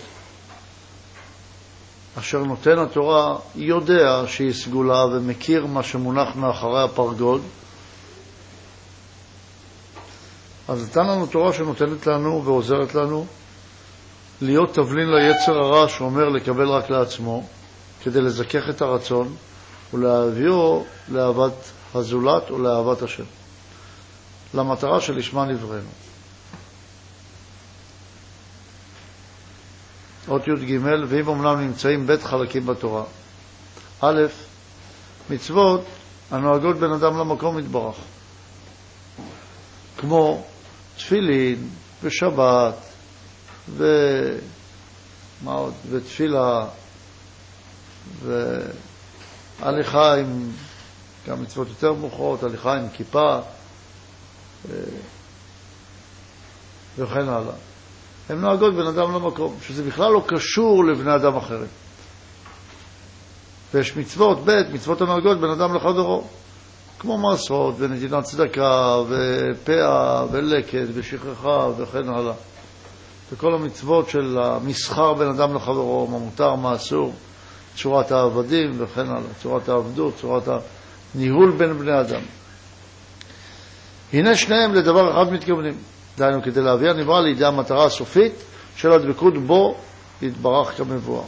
אשר 2.18 2.38
נותן 2.38 2.78
התורה 2.78 3.36
יודע 3.54 4.22
שהיא 4.26 4.52
סגולה 4.52 5.04
ומכיר 5.04 5.66
מה 5.66 5.82
שמונח 5.82 6.36
מאחורי 6.36 6.82
הפרגוד, 6.82 7.42
אז 10.68 10.88
נתן 10.88 11.06
לנו 11.06 11.26
תורה 11.26 11.52
שנותנת 11.52 12.06
לנו 12.06 12.44
ועוזרת 12.44 12.94
לנו 12.94 13.26
להיות 14.42 14.74
תבלין 14.74 15.08
ליצר 15.08 15.52
הרע 15.52 15.88
שאומר 15.88 16.28
לקבל 16.28 16.68
רק 16.68 16.90
לעצמו, 16.90 17.46
כדי 18.02 18.20
לזכך 18.20 18.62
את 18.70 18.82
הרצון 18.82 19.34
ולהביאו 19.94 20.84
לאהבת 21.08 21.72
הזולת 21.94 22.50
ולאהבת 22.50 23.02
השם, 23.02 23.24
למטרה 24.54 25.00
שלשמה 25.00 25.44
נבראנו. 25.44 25.90
אות 30.28 30.48
י"ג, 30.48 30.78
ואם 31.08 31.28
אמנם 31.28 31.60
נמצאים 31.60 32.06
בית 32.06 32.22
חלקים 32.22 32.66
בתורה. 32.66 33.04
א', 34.00 34.20
מצוות 35.30 35.84
הנוהגות 36.30 36.76
בין 36.76 36.92
אדם 36.92 37.18
למקום 37.18 37.58
יתברך, 37.58 37.96
כמו 39.98 40.44
תפילין 40.96 41.68
ושבת 42.02 42.74
ומה 43.68 43.92
עוד? 45.44 45.74
ותפילה 45.90 46.66
והליכה 48.22 50.14
עם, 50.16 50.50
גם 51.28 51.42
מצוות 51.42 51.68
יותר 51.68 51.92
מאוחרות, 51.92 52.42
הליכה 52.42 52.74
עם 52.74 52.88
כיפה 52.88 53.40
אה, 54.70 54.76
וכן 56.98 57.28
הלאה. 57.28 57.54
הן 58.28 58.40
נוהגות 58.40 58.74
בין 58.74 58.86
אדם 58.86 59.14
למקום, 59.14 59.56
שזה 59.66 59.82
בכלל 59.82 60.12
לא 60.12 60.24
קשור 60.26 60.84
לבני 60.84 61.14
אדם 61.14 61.36
אחרים. 61.36 61.68
ויש 63.74 63.96
מצוות, 63.96 64.38
ב', 64.44 64.62
מצוות 64.72 65.00
הנוהגות 65.00 65.40
בין 65.40 65.50
אדם 65.50 65.74
לחברו, 65.74 66.24
כמו 66.98 67.18
מעשרות 67.18 67.74
ונתינת 67.78 68.24
צדקה 68.24 68.96
ופאה 69.08 70.24
ולקט 70.32 70.88
ושכחה 70.94 71.68
וכן 71.78 72.08
הלאה. 72.08 72.34
וכל 73.32 73.54
המצוות 73.54 74.08
של 74.08 74.38
המסחר 74.42 75.14
בין 75.14 75.28
אדם 75.28 75.54
לחברו, 75.54 76.06
מה 76.06 76.18
מותר, 76.18 76.54
מה 76.54 76.74
אסור, 76.74 77.14
צורת 77.76 78.12
העבדים 78.12 78.70
וכן 78.78 79.06
הלאה, 79.08 79.34
צורת 79.42 79.68
העבדות, 79.68 80.16
צורת 80.16 80.42
הניהול 81.14 81.50
בין 81.50 81.78
בני 81.78 82.00
אדם. 82.00 82.22
הנה 84.12 84.36
שניהם 84.36 84.74
לדבר 84.74 85.10
אחד 85.10 85.32
מתכוונים. 85.32 85.74
דהיינו 86.18 86.42
כדי 86.42 86.60
להביא 86.60 86.90
הנברא 86.90 87.20
לידי 87.20 87.44
המטרה 87.44 87.84
הסופית 87.84 88.32
של 88.76 88.92
הדבקות 88.92 89.34
בו 89.46 89.76
יתברך 90.22 90.76
כמבואר. 90.76 91.24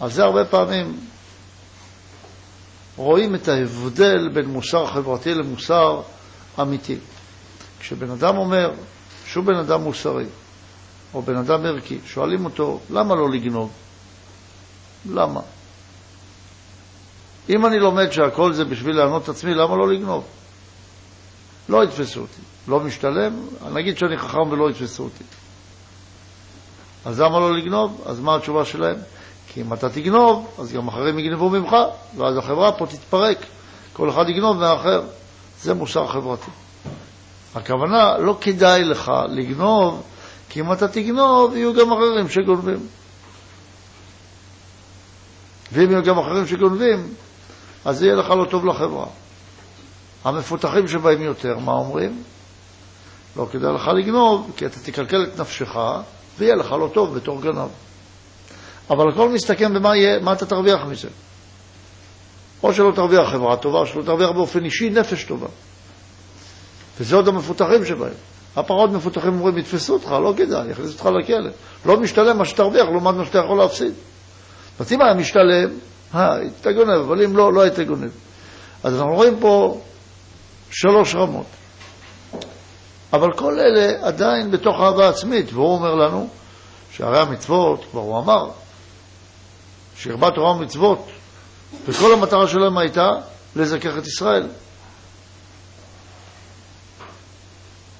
על 0.00 0.10
זה 0.10 0.22
הרבה 0.22 0.44
פעמים 0.44 1.00
רואים 2.96 3.34
את 3.34 3.48
ההבדל 3.48 4.28
בין 4.34 4.46
מוסר 4.46 4.86
חברתי 4.86 5.34
למוסר 5.34 6.00
אמיתי. 6.60 6.96
כשבן 7.80 8.10
אדם 8.10 8.36
אומר 8.36 8.70
שהוא 9.26 9.44
בן 9.44 9.56
אדם 9.56 9.82
מוסרי, 9.82 10.26
או 11.14 11.22
בן 11.22 11.36
אדם 11.36 11.66
ערכי, 11.66 11.98
שואלים 12.06 12.44
אותו, 12.44 12.80
למה 12.90 13.14
לא 13.14 13.30
לגנוב? 13.30 13.72
למה? 15.10 15.40
אם 17.50 17.66
אני 17.66 17.78
לומד 17.78 18.10
שהכל 18.10 18.52
זה 18.52 18.64
בשביל 18.64 18.96
לענות 18.96 19.28
עצמי, 19.28 19.54
למה 19.54 19.76
לא 19.76 19.88
לגנוב? 19.88 20.24
לא 21.68 21.84
יתפסו 21.84 22.20
אותי. 22.20 22.53
לא 22.68 22.80
משתלם, 22.80 23.32
נגיד 23.72 23.98
שאני 23.98 24.18
חכם 24.18 24.50
ולא 24.50 24.70
יתפסו 24.70 25.02
אותי. 25.02 25.24
אז 27.04 27.20
למה 27.20 27.40
לא 27.40 27.56
לגנוב? 27.56 28.02
אז 28.06 28.20
מה 28.20 28.36
התשובה 28.36 28.64
שלהם? 28.64 28.96
כי 29.48 29.60
אם 29.62 29.72
אתה 29.72 29.88
תגנוב, 29.88 30.54
אז 30.58 30.72
גם 30.72 30.88
אחרים 30.88 31.18
יגנבו 31.18 31.50
ממך, 31.50 31.76
ואז 32.16 32.36
החברה 32.36 32.72
פה 32.72 32.86
תתפרק. 32.86 33.38
כל 33.92 34.10
אחד 34.10 34.28
יגנוב 34.28 34.56
מהאחר. 34.56 35.02
זה 35.60 35.74
מוסר 35.74 36.06
חברתי. 36.06 36.50
הכוונה, 37.54 38.18
לא 38.18 38.38
כדאי 38.40 38.84
לך 38.84 39.12
לגנוב, 39.28 40.02
כי 40.48 40.60
אם 40.60 40.72
אתה 40.72 40.88
תגנוב, 40.88 41.56
יהיו 41.56 41.74
גם 41.74 41.92
אחרים 41.92 42.28
שגונבים. 42.28 42.86
ואם 45.72 45.90
יהיו 45.90 46.02
גם 46.02 46.18
אחרים 46.18 46.46
שגונבים, 46.46 47.14
אז 47.84 48.02
יהיה 48.02 48.14
לך 48.14 48.30
לא 48.30 48.44
טוב 48.50 48.66
לחברה. 48.66 49.06
המפותחים 50.24 50.88
שבאים 50.88 51.22
יותר, 51.22 51.58
מה 51.58 51.72
אומרים? 51.72 52.22
לא 53.36 53.46
כדאי 53.52 53.72
לך 53.74 53.88
לגנוב, 53.88 54.52
כי 54.56 54.66
אתה 54.66 54.80
תקלקל 54.80 55.22
את 55.22 55.40
נפשך, 55.40 55.76
ויהיה 56.38 56.54
לך 56.54 56.72
לא 56.72 56.90
טוב 56.94 57.14
בתור 57.14 57.42
גנב. 57.42 57.68
אבל 58.90 59.12
הכל 59.12 59.28
מסתכם 59.28 59.74
במה 59.74 59.96
יהיה, 59.96 60.20
מה 60.20 60.32
אתה 60.32 60.46
תרוויח 60.46 60.84
מזה. 60.84 61.08
או 62.62 62.74
שלא 62.74 62.92
תרוויח 62.94 63.28
חברה 63.28 63.56
טובה, 63.56 63.78
או 63.78 63.86
שלא 63.86 64.02
תרוויח 64.02 64.30
באופן 64.30 64.64
אישי 64.64 64.90
נפש 64.90 65.24
טובה. 65.24 65.46
וזה 67.00 67.16
עוד 67.16 67.28
המפותחים 67.28 67.84
שבהם. 67.84 68.12
הפחות 68.56 68.90
מפותחים 68.90 69.32
אומרים, 69.32 69.58
יתפסו 69.58 69.92
אותך, 69.92 70.10
לא 70.10 70.34
כדאי, 70.36 70.70
יכניסו 70.70 70.92
אותך 70.92 71.06
לכלא. 71.06 71.50
לא 71.86 72.00
משתלם 72.00 72.38
מה 72.38 72.44
שתרוויח 72.44 72.86
לעומת 72.88 73.14
מה 73.14 73.24
שאתה 73.24 73.38
יכול 73.38 73.58
להפסיד. 73.58 73.92
אז 74.78 74.92
אם 74.92 75.02
היה 75.02 75.14
משתלם, 75.14 75.70
היית 76.12 76.66
גונב, 76.66 77.00
אבל 77.00 77.22
אם 77.22 77.36
לא, 77.36 77.52
לא 77.52 77.60
היית 77.60 77.80
גונב. 77.80 78.10
אז 78.82 78.94
אנחנו 78.94 79.14
רואים 79.14 79.36
פה 79.40 79.80
שלוש 80.70 81.14
רמות. 81.14 81.46
אבל 83.14 83.32
כל 83.32 83.60
אלה 83.60 84.06
עדיין 84.06 84.50
בתוך 84.50 84.76
אהבה 84.80 85.08
עצמית, 85.08 85.52
והוא 85.52 85.74
אומר 85.74 85.94
לנו 85.94 86.28
שהרי 86.92 87.18
המצוות, 87.18 87.84
כבר 87.90 88.00
הוא 88.00 88.18
אמר, 88.18 88.50
שהרבה 89.96 90.30
תורה 90.30 90.50
ומצוות, 90.50 91.06
וכל 91.86 92.12
המטרה 92.12 92.48
שלהם 92.48 92.78
הייתה 92.78 93.10
לזכך 93.56 93.98
את 93.98 94.06
ישראל. 94.06 94.48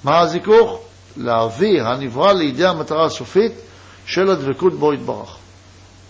מה 0.04 0.20
הזיכוך? 0.20 0.80
להביא 1.16 1.82
הנברא 1.82 2.32
לידי 2.32 2.66
המטרה 2.66 3.04
הסופית 3.04 3.52
של 4.06 4.30
הדבקות 4.30 4.74
בו 4.74 4.92
יתברך. 4.92 5.36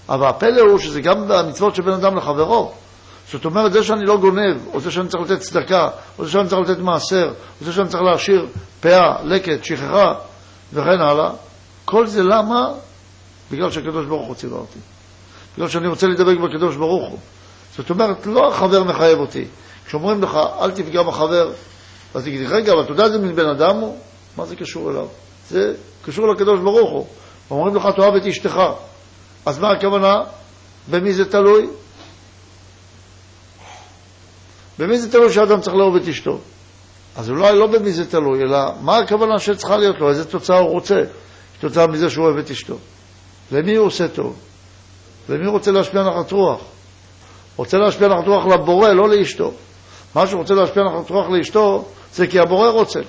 אבל 0.09 0.27
הפלא 0.27 0.61
הוא 0.61 0.79
שזה 0.79 1.01
גם 1.01 1.29
במצוות 1.29 1.75
של 1.75 1.83
בן 1.83 1.93
אדם 1.93 2.17
לחברו. 2.17 2.73
זאת 3.33 3.45
אומרת, 3.45 3.73
זה 3.73 3.83
שאני 3.83 4.05
לא 4.07 4.17
גונב, 4.17 4.57
או 4.73 4.81
זה 4.81 4.91
שאני 4.91 5.09
צריך 5.09 5.31
לתת 5.31 5.41
צדקה, 5.41 5.89
או 6.19 6.25
זה 6.25 6.31
שאני 6.31 6.49
צריך 6.49 6.71
לתת 6.71 6.79
מעשר, 6.79 7.29
או 7.61 7.65
זה 7.65 7.73
שאני 7.73 7.89
צריך 7.89 8.03
להשאיר 8.03 8.47
פאה, 8.85 9.23
לקט, 9.25 9.65
שכחה, 9.65 10.13
וכן 10.73 11.01
הלאה, 11.01 11.31
כל 11.85 12.07
זה 12.07 12.23
למה? 12.23 12.73
בגלל 13.51 13.71
שהקדוש 13.71 14.07
ברוך 14.07 14.27
הוא 14.27 14.35
ציווה 14.35 14.59
אותי. 14.59 14.79
בגלל 15.55 15.69
שאני 15.69 15.89
רוצה 15.89 16.07
להידבק 16.07 16.37
בקדוש 16.39 16.77
ברוך 16.77 17.11
הוא. 17.11 17.19
זאת 17.77 17.91
אומרת, 17.91 18.27
לא 18.27 18.49
החבר 18.49 18.85
מחייב 18.85 19.19
אותי. 19.19 19.45
כשאומרים 19.87 20.23
לך, 20.23 20.39
אל 20.61 20.71
תפגע 20.71 21.03
בחבר, 21.03 21.53
אז 22.15 22.23
תגיד, 22.23 22.51
רגע, 22.51 22.73
אבל 22.73 22.83
אתה 22.83 22.93
יודע 22.93 23.05
איזה 23.05 23.19
מין 23.19 23.37
בן 23.37 23.49
אדם 23.49 23.77
הוא? 23.77 23.99
מה 24.37 24.45
זה 24.45 24.57
קשור 24.57 24.91
אליו? 24.91 25.07
זה 25.49 25.75
קשור 26.05 26.29
לקדוש 26.29 26.61
ברוך 26.61 26.91
הוא. 26.91 27.07
אומרים 27.51 27.77
לך, 27.77 27.89
תאהב 27.97 28.15
את 28.15 28.27
אשתך. 28.27 28.61
אז 29.47 29.59
מה 29.59 29.71
הכוונה? 29.71 30.15
במי 30.91 31.13
זה 31.13 31.25
תלוי? 31.25 31.67
במי 34.79 34.99
זה 34.99 35.13
תלוי 35.13 35.33
שאדם 35.33 35.61
צריך 35.61 35.77
לאהוב 35.77 35.97
את 35.97 36.09
אשתו? 36.09 36.39
אז 37.17 37.31
אולי 37.31 37.59
לא 37.59 37.67
במי 37.67 37.93
זה 37.93 38.11
תלוי, 38.11 38.43
אלא 38.43 38.59
מה 38.81 38.99
הכוונה 38.99 39.39
שצריכה 39.39 39.77
להיות 39.77 39.97
לו, 39.99 40.09
איזה 40.09 40.25
תוצאה 40.25 40.59
הוא 40.59 40.71
רוצה, 40.71 41.03
כתוצאה 41.59 41.87
מזה 41.87 42.11
שהוא 42.11 42.25
אוהב 42.25 42.39
את 42.39 42.51
אשתו. 42.51 42.79
למי 43.53 43.75
הוא 43.75 43.87
עושה 43.87 44.09
טוב? 44.09 44.37
למי 45.29 45.45
הוא 45.45 45.53
רוצה 45.53 45.71
להשפיע 45.71 46.03
נחת 46.03 46.33
רוח? 46.33 46.61
רוצה 47.57 47.79
להשפיע 47.79 48.09
נחת 48.09 48.27
רוח 48.27 48.47
לבורא, 48.47 48.89
לא 48.89 49.09
לאשתו. 49.09 49.53
מה 50.15 50.27
שהוא 50.27 50.41
רוצה 50.41 50.55
להשפיע 50.55 50.83
נחת 50.83 51.11
רוח 51.11 51.27
לאשתו, 51.31 51.85
זה 52.15 52.27
כי 52.27 52.39
הבורא 52.39 52.69
רוצה. 52.69 53.01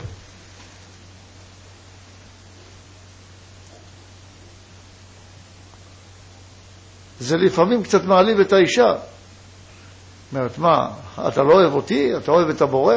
זה 7.19 7.37
לפעמים 7.37 7.83
קצת 7.83 8.03
מעליב 8.03 8.39
את 8.39 8.53
האישה. 8.53 8.93
אומרת, 10.33 10.57
מה, 10.57 10.89
אתה 11.27 11.43
לא 11.43 11.53
אוהב 11.53 11.73
אותי? 11.73 12.17
אתה 12.17 12.31
אוהב 12.31 12.49
את 12.49 12.61
הבורא? 12.61 12.95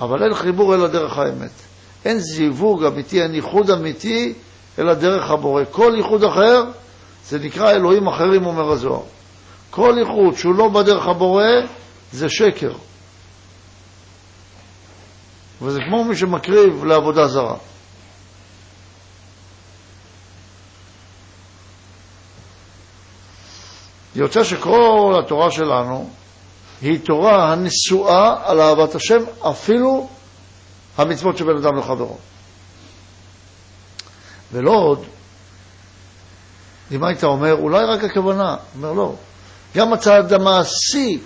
אבל 0.00 0.22
אין 0.22 0.34
חיבור 0.34 0.74
אלא 0.74 0.86
דרך 0.86 1.18
האמת. 1.18 1.50
אין 2.04 2.18
זיווג 2.18 2.84
אמיתי, 2.84 3.22
אין 3.22 3.34
ייחוד 3.34 3.70
אמיתי, 3.70 4.34
אלא 4.78 4.94
דרך 4.94 5.30
הבורא. 5.30 5.62
כל 5.70 5.92
ייחוד 5.96 6.24
אחר, 6.24 6.64
זה 7.24 7.38
נקרא 7.38 7.70
אלוהים 7.70 8.08
אחרים, 8.08 8.46
אומר 8.46 8.72
הזוהר. 8.72 9.02
כל 9.70 9.94
ייחוד 9.98 10.34
שהוא 10.34 10.54
לא 10.54 10.68
בדרך 10.68 11.06
הבורא, 11.06 11.44
זה 12.12 12.28
שקר. 12.28 12.72
וזה 15.62 15.78
כמו 15.88 16.04
מי 16.04 16.16
שמקריב 16.16 16.84
לעבודה 16.84 17.26
זרה. 17.26 17.56
יוצא 24.16 24.44
שכל 24.44 25.14
התורה 25.24 25.50
שלנו 25.50 26.10
היא 26.80 27.00
תורה 27.04 27.52
הנשואה 27.52 28.50
על 28.50 28.60
אהבת 28.60 28.94
השם, 28.94 29.22
אפילו 29.50 30.08
המצוות 30.98 31.36
של 31.36 31.44
בן 31.44 31.56
אדם 31.56 31.76
לחברו. 31.78 32.18
ולא 34.52 34.70
עוד, 34.70 35.04
אם 36.90 37.04
היית 37.04 37.24
אומר, 37.24 37.52
אולי 37.52 37.84
רק 37.84 38.04
הכוונה, 38.04 38.56
אומר 38.76 38.92
לא, 38.92 39.14
גם 39.76 39.92
הצעד 39.92 40.32
המעשי 40.32 41.18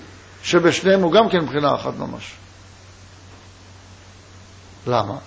שבשניהם 0.42 1.02
הוא 1.02 1.12
גם 1.12 1.28
כן 1.28 1.38
מבחינה 1.38 1.74
אחת 1.74 1.94
ממש. 1.98 2.32
למה? 4.86 5.18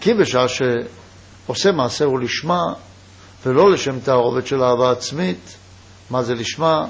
כי 0.00 0.14
בשעה 0.14 0.46
שעושה 0.48 1.72
מעשה 1.72 2.04
הוא 2.04 2.20
לשמה, 2.20 2.62
ולא 3.46 3.70
לשם 3.70 4.00
תערובת 4.00 4.46
של 4.46 4.62
אהבה 4.62 4.90
עצמית, 4.90 5.56
מה 6.10 6.22
זה 6.22 6.34
לשמה? 6.34 6.86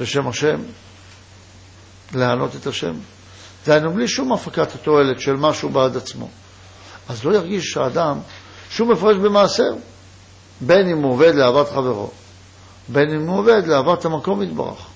לשם 0.00 0.28
השם, 0.28 0.60
להענות 2.14 2.56
את 2.56 2.66
השם. 2.66 2.94
דהיינו, 3.66 3.92
בלי 3.92 4.08
שום 4.08 4.32
הפקת 4.32 4.74
התועלת 4.74 5.20
של 5.20 5.36
משהו 5.36 5.68
בעד 5.68 5.96
עצמו. 5.96 6.28
אז 7.08 7.24
לא 7.24 7.34
ירגיש 7.34 7.76
האדם 7.76 8.18
שום 8.70 8.92
הפרש 8.92 9.16
במעשר, 9.16 9.70
בין 10.60 10.88
אם 10.88 11.02
הוא 11.02 11.12
עובד 11.12 11.34
לאהבת 11.34 11.68
חברו, 11.68 12.10
בין 12.88 13.10
אם 13.10 13.28
הוא 13.28 13.38
עובד 13.38 13.66
לאהבת 13.66 14.04
המקום 14.04 14.42
יתברך. 14.42 14.86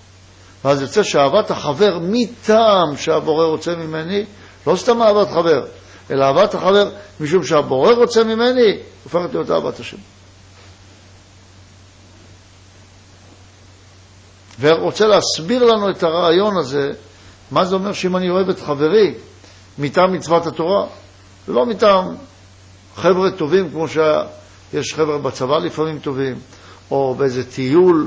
ואז 0.64 0.82
יוצא 0.82 1.02
שאהבת 1.02 1.50
החבר 1.50 1.98
מטעם 2.02 2.96
שהבורא 2.96 3.44
רוצה 3.46 3.74
ממני, 3.74 4.24
לא 4.66 4.76
סתם 4.76 5.02
אהבת 5.02 5.28
חבר, 5.28 5.66
אלא 6.10 6.24
אהבת 6.24 6.54
החבר 6.54 6.90
משום 7.20 7.44
שהבורא 7.44 7.92
רוצה 7.92 8.24
ממני, 8.24 8.78
הופכת 9.04 9.34
להיות 9.34 9.50
אהבת 9.50 9.80
השם. 9.80 9.96
ורוצה 14.60 15.06
להסביר 15.06 15.64
לנו 15.64 15.90
את 15.90 16.02
הרעיון 16.02 16.56
הזה, 16.56 16.90
מה 17.50 17.64
זה 17.64 17.74
אומר 17.74 17.92
שאם 17.92 18.16
אני 18.16 18.30
אוהב 18.30 18.48
את 18.48 18.60
חברי 18.60 19.14
מטעם 19.78 20.12
מצוות 20.12 20.46
התורה, 20.46 20.86
ולא 21.48 21.66
מטעם 21.66 22.14
חבר'ה 22.96 23.30
טובים, 23.30 23.70
כמו 23.70 23.88
שיש 23.88 24.94
חבר'ה 24.94 25.18
בצבא 25.18 25.58
לפעמים 25.58 25.98
טובים, 25.98 26.34
או 26.90 27.14
באיזה 27.14 27.50
טיול 27.50 28.06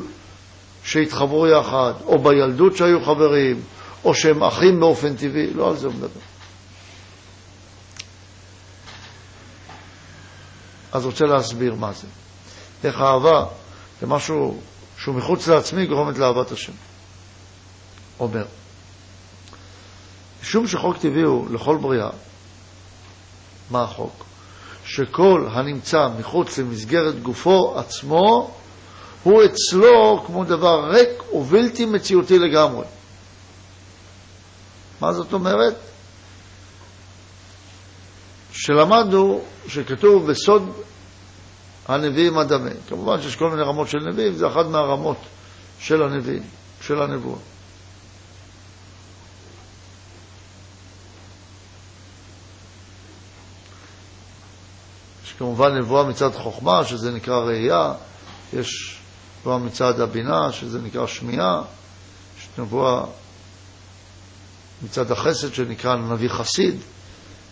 שהתחברו 0.84 1.48
יחד, 1.48 1.94
או 2.06 2.24
בילדות 2.24 2.76
שהיו 2.76 3.06
חברים, 3.06 3.62
או 4.04 4.16
שהם 4.16 4.44
אחים 4.44 4.80
באופן 4.80 5.16
טבעי, 5.16 5.54
לא 5.54 5.70
על 5.70 5.76
זה 5.78 5.88
הוא 5.88 5.96
מדבר. 5.96 6.20
אז 10.92 11.06
רוצה 11.06 11.26
להסביר 11.26 11.76
מה 11.76 11.92
זה. 11.94 12.08
איך 12.84 13.02
אהבה 13.02 13.46
זה 14.02 14.08
משהו 14.08 14.62
שהוא 15.02 15.16
מחוץ 15.16 15.48
לעצמי 15.48 15.86
גורמת 15.86 16.18
לאהבת 16.18 16.52
השם. 16.52 16.74
אומר, 18.20 18.46
משום 20.42 20.68
שחוק 20.68 20.98
טבעי 20.98 21.22
הוא 21.22 21.50
לכל 21.50 21.78
בריאה, 21.78 22.10
מה 23.72 23.84
החוק? 23.84 24.26
שכל 24.86 25.48
הנמצא 25.52 26.08
מחוץ 26.20 26.58
למסגרת 26.58 27.22
גופו 27.22 27.80
עצמו, 27.80 28.52
הוא 29.24 29.42
אצלו 29.46 30.24
כמו 30.26 30.44
דבר 30.44 30.90
ריק 30.92 31.34
ובלתי 31.34 31.86
מציאותי 31.86 32.40
לגמרי. 32.40 32.86
מה 35.02 35.14
זאת 35.14 35.34
אומרת? 35.34 35.76
שלמדנו 38.52 39.42
שכתוב 39.68 40.32
בסוד 40.32 40.72
הנביאים 41.92 42.38
הדמה. 42.38 42.70
כמובן 42.90 43.22
שיש 43.22 43.36
כל 43.36 43.50
מיני 43.50 43.62
רמות 43.62 43.88
של 43.88 44.00
נביאים, 44.00 44.34
זה 44.34 44.48
אחת 44.48 44.66
מהרמות 44.66 45.18
של 45.80 46.04
הנביאים, 46.04 46.44
של 46.82 47.02
הנבואה. 47.02 47.40
יש 55.26 55.34
כמובן 55.34 55.78
נבואה 55.78 56.04
מצד 56.04 56.32
חוכמה, 56.34 56.86
שזה 56.86 57.12
נקרא 57.12 57.38
ראייה, 57.38 57.94
יש 58.54 59.00
נבואה 59.42 59.58
מצד 59.58 60.00
הבינה, 60.00 60.52
שזה 60.52 60.80
נקרא 60.82 61.08
שמיעה, 61.08 61.62
יש 62.40 62.48
נבואה 62.58 63.04
מצד 64.84 65.12
החסד, 65.12 65.54
שנקרא 65.54 65.96
נביא 65.96 66.30
חסיד, 66.30 66.76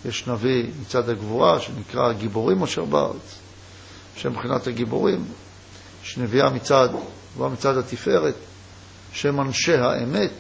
יש 0.06 0.28
נביא 0.28 0.66
מצד 0.82 1.10
הגבורה, 1.10 1.60
שנקרא 1.60 2.14
גיבורים 2.14 2.64
אשר 2.64 2.86
בארץ. 2.86 3.39
שהם 4.20 4.32
מבחינת 4.32 4.68
הגיבורים, 4.68 5.26
יש 6.04 6.18
נביאה 6.18 6.50
מצד, 6.50 6.90
נבואה 7.34 7.50
מצד 7.50 7.78
התפארת, 7.78 8.36
שהם 9.14 9.42
אנשי 9.42 9.74
האמת, 9.74 10.32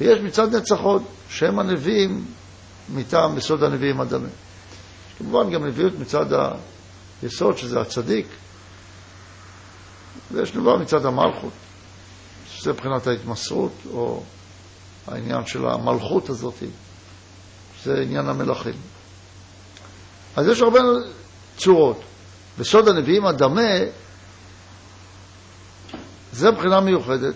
ויש 0.00 0.20
מצד 0.20 0.54
נצחות, 0.54 1.02
שהם 1.28 1.58
הנביאים 1.58 2.24
מטעם 2.94 3.38
יסוד 3.38 3.62
הנביאים 3.62 4.00
הדמה. 4.00 4.28
יש 4.28 5.14
כמובן 5.18 5.50
גם 5.50 5.66
נביאות 5.66 5.92
מצד 5.98 6.26
היסוד, 7.22 7.58
שזה 7.58 7.80
הצדיק, 7.80 8.26
ויש 10.32 10.50
תנובה 10.50 10.76
מצד 10.76 11.06
המלכות, 11.06 11.52
שזה 12.50 12.72
מבחינת 12.72 13.06
ההתמסרות, 13.06 13.72
או 13.92 14.22
העניין 15.06 15.46
של 15.46 15.66
המלכות 15.66 16.28
הזאת, 16.28 16.54
זה 17.84 17.94
עניין 18.02 18.28
המלכים. 18.28 18.74
אז 20.36 20.46
יש 20.46 20.60
הרבה 20.60 20.80
צורות. 21.56 22.00
בסוד 22.58 22.88
הנביאים 22.88 23.26
הדמה 23.26 23.70
זה 26.32 26.50
מבחינה 26.50 26.80
מיוחדת, 26.80 27.34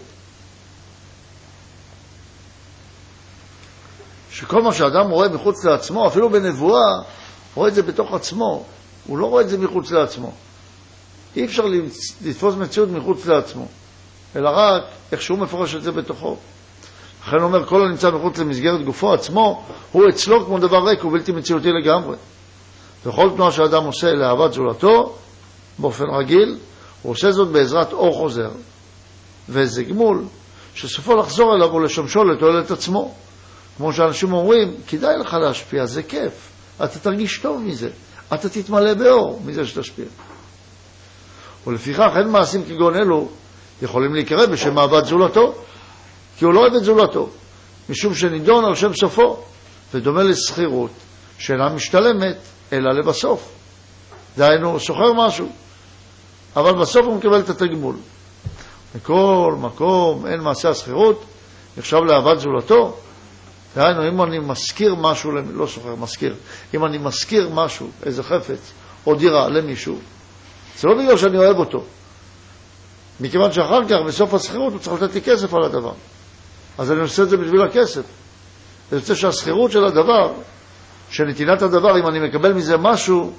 שכל 4.31 4.63
מה 4.63 4.73
שאדם 4.73 5.11
רואה 5.11 5.29
מחוץ 5.29 5.65
לעצמו, 5.65 6.07
אפילו 6.09 6.31
בנבואה, 6.31 7.03
רואה 7.55 7.69
את 7.69 7.75
זה 7.75 7.83
בתוך 7.83 8.15
עצמו, 8.15 8.65
הוא 9.07 9.19
לא 9.19 9.27
רואה 9.27 9.43
את 9.43 9.49
זה 9.49 9.59
מחוץ 9.59 9.91
לעצמו. 9.91 10.33
אי 11.37 11.45
אפשר 11.45 11.65
לתפוס 12.21 12.55
מציאות 12.55 12.89
מחוץ 12.89 13.27
לעצמו, 13.27 13.67
אלא 14.37 14.51
רק 14.53 14.83
איך 15.13 15.23
שהוא 15.23 15.39
מפרש 15.39 15.75
את 15.75 15.83
זה 15.83 15.93
בתוכו. 15.93 16.37
לכן 17.23 17.37
הוא 17.37 17.45
אומר, 17.45 17.67
כל 17.67 17.83
הנמצא 17.83 18.11
מחוץ 18.11 18.39
למסגרת 18.39 18.85
גופו 18.85 19.15
עצמו, 19.15 19.65
הוא 19.93 20.09
אצלו 20.09 20.47
כמו 20.47 20.59
דבר 20.59 20.89
ריק, 20.89 21.01
הוא 21.01 21.13
בלתי 21.13 21.33
מציאותי 21.33 21.69
לגמרי. 21.83 22.17
וכל 23.07 23.31
תנועה 23.35 23.53
שאדם 23.53 23.85
עושה 23.85 24.07
לאהבת 24.13 24.53
זולתו, 24.53 25.15
באופן 25.79 26.05
רגיל, 26.21 26.59
הוא 27.03 27.13
עושה 27.13 27.31
זאת 27.31 27.49
בעזרת 27.49 27.93
אור 27.93 28.15
חוזר, 28.15 28.51
ואיזה 29.49 29.83
גמול 29.83 30.25
שסופו 30.75 31.17
לחזור 31.17 31.55
אליו 31.55 31.75
ולשמשו 31.75 32.25
לתועלת 32.25 32.71
עצמו. 32.71 33.15
כמו 33.77 33.93
שאנשים 33.93 34.33
אומרים, 34.33 34.75
כדאי 34.89 35.15
לך 35.21 35.35
להשפיע, 35.35 35.87
זה 35.87 36.03
כיף, 36.03 36.51
אתה 36.85 36.99
תרגיש 36.99 37.39
טוב 37.39 37.63
מזה, 37.63 37.91
אתה 38.35 38.49
תתמלא 38.49 38.95
באור 38.95 39.43
מזה 39.45 39.67
שתשפיע. 39.67 40.05
ולפיכך 41.67 42.09
אין 42.17 42.29
מעשים 42.29 42.65
כגון 42.65 42.95
אלו 42.95 43.29
יכולים 43.83 44.15
להיקרא 44.15 44.47
בשם 44.47 44.79
אהבת 44.79 45.05
זולתו, 45.05 45.55
כי 46.39 46.45
הוא 46.45 46.55
לא 46.55 46.61
אוהב 46.61 46.75
את 46.75 46.85
זולתו, 46.85 47.29
משום 47.89 48.15
שנידון 48.15 48.65
על 48.65 48.75
שם 48.75 48.95
סופו, 49.01 49.37
ודומה 49.95 50.23
לשכירות 50.23 50.91
שאינה 51.39 51.69
משתלמת 51.69 52.37
אלא 52.73 52.93
לבסוף. 52.93 53.53
דהיינו, 54.37 54.71
הוא 54.71 54.79
שוכר 54.79 55.13
משהו, 55.13 55.49
אבל 56.57 56.81
בסוף 56.81 57.07
הוא 57.07 57.17
מקבל 57.17 57.41
את 57.41 57.49
התגמול. 57.49 57.97
בכל 58.95 59.55
מקום 59.61 60.27
אין 60.27 60.41
מעשה 60.41 60.71
השכירות, 60.71 61.25
נחשב 61.77 61.97
לאהבת 61.97 62.41
זולתו. 62.41 62.97
דהיינו, 63.77 64.09
אם 64.09 64.23
אני 64.23 64.39
משכיר 64.39 64.95
משהו, 64.95 65.33
לא 65.33 65.67
שוכר, 65.67 65.95
משכיר, 65.95 66.35
אם 66.75 66.85
אני 66.85 66.99
משכיר 66.99 67.49
משהו, 67.49 67.91
איזה 68.03 68.23
חפץ 68.23 68.73
או 69.07 69.15
דירה 69.15 69.49
למישהו, 69.49 69.99
זה 70.79 70.89
לא 70.89 70.95
בגלל 70.95 71.17
שאני 71.17 71.39
אוהב 71.39 71.57
אותו, 71.57 71.85
מכיוון 73.21 73.53
שאחר 73.53 73.85
כך, 73.89 73.97
בסוף 74.07 74.35
השכירות, 74.35 74.73
הוא 74.73 74.81
צריך 74.81 75.03
לתת 75.03 75.15
לי 75.15 75.23
כסף 75.23 75.55
על 75.55 75.63
הדבר. 75.63 75.93
אז 76.79 76.93
אני 76.93 77.01
עושה 77.01 77.23
את 77.23 77.31
זה 77.31 77.37
בשביל 77.37 77.63
הכסף. 77.63 78.03
אני 78.93 79.01
רוצה 79.01 79.15
שהשכירות 79.15 79.71
של 79.71 79.85
הדבר, 79.85 80.33
שנתינת 81.11 81.63
הדבר, 81.63 81.99
אם 82.01 82.09
אני 82.09 82.29
מקבל 82.29 82.53
מזה 82.53 82.77
משהו, 82.77 83.33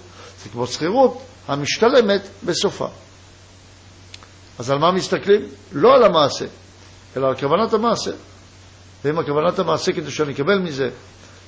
זה 0.43 0.49
כמו 0.49 0.67
שכירות 0.67 1.21
המשתלמת 1.47 2.21
בסופה. 2.43 2.87
אז 4.59 4.69
על 4.69 4.77
מה 4.77 4.91
מסתכלים? 4.91 5.41
לא 5.71 5.95
על 5.95 6.03
המעשה, 6.03 6.45
אלא 7.17 7.27
על 7.27 7.35
כוונת 7.35 7.73
המעשה. 7.73 8.11
ואם 9.05 9.19
הכוונת 9.19 9.59
המעשה 9.59 9.91
כדי 9.91 10.11
שאני 10.11 10.33
אקבל 10.33 10.59
מזה 10.59 10.89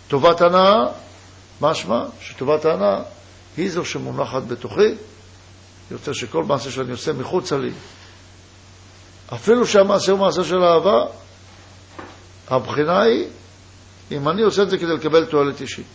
טובת 0.07 0.41
הנאה, 0.41 0.77
משמע 1.61 2.03
שטובת 2.21 2.65
ההנאה 2.65 3.01
היא 3.57 3.71
זו 3.71 3.85
שמונחת 3.85 4.43
בתוכי. 4.47 4.95
רוצה 5.91 6.13
שכל 6.13 6.43
מעשה 6.43 6.71
שאני 6.71 6.91
עושה 6.91 7.13
מחוצה 7.13 7.57
לי, 7.57 7.71
אפילו 9.33 9.67
שהמעשה 9.67 10.11
הוא 10.11 10.19
מעשה 10.19 10.43
של 10.43 10.63
אהבה, 10.63 11.05
הבחינה 12.47 13.01
היא 13.01 13.27
אם 14.11 14.29
אני 14.29 14.41
עושה 14.41 14.63
את 14.63 14.69
זה 14.69 14.77
כדי 14.77 14.93
לקבל 14.93 15.25
תועלת 15.25 15.61
אישית. 15.61 15.85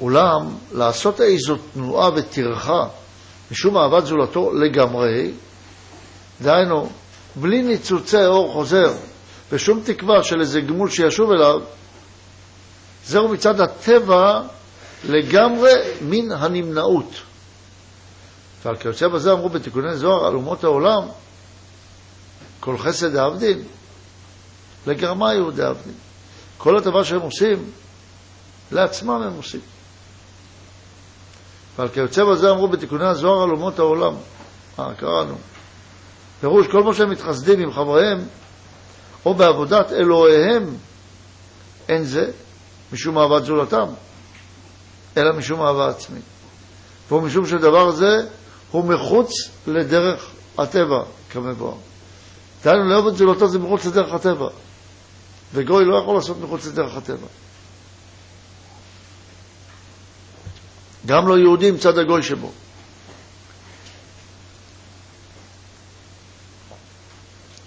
אולם 0.00 0.54
לעשות 0.72 1.20
איזו 1.20 1.56
תנועה 1.74 2.10
וטרחה 2.16 2.88
משום 3.50 3.76
אהבת 3.76 4.06
זולתו 4.06 4.52
לגמרי, 4.52 5.32
דהיינו, 6.42 6.90
בלי 7.36 7.62
ניצוצי 7.62 8.26
אור 8.26 8.52
חוזר 8.52 8.92
ושום 9.52 9.80
תקווה 9.84 10.22
של 10.22 10.40
איזה 10.40 10.60
גמול 10.60 10.90
שישוב 10.90 11.30
אליו, 11.30 11.60
זהו 13.04 13.28
מצד 13.28 13.60
הטבע 13.60 14.42
לגמרי 15.08 15.72
מן 16.00 16.32
הנמנעות. 16.32 17.10
ועל 18.64 18.76
כיוצא 18.76 19.08
בזה 19.08 19.32
אמרו 19.32 19.48
בתיקוני 19.48 19.96
זוהר 19.96 20.26
על 20.26 20.34
אומות 20.34 20.64
העולם, 20.64 21.02
כל 22.60 22.78
חסד 22.78 23.12
דאבדין, 23.12 23.62
לגרמה 24.86 25.34
יהודי 25.34 25.56
דאבדין. 25.56 25.94
כל 26.58 26.78
הטבה 26.78 27.04
שהם 27.04 27.20
עושים, 27.20 27.70
לעצמם 28.72 29.22
הם 29.22 29.34
עושים. 29.36 29.60
ועל 31.78 31.88
כיוצא 31.88 32.24
בזה 32.24 32.50
אמרו 32.50 32.68
בתיקוני 32.68 33.06
הזוהר 33.06 33.42
על 33.42 33.50
אומות 33.50 33.78
העולם. 33.78 34.14
אה, 34.78 34.94
קראנו. 34.94 35.34
פירוש, 36.40 36.66
כל 36.66 36.82
מה 36.82 36.94
שהם 36.94 37.10
מתחסדים 37.10 37.60
עם 37.60 37.72
חבריהם, 37.72 38.18
או 39.26 39.34
בעבודת 39.34 39.92
אלוהיהם, 39.92 40.74
אין 41.88 42.04
זה 42.04 42.30
משום 42.92 43.18
אהבת 43.18 43.44
זולתם, 43.44 43.86
אלא 45.16 45.32
משום 45.36 45.62
אהבה 45.62 45.88
עצמית. 45.88 46.22
והוא 47.08 47.22
משום 47.22 47.46
שדבר 47.46 47.90
זה 47.90 48.26
הוא 48.70 48.84
מחוץ 48.84 49.30
לדרך 49.66 50.30
הטבע, 50.58 51.02
כמבואר. 51.30 51.74
דהיינו, 52.64 52.88
לאהוב 52.88 53.06
את 53.06 53.16
זולתו 53.16 53.48
זה 53.48 53.58
מחוץ 53.58 53.86
לדרך 53.86 54.14
הטבע. 54.14 54.48
וגוי 55.54 55.84
לא 55.84 55.98
יכול 56.02 56.14
לעשות 56.14 56.36
מחוץ 56.40 56.66
לדרך 56.66 56.96
הטבע. 56.96 57.26
גם 61.08 61.28
לא 61.28 61.38
יהודי 61.38 61.68
עם 61.68 61.78
צד 61.78 61.98
הגוי 61.98 62.22
שבו. 62.22 62.52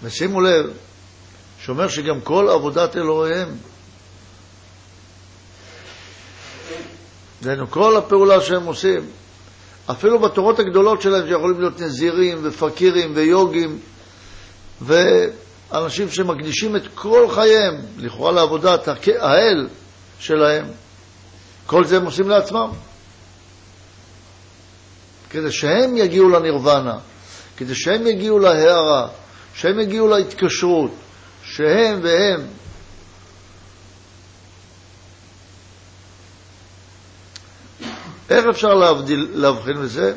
ושימו 0.02 0.40
לב, 0.40 0.70
שאומר 1.60 1.88
שגם 1.88 2.20
כל 2.20 2.48
עבודת 2.48 2.96
אלוהיהם, 2.96 3.48
דהיינו 7.42 7.70
כל 7.70 7.96
הפעולה 7.96 8.40
שהם 8.40 8.64
עושים, 8.64 9.06
אפילו 9.90 10.18
בתורות 10.18 10.58
הגדולות 10.58 11.02
שלהם, 11.02 11.26
שיכולים 11.26 11.60
להיות 11.60 11.80
נזירים 11.80 12.38
ופקירים 12.42 13.12
ויוגים 13.14 13.78
ואנשים 14.80 16.10
שמקדישים 16.10 16.76
את 16.76 16.82
כל 16.94 17.26
חייהם, 17.34 17.74
לכאורה 17.98 18.32
לעבודת 18.32 18.88
האל 19.18 19.68
שלהם, 20.18 20.64
כל 21.66 21.84
זה 21.84 21.96
הם 21.96 22.04
עושים 22.04 22.28
לעצמם. 22.28 22.70
כדי 25.32 25.52
שהם 25.52 25.96
יגיעו 25.96 26.28
לנירוונה, 26.28 26.98
כדי 27.56 27.74
שהם 27.74 28.06
יגיעו 28.06 28.38
להערה, 28.38 29.08
שהם 29.54 29.80
יגיעו 29.80 30.08
להתקשרות, 30.08 30.90
שהם 31.44 32.00
והם. 32.02 32.40
איך 38.30 38.44
אפשר 38.50 38.74
להבדיל, 38.74 39.28
להבחין 39.34 39.82
בזה? 39.82 40.14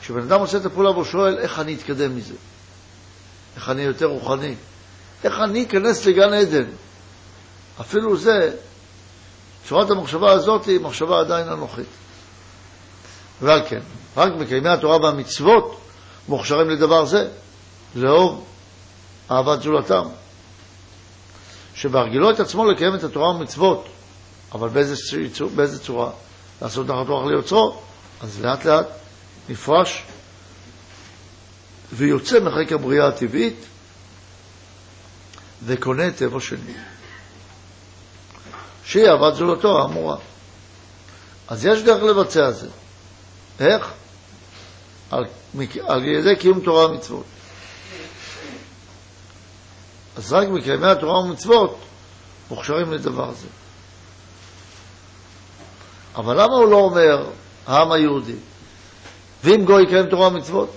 כשבן 0.00 0.22
אדם 0.22 0.40
עושה 0.40 0.56
את 0.58 0.66
הפעולה 0.66 0.90
והוא 0.90 1.04
שואל, 1.04 1.38
איך 1.38 1.58
אני 1.58 1.74
אתקדם 1.74 2.16
מזה? 2.16 2.34
איך 3.56 3.68
אני 3.68 3.82
יותר 3.82 4.06
רוחני? 4.06 4.54
איך 5.24 5.40
אני 5.40 5.64
אכנס 5.64 6.06
לגן 6.06 6.32
עדן? 6.32 6.66
אפילו 7.80 8.16
זה, 8.16 8.56
צורת 9.68 9.90
המחשבה 9.90 10.32
הזאת 10.32 10.66
היא 10.66 10.80
מחשבה 10.80 11.20
עדיין 11.20 11.48
אנוכית. 11.48 12.03
ועל 13.40 13.62
כן, 13.68 13.80
רק 14.16 14.32
מקיימי 14.32 14.68
התורה 14.68 14.96
והמצוות 15.02 15.80
מוכשרים 16.28 16.70
לדבר 16.70 17.04
זה, 17.04 17.28
לאור 17.94 18.44
אהבת 19.30 19.62
זולתם. 19.62 20.04
שבהרגילו 21.74 22.30
את 22.30 22.40
עצמו 22.40 22.64
לקיים 22.70 22.94
את 22.94 23.04
התורה 23.04 23.30
והמצוות, 23.30 23.86
אבל 24.52 24.68
באיזה, 24.68 24.94
באיזה 25.54 25.78
צורה? 25.84 26.10
לעשות 26.62 26.86
נחת 26.86 27.08
רוח 27.08 27.26
ליוצרו, 27.26 27.82
אז 28.20 28.40
לאט 28.40 28.64
לאט 28.64 28.86
נפרש 29.48 30.02
ויוצא 31.92 32.40
מחיק 32.40 32.72
הבריאה 32.72 33.08
הטבעית 33.08 33.66
וקונה 35.66 36.10
טבע 36.10 36.40
שני. 36.40 36.74
שהיא 38.84 39.06
אהבת 39.08 39.34
זולתו 39.34 39.78
האמורה. 39.78 40.16
אז 41.48 41.66
יש 41.66 41.82
דרך 41.82 42.02
לבצע 42.02 42.50
זה. 42.50 42.68
איך? 43.60 43.92
על, 45.10 45.24
על 45.86 46.04
ידי 46.04 46.36
קיום 46.36 46.60
תורה 46.60 46.86
ומצוות. 46.86 47.24
אז 50.16 50.32
רק 50.32 50.48
מקיימי 50.48 50.86
התורה 50.86 51.18
ומצוות 51.18 51.78
מוכשרים 52.50 52.92
לדבר 52.92 53.32
זה. 53.32 53.46
אבל 56.16 56.34
למה 56.42 56.54
הוא 56.54 56.68
לא 56.68 56.76
אומר 56.76 57.30
העם 57.66 57.92
היהודי? 57.92 58.36
ואם 59.44 59.64
גוי 59.64 59.82
יקיים 59.82 60.06
תורה 60.06 60.28
ומצוות, 60.28 60.70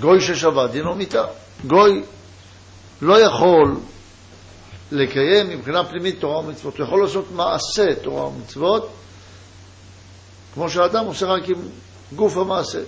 גוי 0.00 0.20
ששבת 0.20 0.70
דינו 0.70 0.94
מיתה. 0.94 1.24
גוי 1.66 2.02
לא 3.02 3.20
יכול 3.20 3.76
לקיים 4.92 5.48
מבחינה 5.48 5.84
פנימית 5.84 6.20
תורה 6.20 6.38
ומצוות, 6.38 6.78
הוא 6.78 6.86
יכול 6.86 7.02
לעשות 7.02 7.24
מעשה 7.32 7.94
תורה 8.02 8.26
ומצוות, 8.26 8.90
כמו 10.58 10.70
שהאדם 10.70 11.04
עושה 11.04 11.26
רק 11.26 11.48
עם 11.48 11.68
גוף 12.16 12.36
המעשה. 12.36 12.80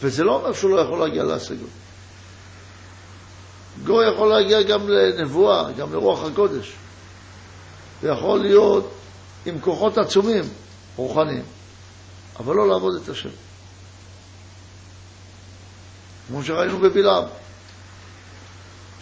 וזה 0.00 0.24
לא 0.24 0.36
אומר 0.36 0.52
שהוא 0.52 0.70
לא 0.70 0.80
יכול 0.80 0.98
להגיע 0.98 1.24
להשגות. 1.24 1.68
גוי 3.84 4.12
יכול 4.12 4.28
להגיע 4.28 4.62
גם 4.62 4.88
לנבואה, 4.88 5.72
גם 5.72 5.92
לרוח 5.92 6.24
הקודש. 6.24 6.72
זה 8.02 8.08
יכול 8.08 8.40
להיות 8.40 8.90
עם 9.46 9.60
כוחות 9.60 9.98
עצומים, 9.98 10.44
רוחניים, 10.96 11.44
אבל 12.40 12.54
לא 12.54 12.68
לעבוד 12.68 12.94
את 13.02 13.08
השם. 13.08 13.28
כמו 16.28 16.44
שראינו 16.44 16.78
בבלעם, 16.78 17.24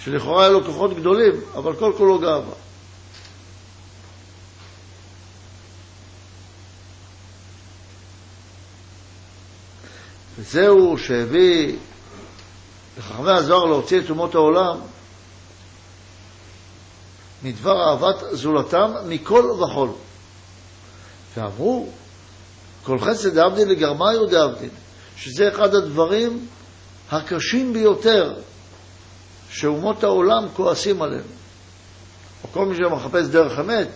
שלכאורה 0.05 0.43
היה 0.43 0.53
לו 0.53 0.64
כוחות 0.64 0.97
גדולים, 0.97 1.32
אבל 1.55 1.76
כל 1.76 1.93
כולו 1.97 2.18
גאווה. 2.18 2.55
וזהו 10.43 10.99
שהביא 10.99 11.76
לחכמי 12.99 13.30
הזוהר 13.30 13.64
להוציא 13.64 14.01
את 14.01 14.11
אומות 14.11 14.34
העולם 14.34 14.78
מדבר 17.43 17.88
אהבת 17.88 18.16
זולתם 18.32 18.93
מכל 19.09 19.51
וכול. 19.51 19.88
ואמרו, 21.36 21.88
כל 22.84 22.99
חסד 22.99 23.34
דאבדין 23.34 23.68
לגרמיו 23.68 24.26
דאבדין, 24.30 24.70
שזה 25.16 25.49
אחד 25.49 25.74
הדברים 25.74 26.47
הקשים 27.11 27.72
ביותר 27.72 28.34
שאומות 29.51 30.05
העולם 30.05 30.49
כועסים 30.57 31.03
עלינו. 31.03 31.22
או 32.45 32.49
כל 32.53 32.66
מי 32.66 32.76
שמחפש 32.76 33.26
דרך 33.26 33.59
אמת, 33.59 33.88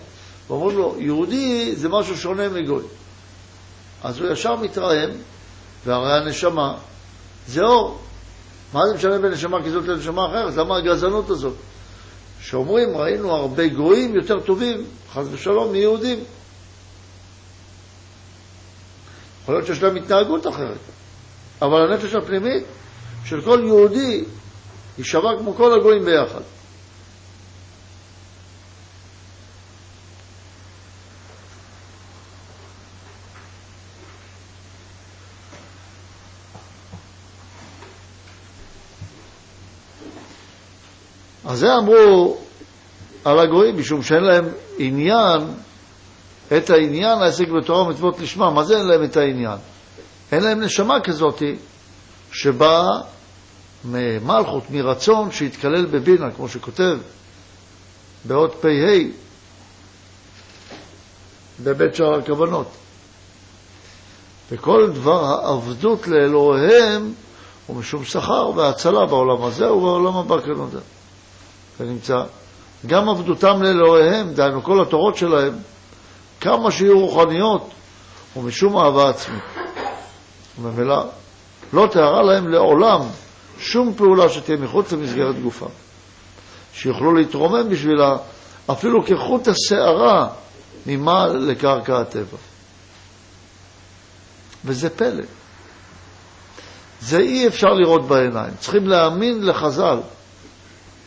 ואומרים 0.48 0.76
לו, 0.76 0.96
יהודי 0.98 1.76
זה 1.76 1.88
משהו 1.88 2.16
שונה 2.16 2.48
מגוי. 2.48 2.84
אז 4.02 4.18
הוא 4.18 4.32
ישר 4.32 4.56
מתרעם, 4.56 5.10
והרי 5.86 6.12
הנשמה 6.12 6.74
זה 7.46 7.62
אור. 7.62 7.98
מה 8.72 8.80
זה 8.88 8.94
משנה 8.94 9.18
בין 9.18 9.32
נשמה 9.32 9.62
כזאת 9.64 9.84
לנשמה 9.84 10.26
אחרת? 10.26 10.56
למה 10.56 10.76
הגזענות 10.76 11.30
הזאת? 11.30 11.54
שאומרים, 12.40 12.96
ראינו 12.96 13.32
הרבה 13.32 13.68
גויים 13.68 14.14
יותר 14.14 14.40
טובים, 14.40 14.84
חס 15.12 15.24
ושלום, 15.30 15.72
מיהודים. 15.72 16.18
יכול 19.42 19.54
להיות 19.54 19.66
שיש 19.66 19.82
להם 19.82 19.96
התנהגות 19.96 20.46
אחרת, 20.46 20.78
אבל 21.62 21.92
הנפש 21.92 22.14
הפנימית 22.14 22.64
של 23.24 23.40
כל 23.40 23.62
יהודי 23.64 24.24
היא 24.96 25.04
שווה 25.04 25.38
כמו 25.38 25.54
כל 25.54 25.80
הגויים 25.80 26.04
ביחד. 26.04 26.40
אז 41.56 41.60
זה 41.60 41.76
אמרו 41.76 42.36
על 43.24 43.38
הגויים, 43.38 43.78
משום 43.78 44.02
שאין 44.02 44.24
להם 44.24 44.48
עניין, 44.78 45.40
את 46.56 46.70
העניין 46.70 47.18
להשיג 47.18 47.52
בתורה 47.52 47.82
ומצוות 47.82 48.20
לשמה. 48.20 48.50
מה 48.50 48.64
זה 48.64 48.78
אין 48.78 48.86
להם 48.86 49.04
את 49.04 49.16
העניין? 49.16 49.58
אין 50.32 50.42
להם 50.42 50.60
נשמה 50.60 51.00
כזאת 51.00 51.42
שבאה 52.32 52.86
ממלכות, 53.84 54.70
מרצון 54.70 55.30
שיתקלל 55.30 55.86
בבינה, 55.86 56.30
כמו 56.30 56.48
שכותב 56.48 56.98
באות 58.24 58.54
פ"ה 58.60 58.68
בבית 61.64 61.94
שער 61.94 62.14
הכוונות. 62.14 62.68
וכל 64.50 64.90
דבר 64.94 65.24
העבדות 65.24 66.08
לאלוהיהם 66.08 67.12
הוא 67.66 67.76
משום 67.76 68.04
שכר 68.04 68.50
והצלה 68.56 69.06
בעולם 69.06 69.42
הזה 69.42 69.72
ובעולם 69.72 70.16
הבא 70.16 70.40
כנודע. 70.40 70.80
ונמצא 71.80 72.16
גם 72.86 73.08
עבדותם 73.08 73.62
לאלוהיהם, 73.62 74.32
דהיינו 74.34 74.62
כל 74.62 74.82
התורות 74.82 75.16
שלהם, 75.16 75.54
כמה 76.40 76.70
שיהיו 76.70 76.98
רוחניות, 77.00 77.70
ומשום 78.36 78.76
אהבה 78.76 79.10
עצמית. 79.10 79.42
וממילא 80.60 81.04
לא 81.72 81.86
תארה 81.90 82.22
להם 82.22 82.48
לעולם 82.48 83.00
שום 83.58 83.94
פעולה 83.96 84.28
שתהיה 84.28 84.58
מחוץ 84.58 84.92
למסגרת 84.92 85.42
גופם. 85.42 85.66
שיוכלו 86.74 87.14
להתרומם 87.14 87.68
בשבילה 87.68 88.16
אפילו 88.72 89.04
כחוט 89.06 89.48
השערה 89.48 90.28
ממה 90.86 91.26
לקרקע 91.26 92.00
הטבע. 92.00 92.36
וזה 94.64 94.90
פלא. 94.90 95.24
זה 97.00 97.18
אי 97.18 97.46
אפשר 97.46 97.68
לראות 97.68 98.08
בעיניים. 98.08 98.54
צריכים 98.58 98.88
להאמין 98.88 99.46
לחז"ל. 99.46 99.98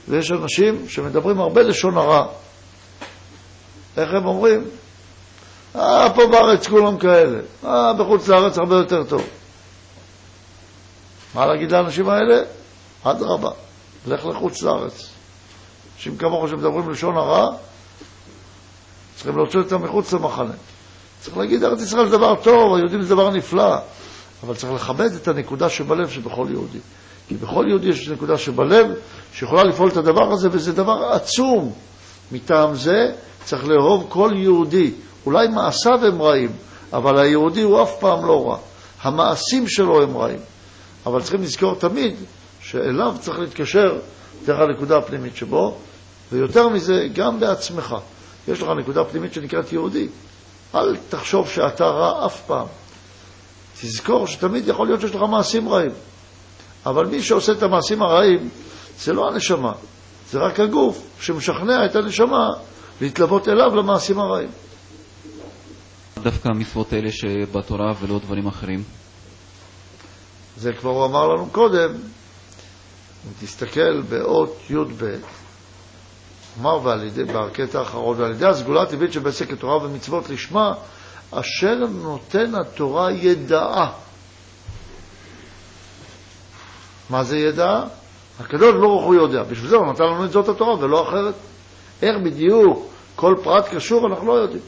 ויש 0.09 0.31
אנשים 0.31 0.89
שמדברים 0.89 1.39
הרבה 1.39 1.61
לשון 1.61 1.97
הרע. 1.97 2.27
איך 3.97 4.09
הם 4.13 4.25
אומרים? 4.25 4.67
אה, 5.75 6.13
פה 6.15 6.27
בארץ 6.27 6.67
כולם 6.67 6.97
כאלה. 6.97 7.39
אה, 7.65 7.93
בחוץ 7.93 8.27
לארץ 8.27 8.57
הרבה 8.57 8.75
יותר 8.75 9.03
טוב. 9.03 9.27
מה 11.35 11.45
להגיד 11.45 11.71
לאנשים 11.71 12.09
האלה? 12.09 12.41
אדרבה, 13.03 13.49
לך 14.07 14.25
לחוץ 14.25 14.61
לארץ. 14.61 15.09
אנשים 15.95 16.17
כמוך 16.17 16.47
שמדברים 16.49 16.89
לשון 16.89 17.17
הרע, 17.17 17.47
צריכים 19.15 19.37
להוציא 19.37 19.59
אותם 19.59 19.83
מחוץ 19.83 20.13
למחנה. 20.13 20.53
צריך 21.19 21.37
להגיד, 21.37 21.63
ארץ 21.63 21.81
ישראל 21.81 22.09
זה 22.09 22.17
דבר 22.17 22.35
טוב, 22.35 22.75
היהודים 22.75 23.01
זה 23.01 23.15
דבר 23.15 23.29
נפלא, 23.29 23.77
אבל 24.43 24.55
צריך 24.55 24.73
לכבד 24.73 25.13
את 25.13 25.27
הנקודה 25.27 25.69
שבלב 25.69 26.09
שבכל 26.09 26.47
יהודי. 26.49 26.79
כי 27.27 27.35
בכל 27.35 27.65
יהודי 27.69 27.87
יש 27.87 28.09
נקודה 28.09 28.37
שבלב 28.37 28.87
שיכולה 29.33 29.63
לפעול 29.63 29.89
את 29.89 29.97
הדבר 29.97 30.31
הזה, 30.31 30.49
וזה 30.51 30.73
דבר 30.73 31.11
עצום. 31.11 31.73
מטעם 32.31 32.75
זה 32.75 33.11
צריך 33.45 33.67
לאהוב 33.67 34.05
כל 34.09 34.31
יהודי. 34.35 34.91
אולי 35.25 35.47
מעשיו 35.47 36.05
הם 36.05 36.21
רעים, 36.21 36.51
אבל 36.93 37.19
היהודי 37.19 37.61
הוא 37.61 37.83
אף 37.83 37.99
פעם 37.99 38.25
לא 38.25 38.49
רע. 38.49 38.57
המעשים 39.01 39.67
שלו 39.67 40.01
הם 40.01 40.17
רעים. 40.17 40.39
אבל 41.05 41.21
צריכים 41.21 41.41
לזכור 41.41 41.75
תמיד 41.75 42.15
שאליו 42.61 43.15
צריך 43.19 43.39
להתקשר 43.39 43.99
דרך 44.45 44.59
הנקודה 44.59 44.97
הפנימית 44.97 45.35
שבו, 45.35 45.77
ויותר 46.31 46.69
מזה, 46.69 47.07
גם 47.13 47.39
בעצמך. 47.39 47.95
יש 48.47 48.61
לך 48.61 48.69
נקודה 48.77 49.03
פנימית 49.03 49.33
שנקראת 49.33 49.73
יהודי. 49.73 50.07
אל 50.75 50.95
תחשוב 51.09 51.49
שאתה 51.49 51.85
רע 51.85 52.25
אף 52.25 52.41
פעם. 52.41 52.67
תזכור 53.81 54.27
שתמיד 54.27 54.67
יכול 54.67 54.87
להיות 54.87 55.01
שיש 55.01 55.11
לך 55.11 55.21
מעשים 55.21 55.69
רעים. 55.69 55.91
אבל 56.85 57.05
מי 57.05 57.23
שעושה 57.23 57.51
את 57.51 57.63
המעשים 57.63 58.01
הרעים 58.01 58.49
זה 58.99 59.13
לא 59.13 59.29
הנשמה, 59.29 59.71
זה 60.31 60.39
רק 60.39 60.59
הגוף 60.59 61.07
שמשכנע 61.19 61.85
את 61.85 61.95
הנשמה 61.95 62.47
להתלוות 63.01 63.47
אליו 63.47 63.75
למעשים 63.75 64.19
הרעים. 64.19 64.49
דווקא 66.23 66.49
המצוות 66.49 66.93
האלה 66.93 67.11
שבתורה 67.11 67.93
ולא 68.01 68.19
דברים 68.19 68.47
אחרים? 68.47 68.83
זה 70.57 70.73
כבר 70.73 70.89
הוא 70.89 71.05
אמר 71.05 71.27
לנו 71.27 71.45
קודם, 71.51 71.89
אם 71.93 73.31
תסתכל 73.41 74.01
באות 74.01 74.57
י"ב, 74.69 75.05
אמר 76.59 76.79
ועל 76.83 77.03
ידי, 77.03 77.23
בקטע 77.23 77.79
האחרון, 77.79 78.21
ועל 78.21 78.31
ידי 78.31 78.45
הסגולה 78.45 78.81
הטבעית 78.81 79.13
שבעסק 79.13 79.53
התורה 79.53 79.85
ומצוות 79.85 80.29
לשמה, 80.29 80.73
אשר 81.31 81.75
נותן 81.75 82.55
התורה 82.55 83.11
ידעה. 83.11 83.91
מה 87.09 87.23
זה 87.23 87.37
ידעה? 87.37 87.83
הקדוש 88.39 88.75
ברוך 88.75 89.05
הוא 89.05 89.15
יודע. 89.15 89.43
בשביל 89.43 89.69
זה 89.69 89.75
הוא 89.75 89.93
נתן 89.93 90.03
לנו 90.03 90.25
את 90.25 90.31
זאת 90.31 90.49
התורה 90.49 90.79
ולא 90.79 91.09
אחרת. 91.09 91.33
איך 92.01 92.17
בדיוק 92.23 92.85
כל 93.15 93.35
פרט 93.43 93.65
קשור 93.75 94.07
אנחנו 94.07 94.27
לא 94.27 94.33
יודעים. 94.33 94.63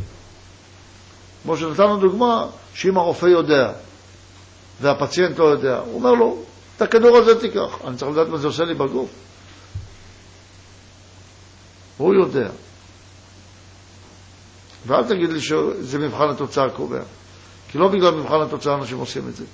כמו 1.44 1.58
שנתנו 1.58 1.98
דוגמה, 1.98 2.46
שאם 2.74 2.98
הרופא 2.98 3.26
יודע 3.26 3.72
והפציינט 4.82 5.40
לא 5.40 5.46
יודע, 5.46 5.80
הוא 5.80 5.96
אומר 5.96 6.12
לו, 6.12 6.38
את 6.78 6.82
הכדור 6.82 7.18
הזה 7.18 7.40
תיקח. 7.40 7.78
אני 7.88 7.98
צריך 7.98 8.12
לדעת 8.12 8.28
מה 8.28 8.38
זה 8.38 8.48
עושה 8.48 8.64
לי 8.64 8.74
בגוף. 8.74 9.10
הוא 11.98 12.14
יודע. 12.14 12.50
ואל 14.88 15.04
תגיד 15.04 15.30
לי 15.30 15.42
שזה 15.42 16.00
מבחן 16.00 16.30
התוצאה 16.30 16.66
הקובע. 16.66 17.02
כי 17.72 17.78
לא 17.78 17.88
בגלל 17.88 18.12
מבחן 18.12 18.42
התוצאה 18.42 18.76
אנשים 18.76 18.98
עושים 18.98 19.28
את 19.30 19.36
זה. 19.36 19.46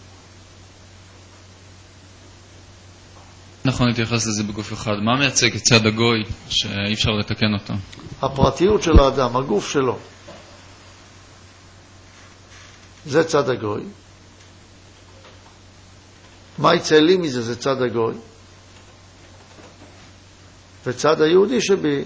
נכון 3.65 3.87
להתייחס 3.87 4.27
לזה 4.27 4.43
בגוף 4.43 4.73
אחד. 4.73 4.91
מה 5.01 5.19
מייצג 5.19 5.55
את 5.55 5.61
צד 5.61 5.85
הגוי 5.85 6.23
שאי 6.49 6.93
אפשר 6.93 7.11
לתקן 7.11 7.53
אותו? 7.53 7.73
הפרטיות 8.21 8.83
של 8.83 8.99
האדם, 8.99 9.35
הגוף 9.37 9.69
שלו. 9.69 9.97
זה 13.05 13.23
צד 13.23 13.49
הגוי. 13.49 13.83
מה 16.57 16.75
יצא 16.75 16.95
לי 16.95 17.17
מזה? 17.17 17.41
זה 17.41 17.55
צד 17.55 17.81
הגוי. 17.81 18.15
וצד 20.85 21.21
היהודי 21.21 21.61
שבי 21.61 22.03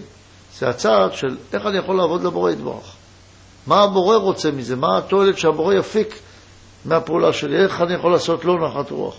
זה 0.60 0.70
הצד 0.70 1.10
של 1.14 1.38
איך 1.54 1.66
אני 1.66 1.78
יכול 1.78 1.98
לעבוד 1.98 2.24
לבורא 2.24 2.52
יתברך. 2.52 2.96
מה 3.68 3.84
הבורא 3.84 4.16
רוצה 4.18 4.52
מזה? 4.52 4.76
מה 4.76 4.98
התועלת 4.98 5.38
שהבורא 5.38 5.74
יפיק 5.74 6.20
מהפעולה 6.86 7.34
שלי? 7.34 7.64
איך 7.64 7.82
אני 7.82 7.94
יכול 7.94 8.12
לעשות 8.12 8.46
לו 8.46 8.68
נחת 8.68 8.92
רוח? 8.92 9.16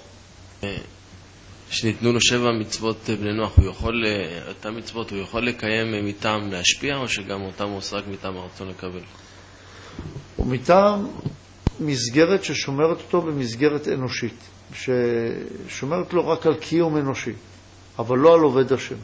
שניתנו 1.71 2.13
לו 2.13 2.21
שבע 2.21 2.53
מצוות 2.61 3.11
בני 3.21 3.33
נוח, 3.33 3.59
הוא 3.59 3.71
יכול, 3.71 4.05
אה, 4.07 4.49
אותן 4.49 4.79
מצוות, 4.79 5.11
הוא 5.11 5.19
יכול 5.19 5.47
לקיים 5.47 5.95
אה, 5.95 6.03
מטעם 6.03 6.51
להשפיע, 6.51 6.97
או 6.97 7.09
שגם 7.09 7.43
אותם 7.43 7.69
הוא 7.69 7.77
עושה 7.77 7.97
רק 7.97 8.05
מטעם 8.09 8.37
הרצון 8.37 8.69
לקבל? 8.69 9.01
ומטעם 10.39 11.07
מסגרת 11.81 12.45
ששומרת 12.45 12.99
אותו 12.99 13.21
במסגרת 13.21 13.89
אנושית, 13.89 14.49
ששומרת 14.75 16.13
לו 16.13 16.29
רק 16.29 16.47
על 16.47 16.55
קיום 16.55 16.97
אנושי, 16.97 17.33
אבל 17.99 18.19
לא 18.19 18.35
על 18.35 18.41
עובד 18.41 18.73
השם. 18.73 18.97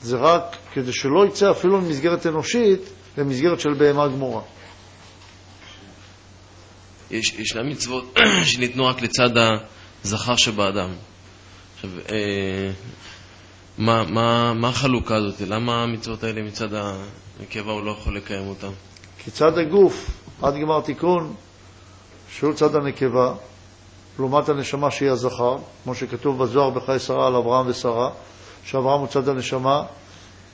זה 0.00 0.16
רק 0.16 0.56
כדי 0.72 0.92
שלא 0.92 1.26
יצא 1.26 1.50
אפילו 1.50 1.80
ממסגרת 1.80 2.26
אנושית 2.26 2.80
למסגרת 3.18 3.60
של 3.60 3.74
בהמה 3.74 4.08
גמורה. 4.08 4.42
יש, 7.10 7.34
ישנן 7.34 7.70
מצוות 7.70 8.16
שניתנו 8.52 8.86
רק 8.86 9.02
לצד 9.02 9.30
הזכר 10.04 10.36
שבאדם. 10.36 10.90
עכשיו, 11.74 11.90
אה, 12.12 12.70
מה, 13.78 14.04
מה, 14.04 14.54
מה 14.54 14.68
החלוקה 14.68 15.16
הזאת? 15.16 15.40
למה 15.40 15.82
המצוות 15.82 16.24
האלה 16.24 16.42
מצד 16.42 16.68
הנקבה 16.74 17.72
הוא 17.72 17.82
לא 17.82 17.90
יכול 17.90 18.16
לקיים 18.16 18.48
אותן? 18.48 18.70
כי 19.24 19.30
צד 19.30 19.58
הגוף, 19.58 20.10
עד 20.42 20.54
גמר 20.54 20.80
תיקון, 20.80 21.34
שהוא 22.30 22.52
צד 22.52 22.74
הנקבה, 22.74 23.34
לעומת 24.18 24.48
הנשמה 24.48 24.90
שהיא 24.90 25.10
הזכר, 25.10 25.56
כמו 25.84 25.94
שכתוב 25.94 26.42
בזוהר 26.42 26.70
בחיי 26.70 26.98
שרה 26.98 27.26
על 27.26 27.36
אברהם 27.36 27.66
ושרה, 27.68 28.10
שאברהם 28.64 29.00
הוא 29.00 29.08
צד 29.08 29.28
הנשמה 29.28 29.82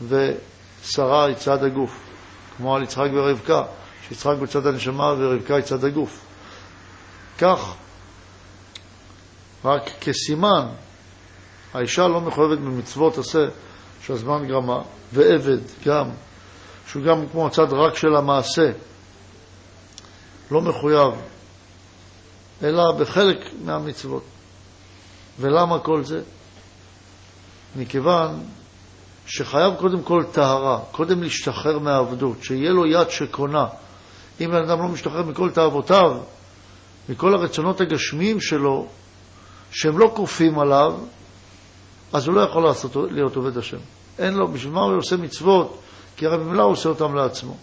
ושרה 0.08 1.26
היא 1.26 1.34
צד 1.34 1.64
הגוף, 1.64 2.11
כמו 2.56 2.76
על 2.76 2.82
יצחק 2.82 3.08
ורבקה, 3.14 3.62
שיצחק 4.08 4.34
הוא 4.38 4.46
צד 4.46 4.66
הנשמה 4.66 5.14
ורבקה 5.18 5.54
היא 5.54 5.64
צד 5.64 5.84
הגוף. 5.84 6.24
כך, 7.38 7.74
רק 9.64 9.90
כסימן, 10.00 10.66
האישה 11.74 12.08
לא 12.08 12.20
מחויבת 12.20 12.58
במצוות 12.58 13.18
עשה 13.18 13.46
שהזמן 14.06 14.46
גרמה, 14.46 14.82
ועבד 15.12 15.60
גם, 15.84 16.10
שהוא 16.86 17.02
גם 17.02 17.28
כמו 17.32 17.46
הצד 17.46 17.72
רק 17.72 17.96
של 17.96 18.16
המעשה, 18.16 18.70
לא 20.50 20.60
מחויב, 20.60 21.12
אלא 22.62 22.92
בחלק 22.92 23.38
מהמצוות. 23.64 24.22
ולמה 25.40 25.78
כל 25.78 26.04
זה? 26.04 26.22
מכיוון 27.76 28.44
שחייב 29.34 29.74
קודם 29.74 30.02
כל 30.02 30.24
טהרה, 30.32 30.78
קודם 30.90 31.22
להשתחרר 31.22 31.78
מהעבדות, 31.78 32.36
שיהיה 32.42 32.70
לו 32.70 32.86
יד 32.86 33.10
שקונה. 33.10 33.66
אם 34.40 34.50
בן 34.50 34.70
אדם 34.70 34.78
לא 34.82 34.88
משתחרר 34.88 35.22
מכל 35.22 35.50
תאוותיו, 35.50 36.16
מכל 37.08 37.34
הרצונות 37.34 37.80
הגשמיים 37.80 38.40
שלו, 38.40 38.86
שהם 39.70 39.98
לא 39.98 40.12
כופים 40.14 40.58
עליו, 40.58 40.94
אז 42.12 42.26
הוא 42.26 42.34
לא 42.34 42.40
יכול 42.40 42.62
לעשות, 42.62 42.96
להיות 43.10 43.36
עובד 43.36 43.58
השם. 43.58 43.76
אין 44.18 44.34
לו, 44.34 44.48
בשביל 44.48 44.72
מה 44.72 44.80
הוא 44.80 44.96
עושה 44.96 45.16
מצוות? 45.16 45.80
כי 46.16 46.26
הרי 46.26 46.36
ממילא 46.36 46.62
הוא 46.62 46.72
עושה 46.72 46.88
אותם 46.88 47.14
לעצמו. 47.14 47.56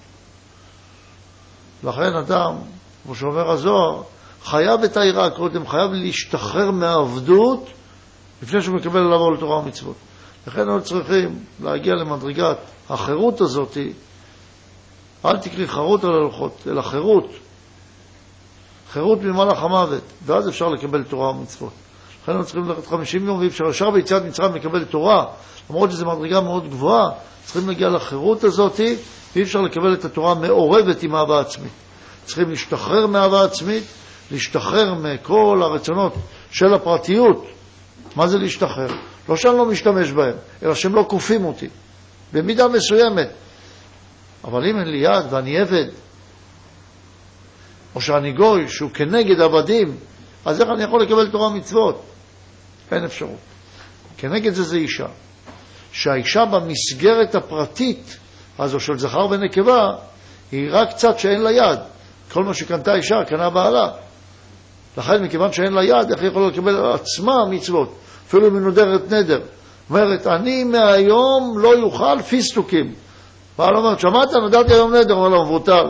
לכן 1.84 2.16
אדם, 2.16 2.56
כמו 3.04 3.16
שאומר 3.16 3.52
הזוהר, 3.52 4.02
חייב 4.44 4.84
את 4.84 4.98
היראה 4.98 5.30
קודם, 5.30 5.68
חייב 5.68 5.92
להשתחרר 5.92 6.72
מהעבדות 6.72 7.68
לפני 8.44 8.62
שהוא 8.62 8.76
מקבל 8.76 9.00
לעבור 9.00 9.34
לתורה 9.34 9.58
ומצוות. 9.58 10.09
לכן 10.50 10.62
אנחנו 10.62 10.82
צריכים 10.84 11.40
להגיע 11.64 11.94
למדרגת 11.96 12.58
החירות 12.90 13.42
הזאת, 13.42 13.78
אל 15.26 15.38
תקרי 15.38 15.68
חרות 15.68 16.04
על 16.04 16.14
הלוחות, 16.14 16.68
אלא 16.68 16.82
חירות. 16.82 17.26
חירות 18.92 19.20
ממלאך 19.22 19.64
המוות, 19.64 20.02
ואז 20.26 20.50
אפשר 20.50 20.70
לקבל 20.70 21.04
תורה 21.04 21.30
ומצוות. 21.30 21.72
לכן 22.24 22.32
אנחנו 22.32 22.46
צריכים 22.46 22.64
ללכת 22.64 22.88
50 22.88 23.26
יום, 23.26 23.40
ואי 23.40 23.48
אפשר 23.48 23.64
ישר 23.70 23.90
ביציאת 23.90 24.24
מצרים 24.26 24.56
לקבל 24.56 24.86
תורה, 24.86 25.26
למרות 25.70 25.92
שזו 25.92 26.06
מדרגה 26.06 26.42
מאוד 26.42 26.70
גבוהה, 26.70 27.10
צריכים 27.46 27.68
להגיע 27.68 27.90
לחירות 27.90 28.44
הזאת, 28.44 28.80
ואי 29.36 29.44
אפשר 29.44 29.62
לקבל 29.62 29.94
את 29.94 30.06
התורה 30.06 30.36
מעורבת 30.36 31.04
עם 31.04 31.16
אהבה 31.16 31.40
עצמית. 31.40 31.72
צריכים 32.26 32.50
להשתחרר 32.50 33.08
מאהבה 33.08 33.44
עצמית, 33.44 33.84
להשתחרר 34.32 34.94
מכל 34.94 35.60
הרצונות 35.64 36.14
של 36.52 36.74
הפרטיות. 36.74 37.46
מה 38.16 38.28
זה 38.28 38.38
להשתחרר? 38.38 38.90
לא 39.30 39.36
שאני 39.36 39.58
לא 39.58 39.66
משתמש 39.66 40.12
בהם, 40.12 40.36
אלא 40.64 40.76
שהם 40.76 40.96
לא 40.96 41.06
כופים 41.10 41.46
אותי, 41.46 41.68
במידה 42.34 42.68
מסוימת. 42.68 43.30
אבל 44.44 44.66
אם 44.66 44.80
אין 44.80 44.88
לי 44.88 44.98
יד 44.98 45.34
ואני 45.34 45.60
עבד, 45.60 45.86
או 47.96 48.02
שאני 48.02 48.32
גוי 48.32 48.68
שהוא 48.68 48.92
כנגד 48.92 49.42
עבדים, 49.42 49.98
אז 50.46 50.62
איך 50.62 50.70
אני 50.70 50.84
יכול 50.84 51.02
לקבל 51.02 51.32
תורה 51.32 51.48
ומצוות? 51.48 52.06
אין 52.92 53.04
אפשרות. 53.04 53.40
כנגד 54.18 54.54
זה 54.54 54.64
זה 54.64 54.78
אישה. 54.78 55.08
שהאישה 55.92 56.46
במסגרת 56.46 57.36
הפרטית 57.36 58.18
הזו 58.60 58.80
של 58.80 58.98
זכר 58.98 59.28
ונקבה, 59.30 59.96
היא 60.52 60.70
רק 60.72 60.90
קצת 60.90 61.20
שאין 61.20 61.42
לה 61.42 61.52
יד. 61.52 61.80
כל 62.32 62.44
מה 62.44 62.54
שקנתה 62.54 62.96
אישה, 62.96 63.16
קנה 63.28 63.50
בעלה. 63.50 63.90
לכן, 64.98 65.24
מכיוון 65.24 65.52
שאין 65.52 65.74
לה 65.74 65.84
יד, 65.84 66.12
איך 66.12 66.22
היא 66.22 66.30
יכולה 66.30 66.48
לקבל 66.48 66.76
על 66.76 66.92
עצמה 66.92 67.34
מצוות? 67.50 67.96
אפילו 68.30 68.48
אם 68.48 68.54
היא 68.56 68.62
נודרת 68.62 69.12
נדר. 69.12 69.42
אומרת, 69.90 70.28
אני 70.28 70.64
מהיום 70.64 71.60
לא 71.60 71.76
יוכל 71.78 72.22
פיסטוקים. 72.22 72.94
בעל 73.58 73.76
אומרת, 73.76 74.00
שמעת? 74.00 74.30
נדרתי 74.48 74.74
היום 74.74 74.96
נדר, 74.96 75.14
אומר 75.14 75.30
לו, 75.30 75.46
מבוטל. 75.46 75.86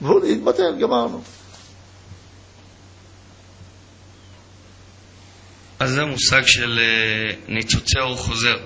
והוא 0.00 0.24
התבטל, 0.24 0.76
גמרנו. 0.80 1.20
אז 5.80 5.90
זה 5.90 6.04
מושג 6.04 6.42
של 6.46 6.78
אה, 6.78 7.34
ניצוצי 7.48 7.98
אור 8.00 8.16
חוזר. 8.16 8.56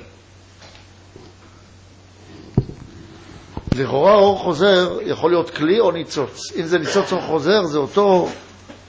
לכאורה 3.74 4.14
אור 4.14 4.38
חוזר 4.38 4.98
יכול 5.06 5.30
להיות 5.30 5.50
כלי 5.50 5.80
או 5.80 5.90
ניצוץ. 5.90 6.52
אם 6.56 6.64
זה 6.64 6.78
ניצוץ 6.78 7.12
אור 7.12 7.22
חוזר, 7.22 7.64
זה 7.64 7.78
אותו 7.78 8.28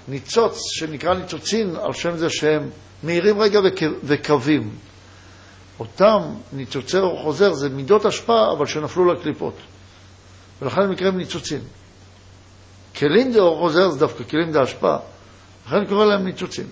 ניצוץ 0.08 0.60
שנקרא 0.72 1.14
ניצוצין, 1.14 1.76
על 1.76 1.94
שם 1.94 2.18
זה 2.18 2.30
שהם 2.30 2.70
מהירים 3.04 3.42
רגע 3.42 3.60
וקווים. 4.04 4.76
אותם 5.80 6.20
ניצוצי 6.54 6.98
אור 6.98 7.22
חוזר 7.24 7.54
זה 7.54 7.70
מידות 7.70 8.06
השפעה, 8.06 8.54
אבל 8.58 8.66
שנפלו 8.66 9.14
לקליפות. 9.14 9.58
ולכן 10.62 10.82
הם 10.82 10.92
נקראים 10.92 11.18
ניצוצין. 11.18 11.62
כלים 12.96 13.34
דה 13.34 13.40
אור 13.40 13.60
חוזר 13.60 13.90
זה 13.90 14.00
דווקא 14.00 14.24
כלים 14.24 14.52
דה 14.52 14.62
השפעה. 14.62 14.98
לכן 15.68 15.86
קורא 15.86 16.06
להם 16.06 16.26
ניצוצין. 16.26 16.66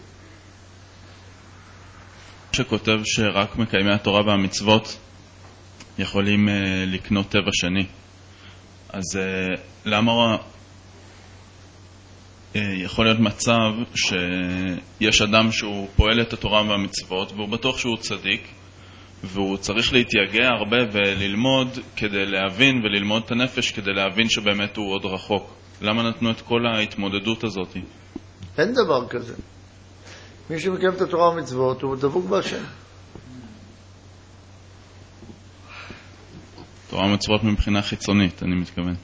שכותב 2.51 2.97
שרק 3.03 3.55
מקיימי 3.55 3.93
התורה 3.93 4.21
והמצוות 4.27 4.97
יכולים 5.99 6.47
uh, 6.47 6.51
לקנות 6.87 7.29
טבע 7.29 7.51
שני. 7.51 7.85
אז 8.89 9.03
uh, 9.15 9.59
למה 9.85 10.11
יכול 12.55 13.05
להיות 13.05 13.19
מצב 13.19 13.71
שיש 13.95 15.21
אדם 15.21 15.51
שהוא 15.51 15.87
פועל 15.95 16.21
את 16.21 16.33
התורה 16.33 16.61
והמצוות 16.69 17.31
והוא 17.31 17.49
בטוח 17.49 17.77
שהוא 17.77 17.97
צדיק 17.97 18.47
והוא 19.23 19.57
צריך 19.57 19.93
להתייגע 19.93 20.47
הרבה 20.59 20.77
וללמוד 20.93 21.67
כדי 21.95 22.25
להבין 22.25 22.81
וללמוד 22.83 23.21
את 23.25 23.31
הנפש 23.31 23.71
כדי 23.71 23.93
להבין 23.93 24.29
שבאמת 24.29 24.77
הוא 24.77 24.93
עוד 24.93 25.05
רחוק. 25.05 25.53
למה 25.81 26.09
נתנו 26.09 26.31
את 26.31 26.41
כל 26.41 26.65
ההתמודדות 26.65 27.43
הזאת? 27.43 27.77
אין 28.57 28.73
דבר 28.73 29.07
כזה. 29.07 29.33
מי 30.49 30.59
שמקיים 30.59 30.93
את 30.93 31.01
התורה 31.01 31.29
והמצוות 31.29 31.81
הוא 31.81 31.95
דבוק 31.95 32.25
בהשם. 32.25 32.63
תורה 36.89 37.05
ומצוות 37.05 37.43
מבחינה 37.43 37.81
חיצונית, 37.81 38.43
אני 38.43 38.55
מתכוון. 38.55 38.95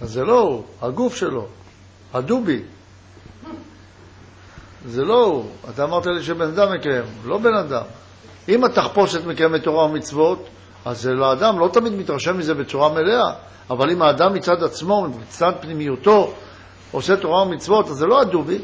אז 0.00 0.10
זה 0.10 0.24
לא 0.24 0.40
הוא, 0.40 0.64
הגוף 0.82 1.16
שלו, 1.16 1.48
הדובי. 2.12 2.62
זה 4.84 5.04
לא 5.04 5.24
הוא. 5.24 5.50
אתה 5.70 5.84
אמרת 5.84 6.06
לי 6.06 6.22
שבן 6.22 6.48
אדם 6.48 6.72
מקיים, 6.72 7.04
לא 7.24 7.38
בן 7.38 7.54
אדם. 7.54 7.82
אם 8.48 8.64
התחפושת 8.64 9.24
מקיימת 9.24 9.62
תורה 9.62 9.84
ומצוות, 9.84 10.48
אז 10.84 11.06
האדם 11.06 11.58
לא 11.58 11.68
תמיד 11.72 11.92
מתרשם 11.92 12.38
מזה 12.38 12.54
בצורה 12.54 12.88
מלאה, 12.88 13.32
אבל 13.70 13.90
אם 13.90 14.02
האדם 14.02 14.34
מצד 14.34 14.62
עצמו, 14.62 15.06
מצד 15.20 15.52
פנימיותו, 15.60 16.34
עושה 16.90 17.16
תורה 17.16 17.42
ומצוות, 17.42 17.86
אז 17.88 17.96
זה 17.96 18.06
לא 18.06 18.20
הדובי. 18.20 18.58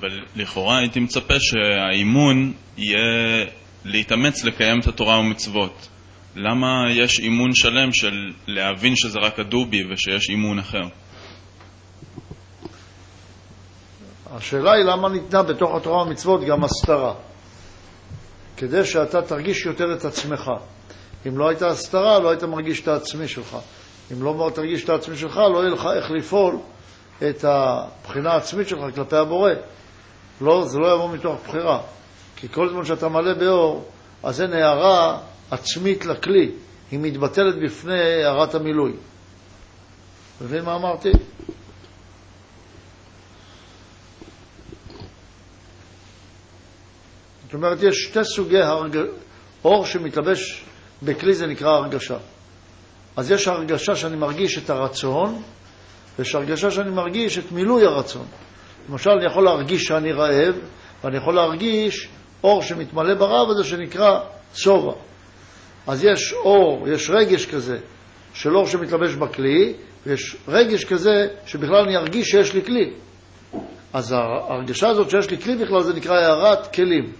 אבל 0.00 0.20
לכאורה 0.36 0.78
הייתי 0.78 1.00
מצפה 1.00 1.34
שהאימון 1.38 2.52
יהיה 2.76 3.46
להתאמץ 3.84 4.44
לקיים 4.44 4.80
את 4.80 4.86
התורה 4.86 5.18
ומצוות. 5.18 5.88
למה 6.36 6.84
יש 6.90 7.20
אימון 7.20 7.50
שלם 7.54 7.92
של 7.92 8.32
להבין 8.46 8.96
שזה 8.96 9.18
רק 9.18 9.38
הדובי 9.38 9.84
ושיש 9.92 10.30
אימון 10.30 10.58
אחר? 10.58 10.82
השאלה 14.32 14.72
היא 14.72 14.84
למה 14.84 15.08
ניתנה 15.08 15.42
בתוך 15.42 15.74
התורה 15.74 16.02
והמצוות 16.02 16.40
גם 16.44 16.64
הסתרה. 16.64 17.14
כדי 18.56 18.84
שאתה 18.84 19.22
תרגיש 19.22 19.66
יותר 19.66 19.92
את 19.92 20.04
עצמך. 20.04 20.50
אם 21.26 21.38
לא 21.38 21.48
הייתה 21.48 21.68
הסתרה, 21.68 22.18
לא 22.18 22.30
היית 22.30 22.42
מרגיש 22.42 22.80
את 22.80 22.88
העצמי 22.88 23.28
שלך. 23.28 23.56
אם 24.12 24.22
לא 24.22 24.50
תרגיש 24.54 24.84
את 24.84 24.88
העצמי 24.88 25.16
שלך, 25.16 25.36
לא 25.36 25.58
יהיה 25.58 25.70
לך 25.70 25.88
איך 25.96 26.10
לפעול 26.10 26.58
את 27.28 27.44
הבחינה 27.44 28.32
העצמית 28.32 28.68
שלך 28.68 28.94
כלפי 28.94 29.16
הבורא. 29.16 29.50
לא, 30.40 30.64
זה 30.66 30.78
לא 30.78 30.94
יבוא 30.94 31.10
מתוך 31.10 31.40
בחירה. 31.48 31.80
כי 32.36 32.48
כל 32.48 32.68
זמן 32.68 32.84
שאתה 32.84 33.08
מלא 33.08 33.34
באור, 33.34 33.84
אז 34.22 34.42
אין 34.42 34.52
הערה 34.52 35.18
עצמית 35.50 36.06
לכלי. 36.06 36.52
היא 36.90 36.98
מתבטלת 37.02 37.54
בפני 37.64 38.24
הערת 38.24 38.54
המילוי. 38.54 38.92
מבין 40.40 40.64
מה 40.64 40.74
אמרתי? 40.74 41.10
זאת 47.48 47.54
אומרת, 47.54 47.82
יש 47.82 47.96
שתי 47.96 48.24
סוגי 48.24 48.58
הרג... 48.58 48.98
אור 49.64 49.86
שמתלבש 49.86 50.64
בכלי, 51.02 51.34
זה 51.34 51.46
נקרא 51.46 51.70
הרגשה. 51.70 52.16
אז 53.16 53.30
יש 53.30 53.48
הרגשה 53.48 53.94
שאני 53.96 54.16
מרגיש 54.16 54.58
את 54.58 54.70
הרצון, 54.70 55.42
ויש 56.18 56.34
הרגשה 56.34 56.70
שאני 56.70 56.90
מרגיש 56.90 57.38
את 57.38 57.52
מילוי 57.52 57.86
הרצון. 57.86 58.26
למשל, 58.90 59.10
אני 59.10 59.26
יכול 59.26 59.44
להרגיש 59.44 59.84
שאני 59.84 60.12
רעב, 60.12 60.54
ואני 61.04 61.16
יכול 61.16 61.34
להרגיש 61.34 62.08
אור 62.44 62.62
שמתמלא 62.62 63.14
ברעב 63.14 63.50
הזה 63.50 63.64
שנקרא 63.64 64.20
שובע. 64.54 64.92
אז 65.86 66.04
יש 66.04 66.32
אור, 66.32 66.88
יש 66.88 67.10
רגש 67.10 67.46
כזה 67.46 67.78
של 68.34 68.56
אור 68.56 68.66
שמתלבש 68.66 69.14
בכלי, 69.14 69.74
ויש 70.06 70.36
רגש 70.48 70.84
כזה 70.84 71.26
שבכלל 71.46 71.82
אני 71.86 71.96
ארגיש 71.96 72.26
שיש 72.26 72.54
לי 72.54 72.64
כלי. 72.64 72.90
אז 73.92 74.12
ההרגשה 74.12 74.88
הזאת 74.88 75.10
שיש 75.10 75.30
לי 75.30 75.38
כלי 75.38 75.56
בכלל 75.56 75.82
זה 75.82 75.94
נקרא 75.94 76.14
הערת 76.14 76.74
כלים. 76.74 77.12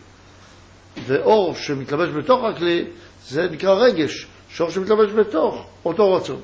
ואור 1.06 1.54
שמתלבש 1.54 2.08
בתוך 2.08 2.44
הכלי 2.44 2.84
זה 3.26 3.48
נקרא 3.50 3.74
רגש, 3.74 4.26
שאור 4.48 4.70
שמתלבש 4.70 5.12
בתוך 5.12 5.66
אותו 5.84 6.12
רצון. 6.12 6.40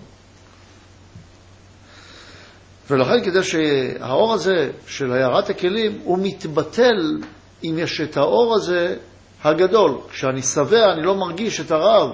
ולכן 2.90 3.24
כדי 3.24 3.42
שהאור 3.42 4.32
הזה 4.34 4.70
של 4.86 5.12
הערת 5.12 5.50
הכלים 5.50 5.98
הוא 6.05 6.18
מתבטל 6.22 7.20
אם 7.64 7.78
יש 7.78 8.00
את 8.00 8.16
האור 8.16 8.55
הזה 8.55 8.96
הגדול. 9.44 9.98
כשאני 10.11 10.42
שבע 10.42 10.92
אני 10.92 11.02
לא 11.02 11.14
מרגיש 11.14 11.61
את 11.61 11.70
הרעב, 11.70 12.11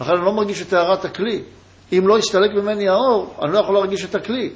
לכן 0.00 0.12
אני 0.16 0.24
לא 0.24 0.32
מרגיש 0.32 0.62
את 0.62 0.72
הערת 0.72 1.04
הכלי. 1.04 1.42
אם 1.92 2.08
לא 2.08 2.18
יסתלק 2.18 2.50
ממני 2.50 2.88
האור, 2.88 3.34
אני 3.42 3.52
לא 3.52 3.58
יכול 3.58 3.74
להרגיש 3.74 4.04
את 4.04 4.14
הכלי. 4.14 4.50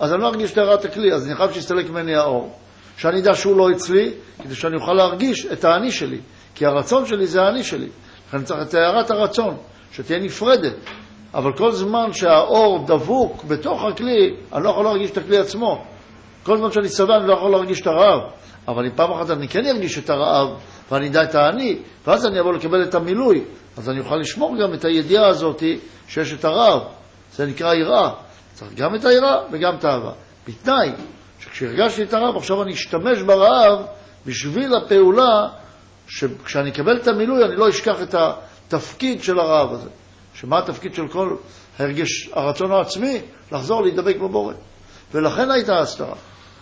אז 0.00 0.12
אני 0.12 0.22
לא 0.22 0.28
ארגיש 0.28 0.52
את 0.52 0.58
הערת 0.58 0.84
הכלי, 0.84 1.12
אז 1.12 1.26
אני 1.26 1.36
חייב 1.36 1.52
שיסתלק 1.52 1.90
ממני 1.90 2.14
האור. 2.16 2.58
שאני 2.96 3.20
אדע 3.20 3.34
שהוא 3.34 3.56
לא 3.56 3.70
אצלי, 3.70 4.10
כדי 4.42 4.54
שאני 4.54 4.76
אוכל 4.76 4.92
להרגיש 4.92 5.46
את 5.46 5.64
האני 5.64 5.92
שלי. 5.92 6.20
כי 6.54 6.66
הרצון 6.66 7.06
שלי 7.06 7.26
זה 7.26 7.42
האני 7.42 7.64
שלי. 7.64 7.88
לכן 8.28 8.44
צריך 8.44 8.68
את 8.68 8.74
הערת 8.74 9.10
הרצון, 9.10 9.56
שתהיה 9.92 10.18
נפרדת. 10.18 10.74
אבל 11.34 11.52
כל 11.56 11.72
זמן 11.72 12.12
שהאור 12.12 12.84
דבוק 12.86 13.44
בתוך 13.44 13.82
הכלי, 13.84 14.36
אני 14.52 14.64
לא 14.64 14.70
יכול 14.70 14.84
להרגיש 14.84 15.10
את 15.10 15.16
הכלי 15.16 15.38
עצמו. 15.38 15.84
כל 16.42 16.58
זמן 16.58 16.72
שאני 16.72 16.88
שבע 16.88 17.16
אני 17.16 17.28
לא 17.28 17.32
יכול 17.32 17.50
להרגיש 17.50 17.80
את 17.80 17.86
הרעב. 17.86 18.20
אבל 18.68 18.84
אם 18.84 18.90
פעם 18.96 19.12
אחת 19.12 19.30
אני 19.30 19.48
כן 19.48 19.66
ארגיש 19.66 19.98
את 19.98 20.10
הרעב, 20.10 20.48
ואני 20.90 21.08
אדע 21.08 21.22
את 21.22 21.34
האני, 21.34 21.78
ואז 22.06 22.26
אני 22.26 22.40
אבוא 22.40 22.52
לקבל 22.52 22.82
את 22.82 22.94
המילוי, 22.94 23.44
אז 23.76 23.90
אני 23.90 24.00
אוכל 24.00 24.16
לשמור 24.16 24.56
גם 24.62 24.74
את 24.74 24.84
הידיעה 24.84 25.28
הזאת 25.28 25.62
שיש 26.08 26.32
את 26.32 26.44
הרעב. 26.44 26.80
זה 27.32 27.46
נקרא 27.46 27.74
יראה. 27.74 28.10
צריך 28.54 28.72
גם 28.76 28.94
את 28.94 29.04
היראה 29.04 29.36
וגם 29.52 29.74
את 29.74 29.84
האהבה. 29.84 30.12
בתנאי 30.48 30.92
שכשהרגשתי 31.40 32.02
את 32.02 32.14
הרעב, 32.14 32.36
עכשיו 32.36 32.62
אני 32.62 32.72
אשתמש 32.72 33.22
ברעב 33.26 33.78
בשביל 34.26 34.74
הפעולה 34.74 35.48
שכשאני 36.14 36.70
אקבל 36.70 36.96
את 36.96 37.08
המילוי 37.08 37.44
אני 37.44 37.56
לא 37.56 37.68
אשכח 37.68 38.02
את 38.02 38.14
התפקיד 38.14 39.22
של 39.22 39.38
הרעב 39.38 39.72
הזה. 39.72 39.88
שמה 40.34 40.58
התפקיד 40.58 40.94
של 40.94 41.08
כל 41.08 41.36
הרגש, 41.78 42.30
הרצון 42.32 42.72
העצמי? 42.72 43.20
לחזור 43.52 43.82
להידבק 43.82 44.16
בבורא. 44.16 44.54
ולכן 45.14 45.50
הייתה 45.50 45.78
הסתרה. 45.78 46.14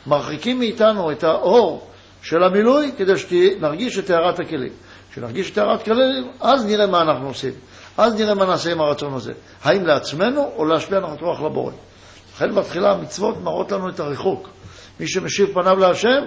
מרחיקים 0.06 0.58
מאיתנו 0.58 1.12
את 1.12 1.24
האור 1.24 1.90
של 2.22 2.42
המילוי 2.42 2.92
כדי 2.96 3.18
שנרגיש 3.18 3.98
את 3.98 4.06
טהרת 4.06 4.40
הכלים. 4.40 4.72
כשנרגיש 5.12 5.50
את 5.50 5.54
טהרת 5.54 5.80
הכלים, 5.80 6.30
אז 6.40 6.66
נראה 6.66 6.86
מה 6.86 7.02
אנחנו 7.02 7.26
עושים. 7.26 7.52
אז 7.98 8.20
נראה 8.20 8.34
מה 8.34 8.46
נעשה 8.46 8.72
עם 8.72 8.80
הרצון 8.80 9.14
הזה. 9.14 9.32
האם 9.62 9.86
לעצמנו 9.86 10.52
או 10.56 10.64
להשפיע 10.64 11.00
נחת 11.00 11.20
רוח 11.20 11.40
לבורא. 11.40 11.72
לכן 12.34 12.54
בתחילה 12.54 12.92
המצוות 12.92 13.36
מראות 13.42 13.72
לנו 13.72 13.88
את 13.88 14.00
הריחוק. 14.00 14.48
מי 15.00 15.08
שמשיב 15.08 15.48
פניו 15.54 15.76
להשם, 15.76 16.20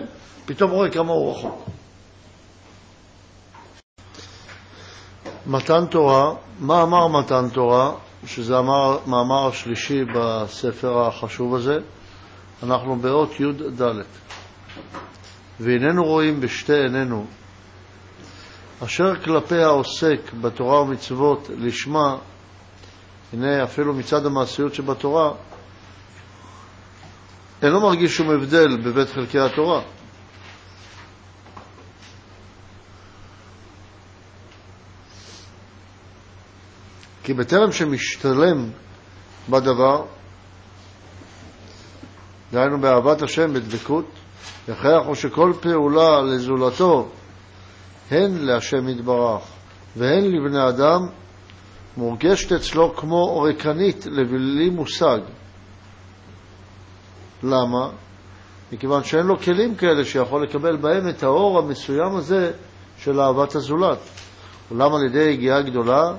פתאום 0.46 0.72
רואה 0.72 0.90
כמה 0.90 1.12
הוא 1.12 1.32
רחוק. 1.32 1.70
מתן 5.48 5.86
תורה, 5.86 6.34
מה 6.60 6.84
אמר 6.84 7.08
מתן 7.08 7.50
תורה, 7.54 7.92
שזה 8.26 8.58
המאמר 8.58 9.48
השלישי 9.48 10.06
בספר 10.16 11.08
החשוב 11.08 11.56
הזה, 11.56 11.78
אנחנו 12.64 12.96
באות 12.96 13.40
י"ד. 13.40 13.82
והננו 15.60 16.04
רואים 16.04 16.42
בשתי 16.42 16.74
עינינו, 16.74 17.26
אשר 18.84 19.16
כלפי 19.24 19.64
העוסק 19.64 20.34
בתורה 20.42 20.82
ומצוות 20.82 21.50
לשמה, 21.58 22.18
הנה 23.34 23.64
אפילו 23.64 23.94
מצד 23.94 24.26
המעשיות 24.26 24.74
שבתורה, 24.74 25.32
אינו 27.62 27.82
מרגיש 27.82 28.18
שום 28.18 28.30
הבדל 28.30 28.78
בבית 28.78 29.10
חלקי 29.10 29.40
התורה. 29.40 29.82
כי 37.24 37.34
בטרם 37.34 37.72
שמשתלם 37.72 38.70
בדבר, 39.50 40.06
דהיינו 42.52 42.82
באהבת 42.82 43.22
השם, 43.22 43.54
בדבקות, 43.54 44.06
הכרח 44.70 45.06
הוא 45.06 45.16
שכל 45.16 45.54
פעולה 45.62 46.22
לזולתו, 46.22 47.10
הן 48.12 48.38
להשם 48.38 48.90
יתברך 48.90 49.42
והן 49.96 50.24
לבני 50.24 50.70
אדם, 50.70 51.00
מורגשת 51.98 52.52
אצלו 52.52 52.96
כמו 52.96 53.42
ריקנית 53.42 54.06
לבלי 54.06 54.70
מושג. 54.70 55.20
למה? 57.44 57.90
מכיוון 58.72 59.04
שאין 59.04 59.26
לו 59.26 59.40
כלים 59.40 59.76
כאלה 59.76 60.06
שיכול 60.06 60.44
לקבל 60.44 60.76
בהם 60.76 61.10
את 61.10 61.24
האור 61.24 61.60
המסוים 61.60 62.16
הזה 62.16 62.52
של 62.98 63.20
אהבת 63.20 63.56
הזולת. 63.56 63.98
אולם 64.72 64.94
על 64.94 65.06
ידי 65.06 65.34
הגיעה 65.34 65.62
גדולה 65.62 66.14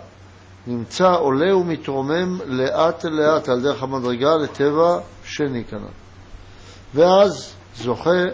נמצא 0.66 1.14
עולה 1.18 1.56
ומתרומם 1.56 2.38
לאט 2.46 3.04
לאט 3.04 3.48
על 3.48 3.60
דרך 3.62 3.82
המדרגה 3.82 4.36
לטבע 4.36 4.98
שני 5.24 5.64
כנ"ל. 5.64 5.88
ואז 6.94 7.54
זוכה 7.76 8.24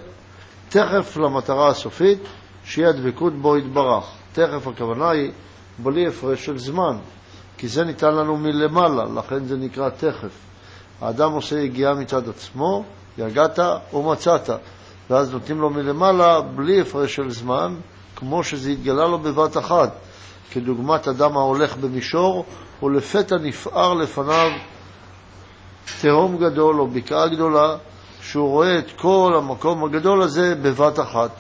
תכף 0.68 1.16
למטרה 1.16 1.68
הסופית, 1.68 2.18
שהיא 2.64 2.87
הדבקות 2.87 3.33
בו 3.35 3.57
יתברך. 3.57 4.05
תכף 4.33 4.66
הכוונה 4.66 5.11
היא 5.11 5.31
בלי 5.78 6.07
הפרש 6.07 6.45
של 6.45 6.59
זמן, 6.59 6.97
כי 7.57 7.68
זה 7.68 7.85
ניתן 7.85 8.14
לנו 8.14 8.37
מלמעלה, 8.37 9.05
לכן 9.05 9.45
זה 9.45 9.57
נקרא 9.57 9.89
תכף. 9.89 10.39
האדם 11.01 11.33
עושה 11.33 11.59
יגיעה 11.61 11.95
מצד 11.95 12.28
עצמו, 12.28 12.85
יגעת 13.18 13.59
ומצאת, 13.95 14.51
ואז 15.11 15.33
נותנים 15.33 15.61
לו 15.61 15.70
מלמעלה 15.70 16.41
בלי 16.41 16.81
הפרש 16.81 17.14
של 17.14 17.31
זמן, 17.31 17.74
כמו 18.16 18.45
שזה 18.45 18.70
התגלה 18.70 19.07
לו 19.07 19.18
בבת 19.18 19.57
אחת. 19.57 19.93
כדוגמת 20.51 21.09
אדם 21.09 21.36
ההולך 21.36 21.76
במישור, 21.76 22.44
ולפתע 22.82 23.36
נפער 23.36 23.94
לפניו 23.94 24.51
תהום 26.01 26.38
גדול 26.38 26.80
או 26.80 26.86
בקעה 26.86 27.28
גדולה, 27.28 27.76
שהוא 28.22 28.48
רואה 28.48 28.78
את 28.78 28.90
כל 28.96 29.34
המקום 29.36 29.84
הגדול 29.84 30.22
הזה 30.22 30.55
בבת 30.55 31.01
אחת. 31.01 31.30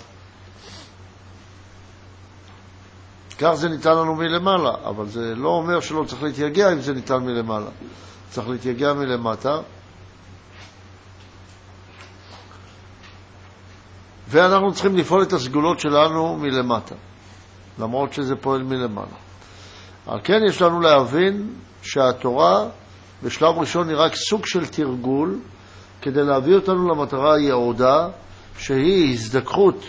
כך 3.38 3.52
זה 3.52 3.68
ניתן 3.68 3.90
לנו 3.90 4.14
מלמעלה, 4.14 4.72
אבל 4.84 5.08
זה 5.08 5.34
לא 5.34 5.48
אומר 5.48 5.80
שלא 5.80 6.04
צריך 6.04 6.22
להתייגע 6.22 6.72
אם 6.72 6.80
זה 6.80 6.94
ניתן 6.94 7.16
מלמעלה. 7.16 7.70
צריך 8.30 8.48
להתייגע 8.48 8.92
מלמטה. 8.92 9.58
ואנחנו 14.28 14.72
צריכים 14.72 14.96
לפעול 14.96 15.22
את 15.22 15.32
הסגולות 15.32 15.80
שלנו 15.80 16.36
מלמטה. 16.36 16.94
למרות 17.80 18.12
שזה 18.12 18.36
פועל 18.36 18.62
מלמעלה. 18.62 19.16
על 20.06 20.20
כן 20.24 20.40
יש 20.48 20.62
לנו 20.62 20.80
להבין 20.80 21.54
שהתורה 21.82 22.66
בשלב 23.22 23.58
ראשון 23.58 23.88
היא 23.88 23.96
רק 23.96 24.14
סוג 24.14 24.46
של 24.46 24.66
תרגול 24.66 25.38
כדי 26.02 26.22
להביא 26.22 26.54
אותנו 26.54 26.88
למטרה 26.88 27.34
היעודה, 27.34 28.08
שהיא 28.58 29.12
הזדככות 29.12 29.84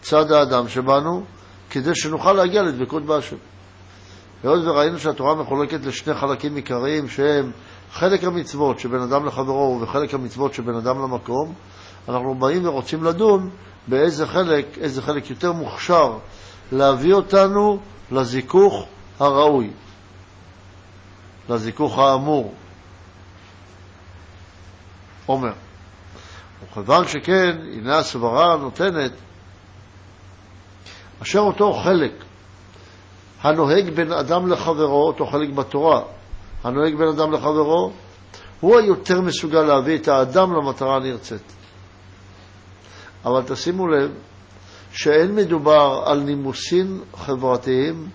צד 0.00 0.32
האדם 0.32 0.68
שבנו, 0.68 1.24
כדי 1.70 1.90
שנוכל 1.94 2.32
להגיע 2.32 2.62
לדבקות 2.62 3.02
בהשם. 3.02 3.36
היות 4.42 4.64
וראינו 4.64 4.98
שהתורה 4.98 5.34
מחולקת 5.34 5.86
לשני 5.86 6.14
חלקים 6.14 6.56
עיקריים 6.56 7.08
שהם 7.08 7.50
חלק 7.92 8.24
המצוות 8.24 8.78
שבין 8.78 9.00
אדם 9.00 9.26
לחברו 9.26 9.78
וחלק 9.82 10.14
המצוות 10.14 10.54
שבין 10.54 10.74
אדם 10.74 11.02
למקום, 11.02 11.54
אנחנו 12.08 12.34
באים 12.34 12.66
ורוצים 12.66 13.04
לדון 13.04 13.50
באיזה 13.88 14.26
חלק, 14.26 14.78
איזה 14.78 15.02
חלק 15.02 15.30
יותר 15.30 15.52
מוכשר 15.52 16.18
להביא 16.72 17.14
אותנו 17.14 17.78
לזיכוך 18.12 18.86
הראוי, 19.20 19.70
לזיכוך 21.48 21.98
האמור. 21.98 22.54
אומר. 25.28 25.52
וכיוון 26.64 27.08
שכן, 27.08 27.58
הנה 27.72 27.98
הסברה 27.98 28.56
נותנת 28.56 29.12
אשר 31.22 31.38
אותו 31.38 31.72
חלק 31.72 32.12
הנוהג 33.42 33.90
בין 33.90 34.12
אדם 34.12 34.46
לחברו, 34.52 35.06
אותו 35.06 35.26
חלק 35.26 35.48
בתורה, 35.48 36.02
הנוהג 36.64 36.94
בין 36.94 37.08
אדם 37.08 37.32
לחברו, 37.32 37.92
הוא 38.60 38.78
היותר 38.78 39.20
מסוגל 39.20 39.62
להביא 39.62 39.98
את 39.98 40.08
האדם 40.08 40.52
למטרה 40.54 40.96
הנרצית. 40.96 41.52
אבל 43.24 43.42
תשימו 43.42 43.88
לב 43.88 44.10
שאין 44.92 45.34
מדובר 45.34 46.02
על 46.06 46.20
נימוסים 46.20 47.00
חברתיים, 47.16 48.08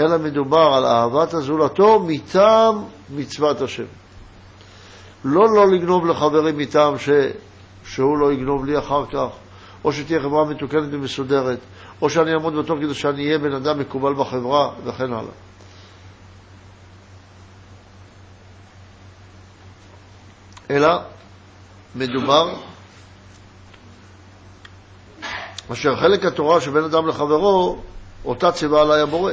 אלא 0.00 0.18
מדובר 0.18 0.72
על 0.74 0.84
אהבת 0.84 1.34
הזולתו 1.34 2.00
מטעם 2.06 2.84
מצוות 3.10 3.60
השם. 3.60 3.84
לא 5.24 5.54
לא 5.54 5.70
לגנוב 5.70 6.06
לחברים 6.06 6.58
מטעם 6.58 6.98
ש... 6.98 7.08
שהוא 7.84 8.18
לא 8.18 8.32
יגנוב 8.32 8.64
לי 8.64 8.78
אחר 8.78 9.06
כך, 9.06 9.28
או 9.84 9.92
שתהיה 9.92 10.20
חברה 10.20 10.44
מתוקנת 10.44 10.88
ומסודרת, 10.90 11.58
או 12.02 12.10
שאני 12.10 12.32
אעמוד 12.32 12.54
בתור 12.56 12.78
כדי 12.78 12.94
שאני 12.94 13.26
אהיה 13.26 13.38
בן 13.38 13.52
אדם 13.52 13.78
מקובל 13.78 14.14
בחברה, 14.14 14.70
וכן 14.84 15.12
הלאה. 15.12 15.32
אלא 20.70 20.88
מדובר 21.94 22.54
אשר 25.72 25.96
חלק 25.96 26.24
התורה 26.24 26.60
שבין 26.60 26.84
אדם 26.84 27.06
לחברו, 27.08 27.78
אותה 28.24 28.52
ציווה 28.52 28.82
עלי 28.82 29.00
הבורא. 29.00 29.32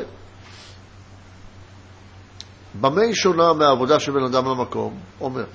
במה 2.82 3.02
היא 3.02 3.14
שונה 3.14 3.54
מהעבודה 3.54 4.00
שבין 4.00 4.24
אדם 4.24 4.46
למקום? 4.46 5.00
אומר, 5.22 5.46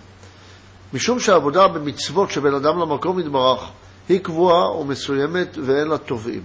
משום 0.93 1.20
שהעבודה 1.20 1.68
במצוות 1.68 2.30
שבין 2.30 2.55
אדם 2.55 2.78
למקום 2.78 3.20
יתברך 3.20 3.70
היא 4.09 4.20
קבועה 4.20 4.70
ומסוימת 4.70 5.59
ואין 5.66 5.89
לה 5.89 5.99
תובעים. 5.99 6.43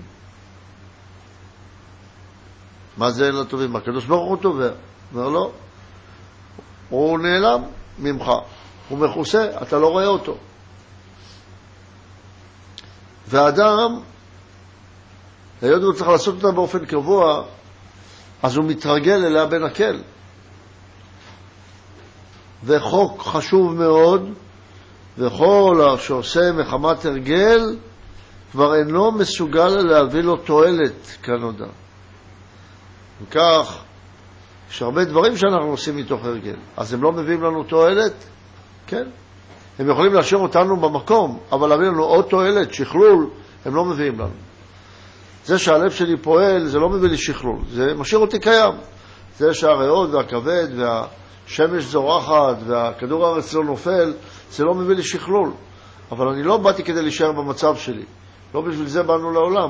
מה 2.97 3.11
זה 3.11 3.25
אין 3.25 3.35
לה 3.35 3.45
תובעים? 3.45 3.75
הקדוש 3.75 4.05
ברוך 4.05 4.29
הוא 4.29 4.37
תובע. 4.37 4.69
אומר 5.13 5.29
לו, 5.29 5.51
הוא 6.89 7.19
נעלם 7.19 7.61
ממך, 7.99 8.31
הוא 8.89 8.97
מכוסה, 8.97 9.49
אתה 9.61 9.79
לא 9.79 9.87
רואה 9.87 10.07
אותו. 10.07 10.37
והאדם, 13.27 13.99
היות 15.61 15.83
הוא 15.83 15.93
צריך 15.93 16.09
לעשות 16.09 16.35
אותה 16.35 16.51
באופן 16.51 16.85
קבוע, 16.85 17.43
אז 18.43 18.57
הוא 18.57 18.65
מתרגל 18.65 19.25
אליה 19.25 19.45
בנקל. 19.45 20.01
וחוק 22.63 23.21
חשוב 23.21 23.73
מאוד, 23.73 24.33
וכל 25.17 25.95
שעושה 25.97 26.51
מחמת 26.51 27.05
הרגל 27.05 27.59
כבר 28.51 28.75
אינו 28.75 29.11
מסוגל 29.11 29.67
להביא 29.67 30.21
לו 30.21 30.37
תועלת 30.37 31.17
כנודע. 31.23 31.65
וכך, 33.23 33.77
יש 34.71 34.81
הרבה 34.81 35.05
דברים 35.05 35.37
שאנחנו 35.37 35.67
עושים 35.67 35.97
מתוך 35.97 36.25
הרגל, 36.25 36.55
אז 36.77 36.93
הם 36.93 37.03
לא 37.03 37.11
מביאים 37.11 37.43
לנו 37.43 37.63
תועלת? 37.63 38.13
כן. 38.87 39.07
הם 39.79 39.89
יכולים 39.89 40.13
להשאיר 40.13 40.39
אותנו 40.39 40.77
במקום, 40.77 41.39
אבל 41.51 41.69
להביא 41.69 41.87
לנו 41.87 42.03
עוד 42.03 42.25
תועלת, 42.25 42.73
שכלול, 42.73 43.29
הם 43.65 43.75
לא 43.75 43.85
מביאים 43.85 44.19
לנו. 44.19 44.48
זה 45.49 45.57
שהלב 45.57 45.91
שלי 45.91 46.17
פועל, 46.17 46.65
זה 46.65 46.79
לא 46.79 46.89
מביא 46.89 47.09
לי 47.09 47.17
שכלול, 47.17 47.57
זה 47.71 47.93
משאיר 47.93 48.21
אותי 48.21 48.39
קיים. 48.39 48.73
זה 49.37 49.53
שהריאות 49.53 50.09
והכבד 50.09 50.67
וה... 50.77 51.05
שמש 51.47 51.83
זורחת 51.83 52.57
והכדור 52.67 53.25
הארץ 53.25 53.53
לא 53.53 53.63
נופל, 53.63 54.13
זה 54.51 54.63
לא 54.63 54.73
מביא 54.73 54.95
לי 54.95 55.03
שכלול. 55.03 55.51
אבל 56.11 56.27
אני 56.27 56.43
לא 56.43 56.57
באתי 56.57 56.83
כדי 56.83 57.01
להישאר 57.01 57.31
במצב 57.31 57.75
שלי. 57.75 58.03
לא 58.53 58.61
בשביל 58.61 58.87
זה 58.87 59.03
באנו 59.03 59.31
לעולם, 59.31 59.69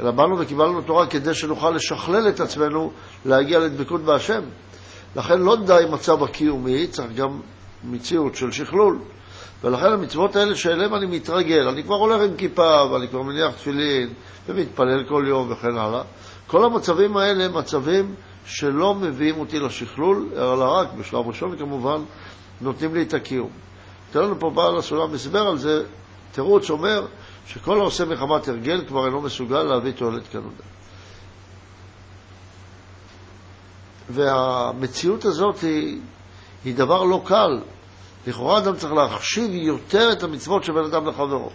אלא 0.00 0.10
באנו 0.10 0.38
וקיבלנו 0.38 0.80
תורה 0.80 1.06
כדי 1.06 1.34
שנוכל 1.34 1.70
לשכלל 1.70 2.28
את 2.28 2.40
עצמנו 2.40 2.90
להגיע 3.24 3.58
לדבקות 3.58 4.00
בהשם. 4.00 4.42
לכן 5.16 5.40
לא 5.40 5.56
די 5.56 5.84
מצב 5.90 6.22
הקיומי, 6.22 6.86
צריך 6.86 7.12
גם 7.12 7.40
מציאות 7.84 8.34
של 8.34 8.50
שכלול. 8.50 8.98
ולכן 9.64 9.92
המצוות 9.92 10.36
האלה 10.36 10.56
שאליהן 10.56 10.92
אני 10.94 11.06
מתרגל, 11.06 11.68
אני 11.68 11.82
כבר 11.82 11.94
הולך 11.94 12.22
עם 12.22 12.36
כיפה 12.36 12.84
ואני 12.92 13.08
כבר 13.08 13.22
מניח 13.22 13.54
תפילין 13.54 14.08
ומתפלל 14.48 15.04
כל 15.08 15.24
יום 15.28 15.52
וכן 15.52 15.76
הלאה, 15.76 16.02
כל 16.46 16.64
המצבים 16.64 17.16
האלה 17.16 17.44
הם 17.44 17.56
מצבים 17.56 18.14
שלא 18.46 18.94
מביאים 18.94 19.40
אותי 19.40 19.58
לשכלול, 19.58 20.28
אלא 20.36 20.64
רק 20.64 20.92
בשלב 20.92 21.28
ראשון 21.28 21.58
כמובן 21.58 22.02
נותנים 22.60 22.94
לי 22.94 23.02
את 23.02 23.14
הקיום. 23.14 23.50
תן 24.10 24.20
לנו 24.20 24.40
פה 24.40 24.50
בעל 24.50 24.78
הסולם 24.78 25.14
הסבר 25.14 25.46
על 25.48 25.58
זה, 25.58 25.84
תירוץ 26.32 26.70
אומר 26.70 27.06
שכל 27.46 27.80
העושה 27.80 28.04
מחמת 28.04 28.48
הרגל 28.48 28.84
כבר 28.88 29.06
אינו 29.06 29.20
מסוגל 29.20 29.62
להביא 29.62 29.92
תועלת 29.92 30.22
כנודה. 30.32 30.64
והמציאות 34.10 35.24
הזאת 35.24 35.60
היא, 35.60 36.00
היא 36.64 36.74
דבר 36.74 37.04
לא 37.04 37.22
קל. 37.24 37.60
לכאורה 38.26 38.58
אדם 38.58 38.76
צריך 38.76 38.92
להחשיב 38.92 39.50
יותר 39.54 40.12
את 40.12 40.22
המצוות 40.22 40.64
שבין 40.64 40.84
אדם 40.84 41.06
לחברו. 41.06 41.50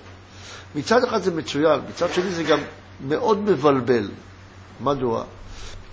מצד 0.76 1.04
אחד 1.04 1.22
זה 1.22 1.32
מצוין, 1.32 1.80
מצד 1.90 2.14
שני 2.14 2.30
זה 2.30 2.44
גם 2.44 2.60
מאוד 3.08 3.40
מבלבל. 3.40 4.10
מדוע? 4.82 5.24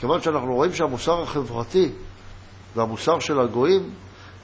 כיוון 0.00 0.20
שאנחנו 0.20 0.54
רואים 0.54 0.72
שהמוסר 0.72 1.22
החברתי 1.22 1.92
והמוסר 2.76 3.18
של 3.18 3.40
הגויים 3.40 3.90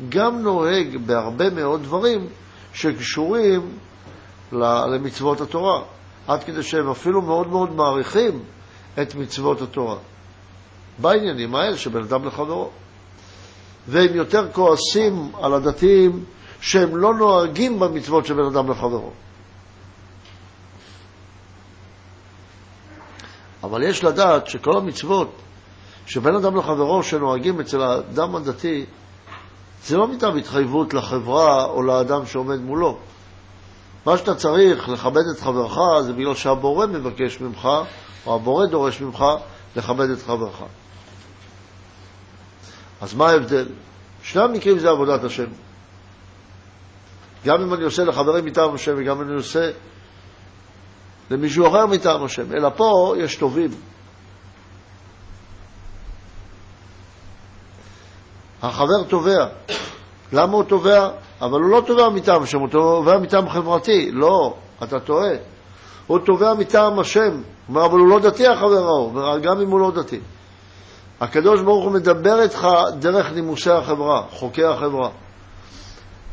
גם 0.09 0.43
נוהג 0.43 0.97
בהרבה 1.07 1.51
מאוד 1.51 1.83
דברים 1.83 2.27
שקשורים 2.75 3.79
למצוות 4.53 5.41
התורה, 5.41 5.83
עד 6.27 6.45
כדי 6.45 6.63
שהם 6.63 6.91
אפילו 6.91 7.23
מאוד 7.23 7.49
מאוד 7.49 7.73
מעריכים 7.73 8.43
את 9.03 9.15
מצוות 9.15 9.63
התורה. 9.63 9.97
בעניינים 10.99 11.55
האלה 11.55 11.77
שבין 11.77 12.03
אדם 12.03 12.25
לחברו. 12.25 12.71
והם 13.89 14.15
יותר 14.15 14.53
כועסים 14.53 15.33
על 15.43 15.55
הדתיים 15.55 16.25
שהם 16.61 16.97
לא 16.97 17.15
נוהגים 17.15 17.81
במצוות 17.81 18.27
שבין 18.27 18.45
אדם 18.45 18.71
לחברו. 18.71 19.11
אבל 23.63 23.83
יש 23.83 24.05
לדעת 24.05 24.47
שכל 24.47 24.77
המצוות 24.77 25.31
שבין 26.07 26.35
אדם 26.35 26.57
לחברו 26.57 27.03
שנוהגים 27.03 27.61
אצל 27.61 27.83
האדם 27.83 28.37
הדתי, 28.37 28.85
זה 29.85 29.97
לא 29.97 30.09
מטעם 30.09 30.37
התחייבות 30.37 30.95
לחברה 30.95 31.65
או 31.65 31.83
לאדם 31.83 32.27
שעומד 32.27 32.61
מולו. 32.61 32.99
מה 34.07 34.17
שאתה 34.17 34.35
צריך 34.35 34.89
לכבד 34.89 35.23
את 35.35 35.41
חברך 35.41 35.79
זה 36.01 36.13
בגלל 36.13 36.35
שהבורא 36.35 36.87
מבקש 36.87 37.41
ממך, 37.41 37.69
או 38.27 38.35
הבורא 38.35 38.67
דורש 38.67 39.01
ממך, 39.01 39.25
לכבד 39.77 40.11
את 40.11 40.23
חברך. 40.23 40.63
אז 43.01 43.15
מה 43.15 43.31
ההבדל? 43.31 43.69
שני 44.23 44.43
המקרים 44.43 44.79
זה 44.79 44.89
עבודת 44.91 45.25
השם. 45.25 45.47
גם 47.47 47.63
אם 47.63 47.75
אני 47.75 47.85
עושה 47.85 48.05
לחברים 48.05 48.45
מטעם 48.45 48.75
השם 48.75 48.95
וגם 48.97 49.17
אם 49.17 49.23
אני 49.23 49.35
עושה 49.35 49.71
למישהו 51.31 51.69
אחר 51.69 51.87
מטעם 51.87 52.25
השם, 52.25 52.53
אלא 52.53 52.69
פה 52.77 53.15
יש 53.19 53.37
טובים. 53.37 53.71
החבר 58.63 59.03
תובע. 59.09 59.47
למה 60.33 60.53
הוא 60.53 60.65
תובע? 60.65 61.09
אבל 61.41 61.61
הוא 61.61 61.71
לא 61.71 61.83
תובע 61.87 62.09
מטעם 62.09 62.43
השם, 62.43 62.59
הוא 62.59 62.69
תובע 62.69 63.19
מטעם 63.19 63.49
חברתי. 63.49 64.11
לא, 64.13 64.55
אתה 64.83 65.01
טועה. 65.01 65.31
הוא 66.07 66.19
תובע 66.19 66.55
מטעם 66.55 66.99
השם. 66.99 67.31
הוא 67.31 67.43
אומר, 67.69 67.87
אבל 67.87 67.99
הוא 67.99 68.09
לא 68.09 68.19
דתי 68.19 68.47
החבר 68.47 68.85
ההוא, 68.87 69.39
גם 69.43 69.61
אם 69.61 69.71
הוא 69.71 69.81
לא 69.81 69.91
דתי. 69.91 70.21
הקדוש 71.21 71.61
ברוך 71.61 71.85
הוא 71.85 71.93
מדבר 71.93 72.43
איתך 72.43 72.69
דרך 72.99 73.33
נימוסי 73.33 73.71
החברה, 73.71 74.23
חוקי 74.31 74.65
החברה. 74.65 75.11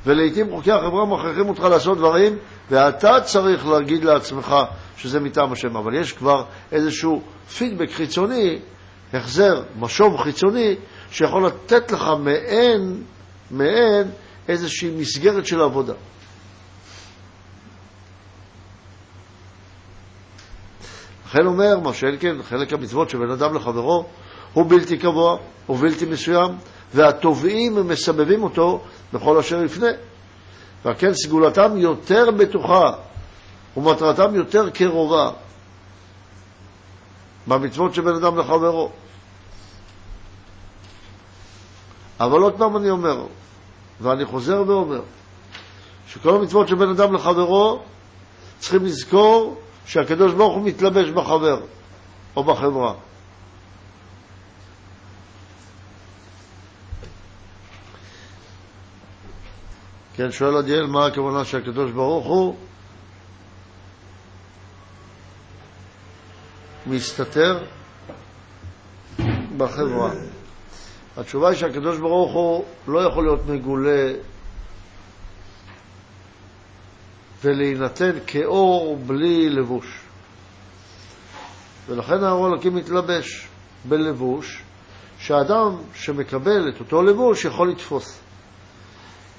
ולעיתים 0.06 0.52
חוקי 0.52 0.72
החברה 0.72 1.06
מכריחים 1.06 1.50
אותך 1.50 1.62
לעשות 1.64 1.98
דברים, 1.98 2.38
ואתה 2.72 3.22
צריך 3.24 3.68
להגיד 3.68 4.04
לעצמך 4.04 4.56
שזה 4.98 5.20
מטעם 5.20 5.52
השם. 5.52 5.78
אבל 5.78 5.94
יש 5.94 6.14
כבר 6.14 6.44
איזשהו 6.72 7.22
פידבק 7.58 7.92
חיצוני, 7.92 8.60
החזר, 9.14 9.64
משוב 9.80 10.18
חיצוני, 10.18 10.76
שיכול 11.12 11.46
לתת 11.46 11.92
לך 11.92 12.08
מעין, 12.20 13.04
מעין 13.52 14.12
איזושהי 14.48 14.92
מסגרת 14.98 15.46
של 15.46 15.62
עבודה. 15.62 15.94
לכן 21.26 21.46
אומר 21.46 21.80
מה 21.80 21.94
שאין 21.94 22.16
כן, 22.20 22.44
חלק 22.44 22.74
המצוות 22.74 23.10
שבין 23.10 23.32
אדם 23.32 23.56
לחברו, 23.56 24.06
הוא 24.56 24.66
בלתי 24.70 24.98
קבוע, 24.98 25.38
הוא 25.66 25.78
בלתי 25.78 26.06
מסוים, 26.06 26.52
והתובעים 26.94 27.88
מסבבים 27.88 28.44
אותו 28.44 28.82
בכל 29.14 29.38
אשר 29.38 29.64
יפנה. 29.64 29.88
ועל 30.86 30.94
כן 30.98 31.14
סגולתם 31.14 31.78
יותר 31.78 32.32
בטוחה 32.32 32.92
ומטרתם 33.78 34.36
יותר 34.36 34.70
קרובה 34.70 35.32
במצוות 37.48 37.94
שבין 37.94 38.16
אדם 38.16 38.38
לחברו. 38.38 38.92
אבל 42.20 42.42
עוד 42.42 42.58
פעם 42.58 42.78
אני 42.78 42.90
אומר, 42.90 43.26
ואני 44.02 44.26
חוזר 44.26 44.64
ואומר, 44.68 45.02
שכל 46.08 46.36
המצוות 46.36 46.68
שבין 46.68 46.90
אדם 46.90 47.14
לחברו 47.14 47.82
צריכים 48.60 48.86
לזכור 48.86 49.62
שהקדוש 49.86 50.34
ברוך 50.34 50.56
הוא 50.56 50.64
מתלבש 50.64 51.10
בחבר 51.10 51.62
או 52.36 52.44
בחברה. 52.44 52.94
כן, 60.16 60.32
שואל 60.32 60.58
עדיאל 60.58 60.86
מה 60.86 61.06
הכוונה 61.06 61.46
שהקדוש 61.46 61.92
ברוך 61.92 62.26
הוא 62.26 62.56
מסתתר 66.88 67.64
בחברה. 69.58 70.12
התשובה 71.18 71.50
היא 71.50 71.58
שהקדוש 71.58 72.00
ברוך 72.00 72.34
הוא 72.34 72.66
לא 72.88 73.00
יכול 73.00 73.24
להיות 73.24 73.46
מגולה 73.48 74.14
ולהינתן 77.44 78.12
כאור 78.28 78.98
בלי 78.98 79.50
לבוש. 79.50 80.00
ולכן 81.88 82.24
הארון 82.24 82.52
אלוקים 82.52 82.76
מתלבש 82.76 83.48
בלבוש 83.86 84.64
שהאדם 85.20 85.78
שמקבל 85.94 86.70
את 86.70 86.80
אותו 86.80 87.04
לבוש 87.04 87.46
יכול 87.46 87.70
לתפוס. 87.70 88.25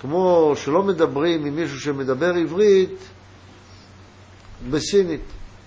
כמו 0.01 0.53
שלא 0.57 0.83
מדברים 0.83 1.47
עם 1.47 1.57
מישהו 1.57 1.81
שמדבר 1.81 2.35
עברית 2.35 3.09
בסינית. 4.71 5.21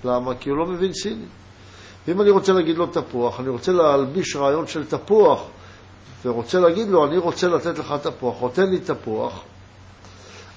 למה? 0.04 0.36
כי 0.36 0.50
הוא 0.50 0.58
לא 0.58 0.66
מבין 0.66 0.94
סינית. 0.94 1.30
ואם 2.08 2.22
אני 2.22 2.30
רוצה 2.30 2.54
להגיד 2.54 2.78
לו 2.78 2.88
תפוח, 2.88 3.40
אני 3.40 3.50
רוצה 3.50 3.72
להלביש 3.72 4.36
רעיון 4.36 4.68
של 4.68 4.86
תפוח, 4.86 5.44
ורוצה 6.26 6.60
להגיד 6.60 6.88
לו, 6.88 7.06
אני 7.06 7.18
רוצה 7.18 7.48
לתת 7.48 7.80
לך 7.80 7.94
תפוח, 8.02 8.42
או 8.42 8.50
תן 8.50 8.70
לי 8.70 8.80
תפוח, 8.80 9.44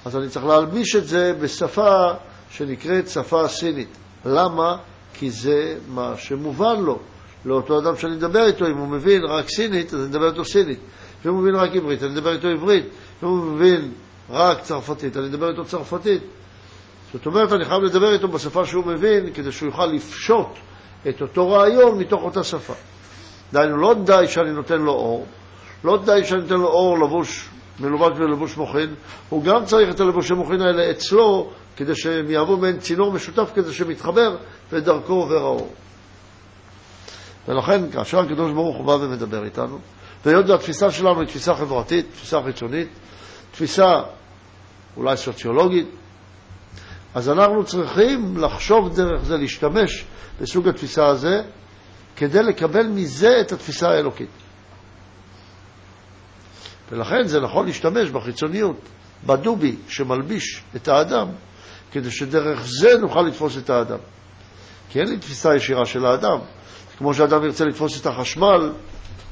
אז 0.05 0.17
אני 0.17 0.29
צריך 0.29 0.45
להלביש 0.45 0.95
את 0.95 1.07
זה 1.07 1.33
בשפה 1.33 2.11
שנקראת 2.49 3.09
שפה 3.09 3.47
סינית. 3.47 3.87
למה? 4.25 4.77
כי 5.13 5.31
זה 5.31 5.77
מה 5.87 6.13
שמובן 6.17 6.79
לו, 6.79 6.99
לאותו 7.45 7.79
אדם 7.79 7.97
שאני 7.97 8.15
מדבר 8.15 8.45
איתו, 8.45 8.67
אם 8.67 8.77
הוא 8.77 8.87
מבין 8.87 9.21
רק 9.23 9.49
סינית, 9.49 9.93
אז 9.93 9.99
אני 9.99 10.09
מדבר 10.09 10.29
איתו 10.29 10.45
סינית. 10.45 10.79
אם 11.25 11.31
הוא 11.31 11.41
מבין 11.41 11.55
רק 11.55 11.75
עברית, 11.75 12.03
אני 12.03 12.11
מדבר 12.11 12.33
איתו 12.33 12.47
עברית. 12.47 12.85
הוא 13.25 13.45
מבין 13.45 13.91
רק 14.29 14.61
צרפתית, 14.61 15.17
אני 15.17 15.27
מדבר 15.27 15.49
איתו 15.49 15.65
צרפתית. 15.65 16.21
זאת 17.13 17.25
אומרת, 17.25 17.51
אני 17.53 17.65
חייב 17.65 17.81
לדבר 17.83 18.13
איתו 18.13 18.27
בשפה 18.27 18.65
שהוא 18.65 18.85
מבין, 18.85 19.33
כדי 19.33 19.51
שהוא 19.51 19.69
יוכל 19.69 19.85
לפשוט 19.85 20.47
את 21.09 21.21
אותו 21.21 21.49
רעיון 21.49 21.99
מתוך 21.99 22.23
אותה 22.23 22.43
שפה. 22.43 22.73
דהיינו, 23.53 23.77
לא 23.77 23.93
די 24.03 24.27
שאני 24.27 24.51
נותן 24.51 24.81
לו 24.81 24.91
אור, 24.91 25.27
לא 25.83 25.97
די 26.05 26.23
שאני 26.23 26.41
נותן 26.41 26.55
לו 26.55 26.67
אור 26.67 26.99
לבוש, 26.99 27.49
מלובש 27.79 28.17
בלבוש 28.17 28.57
מוחין, 28.57 28.95
הוא 29.29 29.43
גם 29.43 29.65
צריך 29.65 29.95
את 29.95 29.99
הלבושי 29.99 30.33
מוחין 30.33 30.61
האלה 30.61 30.91
אצלו, 30.91 31.51
כדי 31.75 31.95
שהם 31.95 32.29
יהוו 32.29 32.57
מעין 32.57 32.79
צינור 32.79 33.11
משותף 33.11 33.51
כזה 33.55 33.73
שמתחבר, 33.73 34.35
ודרכו 34.71 35.13
עובר 35.13 35.43
האור. 35.43 35.73
ולכן, 37.47 37.91
כאשר 37.91 38.19
הקדוש 38.19 38.51
ברוך 38.51 38.77
הוא 38.77 38.85
בא 38.85 38.91
ומדבר 38.91 39.43
איתנו, 39.43 39.79
והיות 40.25 40.49
והתפיסה 40.49 40.91
שלנו 40.91 41.19
היא 41.19 41.27
תפיסה 41.27 41.55
חברתית, 41.55 42.05
תפיסה 42.11 42.37
חיצונית, 42.45 42.87
תפיסה 43.51 44.01
אולי 44.97 45.17
סוציולוגית, 45.17 45.87
אז 47.13 47.29
אנחנו 47.29 47.63
צריכים 47.65 48.37
לחשוב 48.37 48.95
דרך 48.95 49.23
זה, 49.23 49.37
להשתמש 49.37 50.05
בסוג 50.41 50.67
התפיסה 50.67 51.05
הזה, 51.05 51.41
כדי 52.15 52.43
לקבל 52.43 52.87
מזה 52.87 53.41
את 53.41 53.51
התפיסה 53.51 53.89
האלוקית. 53.89 54.29
ולכן 56.91 57.23
זה 57.23 57.39
נכון 57.39 57.65
להשתמש 57.65 58.09
בחיצוניות, 58.09 58.77
בדובי 59.25 59.75
שמלביש 59.87 60.63
את 60.75 60.87
האדם, 60.87 61.27
כדי 61.91 62.11
שדרך 62.11 62.65
זה 62.65 62.97
נוכל 63.01 63.21
לתפוס 63.21 63.57
את 63.57 63.69
האדם. 63.69 63.99
כי 64.89 64.99
אין 64.99 65.07
לי 65.09 65.17
תפיסה 65.17 65.55
ישירה 65.55 65.85
של 65.85 66.05
האדם. 66.05 66.39
כמו 66.97 67.13
שאדם 67.13 67.43
ירצה 67.43 67.65
לתפוס 67.65 68.01
את 68.01 68.05
החשמל 68.05 68.71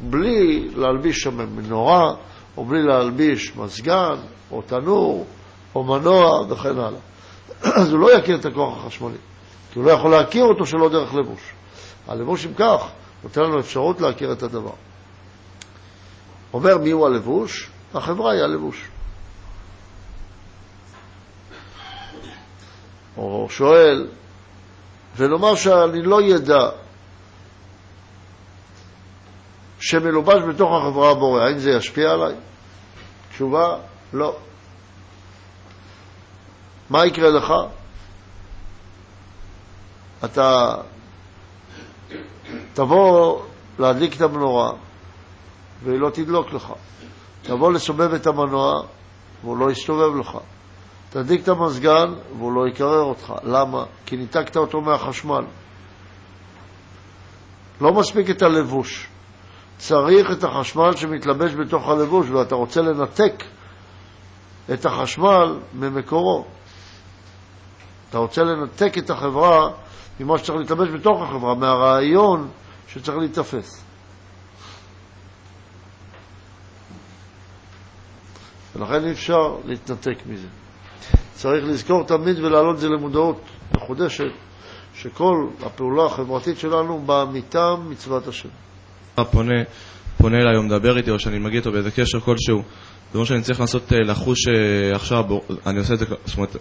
בלי 0.02 0.70
להלביש 0.76 1.18
שם 1.18 1.56
מנורה, 1.56 2.14
או 2.58 2.66
בלי 2.66 2.84
להלביש 2.84 3.56
מזגן, 3.56 4.16
או 4.52 4.62
תנור, 4.62 5.26
או 5.76 5.84
מנוע, 5.84 6.42
וכן 6.50 6.78
הלאה. 6.80 7.00
אז 7.82 7.92
הוא 7.92 8.00
לא 8.00 8.18
יכיר 8.18 8.36
את 8.36 8.46
הכוח 8.46 8.78
החשמלי, 8.78 9.18
כי 9.72 9.80
הוא 9.80 9.86
לא 9.86 9.92
יכול 9.92 10.12
להכיר 10.12 10.44
אותו 10.44 10.66
שלא 10.66 10.90
דרך 10.90 11.14
לבוש. 11.14 11.54
הלבוש, 12.08 12.46
אם 12.46 12.54
כך, 12.54 12.88
נותן 13.24 13.42
לנו 13.42 13.60
אפשרות 13.60 14.02
להכיר 14.02 14.32
את 14.32 14.44
הדבר. 14.44 14.74
אומר 16.54 16.78
מי 16.78 16.92
הוא 16.92 17.06
הלבוש? 17.06 17.70
החברה 17.94 18.32
היא 18.32 18.42
הלבוש. 18.42 18.88
או 23.18 23.48
שואל, 23.50 24.08
ולומר 25.18 25.56
שאני 25.56 26.02
לא 26.02 26.22
ידע 26.22 26.70
שמלובש 29.82 30.42
בתוך 30.50 30.72
החברה 30.72 31.12
הבורא, 31.12 31.42
האם 31.42 31.58
זה 31.58 31.72
ישפיע 31.72 32.12
עליי? 32.12 32.36
תשובה, 33.30 33.78
לא. 34.14 34.36
מה 36.90 37.06
יקרה 37.06 37.30
לך? 37.30 37.54
אתה 40.26 40.76
תבוא 42.74 43.42
להדליק 43.80 44.16
את 44.16 44.22
המנורה 44.22 44.72
והיא 45.84 46.00
לא 46.00 46.10
תדלוק 46.10 46.54
לך. 46.54 46.74
תבוא 47.42 47.72
לסובב 47.72 48.14
את 48.14 48.28
המנוע 48.28 48.82
והוא 49.44 49.58
לא 49.58 49.72
יסתובב 49.72 50.16
לך. 50.20 50.38
תדליק 51.10 51.44
את 51.44 51.48
המזגן 51.48 52.14
והוא 52.38 52.54
לא 52.54 52.68
יקרר 52.68 53.02
אותך. 53.02 53.34
למה? 53.44 53.84
כי 54.06 54.18
ניתקת 54.18 54.58
אותו 54.58 54.82
מהחשמל. 54.82 55.44
לא 57.82 57.94
מספיק 57.94 58.30
את 58.30 58.42
הלבוש. 58.42 59.11
צריך 59.82 60.32
את 60.32 60.44
החשמל 60.44 60.96
שמתלבש 60.96 61.54
בתוך 61.54 61.90
הלבוש, 61.90 62.30
ואתה 62.30 62.56
רוצה 62.56 62.82
לנתק 62.82 63.44
את 64.74 64.86
החשמל 64.86 65.60
ממקורו. 65.74 66.46
אתה 68.10 68.18
רוצה 68.18 68.44
לנתק 68.44 68.98
את 68.98 69.10
החברה 69.10 69.72
ממה 70.20 70.38
שצריך 70.38 70.60
להתלבש 70.60 70.90
בתוך 70.90 71.22
החברה, 71.22 71.56
מהרעיון 71.56 72.50
שצריך 72.88 73.18
להיתפס. 73.18 73.84
ולכן 78.76 79.06
אי 79.06 79.12
אפשר 79.12 79.56
להתנתק 79.66 80.18
מזה. 80.26 80.48
צריך 81.34 81.66
לזכור 81.66 82.04
תמיד 82.04 82.40
ולהעלות 82.40 82.76
את 82.76 82.80
זה 82.80 82.88
למודעות 82.88 83.42
מחודשת, 83.76 84.32
שכל 84.94 85.48
הפעולה 85.66 86.06
החברתית 86.06 86.58
שלנו 86.58 87.00
באה 87.06 87.26
מטעם 87.26 87.90
מצוות 87.90 88.28
השם. 88.28 88.50
פונה, 89.26 89.64
פונה 90.18 90.38
אליי 90.38 90.58
או 90.58 90.64
מדבר 90.64 90.98
איתי, 90.98 91.12
או 91.12 91.20
שאני 91.20 91.40
מגיע 91.40 91.60
איתו 91.60 91.72
באיזה 91.72 91.92
קשר 91.92 92.20
כלשהו, 92.20 92.64
זה 93.12 93.18
אומר 93.18 93.26
שאני 93.26 93.42
צריך 93.42 93.60
לנסות 93.60 93.94
אה, 93.94 93.98
לחוש 94.00 94.48
אה, 94.48 94.96
עכשיו, 94.96 95.24
אני 95.66 95.80
עושה 95.80 95.94
את 95.94 96.00
זה, 96.00 96.06
זאת 96.26 96.38
אומרת, 96.38 96.56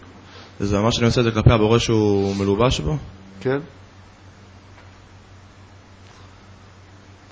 זה 0.60 0.78
ממש 0.78 0.98
אני 0.98 1.06
עושה 1.06 1.20
את 1.20 1.24
זה 1.24 1.30
כלפי 1.30 1.52
הבורא 1.52 1.78
שהוא 1.78 2.36
מלובש 2.36 2.80
בו? 2.80 2.96
כן. 3.40 3.58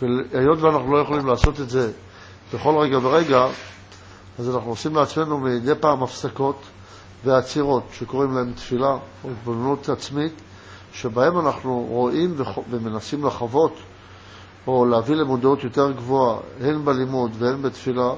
והיות 0.02 0.58
ואנחנו 0.60 0.92
לא 0.92 0.98
יכולים 0.98 1.26
לעשות 1.26 1.60
את 1.60 1.70
זה 1.70 1.92
בכל 2.54 2.74
רגע 2.78 2.98
ורגע, 2.98 3.46
אז 4.38 4.54
אנחנו 4.54 4.70
עושים 4.70 4.94
לעצמנו 4.94 5.38
מדי 5.38 5.74
פעם 5.80 6.02
הפסקות 6.02 6.62
ועצירות 7.24 7.82
שקוראים 7.92 8.34
להן 8.34 8.52
תפילה 8.52 8.96
או 9.24 9.30
התבוננות 9.30 9.88
עצמית, 9.88 10.32
שבהן 10.92 11.36
אנחנו 11.36 11.86
רואים 11.88 12.34
ומנסים 12.70 13.26
לחוות 13.26 13.72
או 14.68 14.86
להביא 14.86 15.14
למודעות 15.16 15.64
יותר 15.64 15.92
גבוהה, 15.92 16.38
הן 16.60 16.84
בלימוד 16.84 17.30
והן 17.38 17.62
בתפילה, 17.62 18.10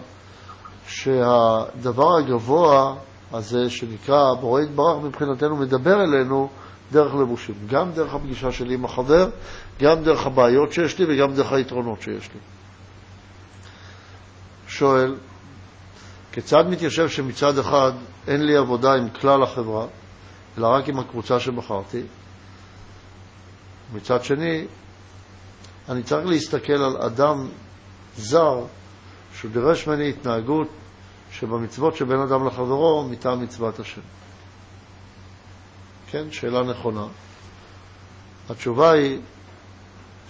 שהדבר 0.87 2.17
הגבוה 2.17 2.95
הזה 3.33 3.71
שנקרא 3.71 4.35
בורא 4.41 4.61
יתברך 4.61 5.05
מבחינתנו 5.05 5.57
מדבר 5.57 6.03
אלינו 6.05 6.49
דרך 6.93 7.15
לבושים, 7.15 7.55
גם 7.67 7.93
דרך 7.93 8.15
הפגישה 8.15 8.53
שלי 8.53 8.75
עם 8.75 8.85
החבר, 8.85 9.29
גם 9.81 10.03
דרך 10.03 10.27
הבעיות 10.27 10.73
שיש 10.73 10.99
לי 10.99 11.05
וגם 11.09 11.35
דרך 11.35 11.53
היתרונות 11.53 12.03
שיש 12.03 12.29
לי. 12.35 12.41
שואל, 14.69 15.17
כיצד 16.33 16.65
מתיישב 16.69 17.09
שמצד 17.09 17.59
אחד 17.59 17.93
אין 18.29 18.47
לי 18.47 18.57
עבודה 18.57 18.95
עם 18.95 19.09
כלל 19.09 19.43
החברה, 19.43 19.87
אלא 20.59 20.67
רק 20.67 20.89
עם 20.89 20.99
הקבוצה 20.99 21.41
שבחרתי? 21.41 22.03
מצד 23.95 24.25
שני, 24.25 24.65
אני 25.91 26.03
צריך 26.03 26.27
להסתכל 26.27 26.73
על 26.73 26.97
אדם 26.97 27.49
זר 28.17 28.65
שהוא 29.35 29.51
דורש 29.51 29.89
ממני 29.89 30.09
התנהגות 30.09 30.69
שבמצוות 31.33 31.97
שבין 31.97 32.21
אדם 32.21 32.47
לחברו 32.47 33.05
מטעם 33.11 33.43
מצוות 33.43 33.81
השם. 33.81 34.01
כן, 36.11 36.31
שאלה 36.31 36.63
נכונה. 36.63 37.07
התשובה 38.51 38.93
היא 38.93 39.21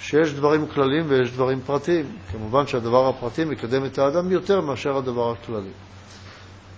שיש 0.01 0.33
דברים 0.33 0.67
כלליים 0.67 1.05
ויש 1.09 1.33
דברים 1.33 1.61
פרטיים. 1.67 2.17
כמובן 2.33 2.67
שהדבר 2.67 3.09
הפרטי 3.09 3.45
מקדם 3.45 3.85
את 3.85 3.99
האדם 3.99 4.31
יותר 4.31 4.61
מאשר 4.61 4.97
הדבר 4.97 5.33
הכללי. 5.33 5.71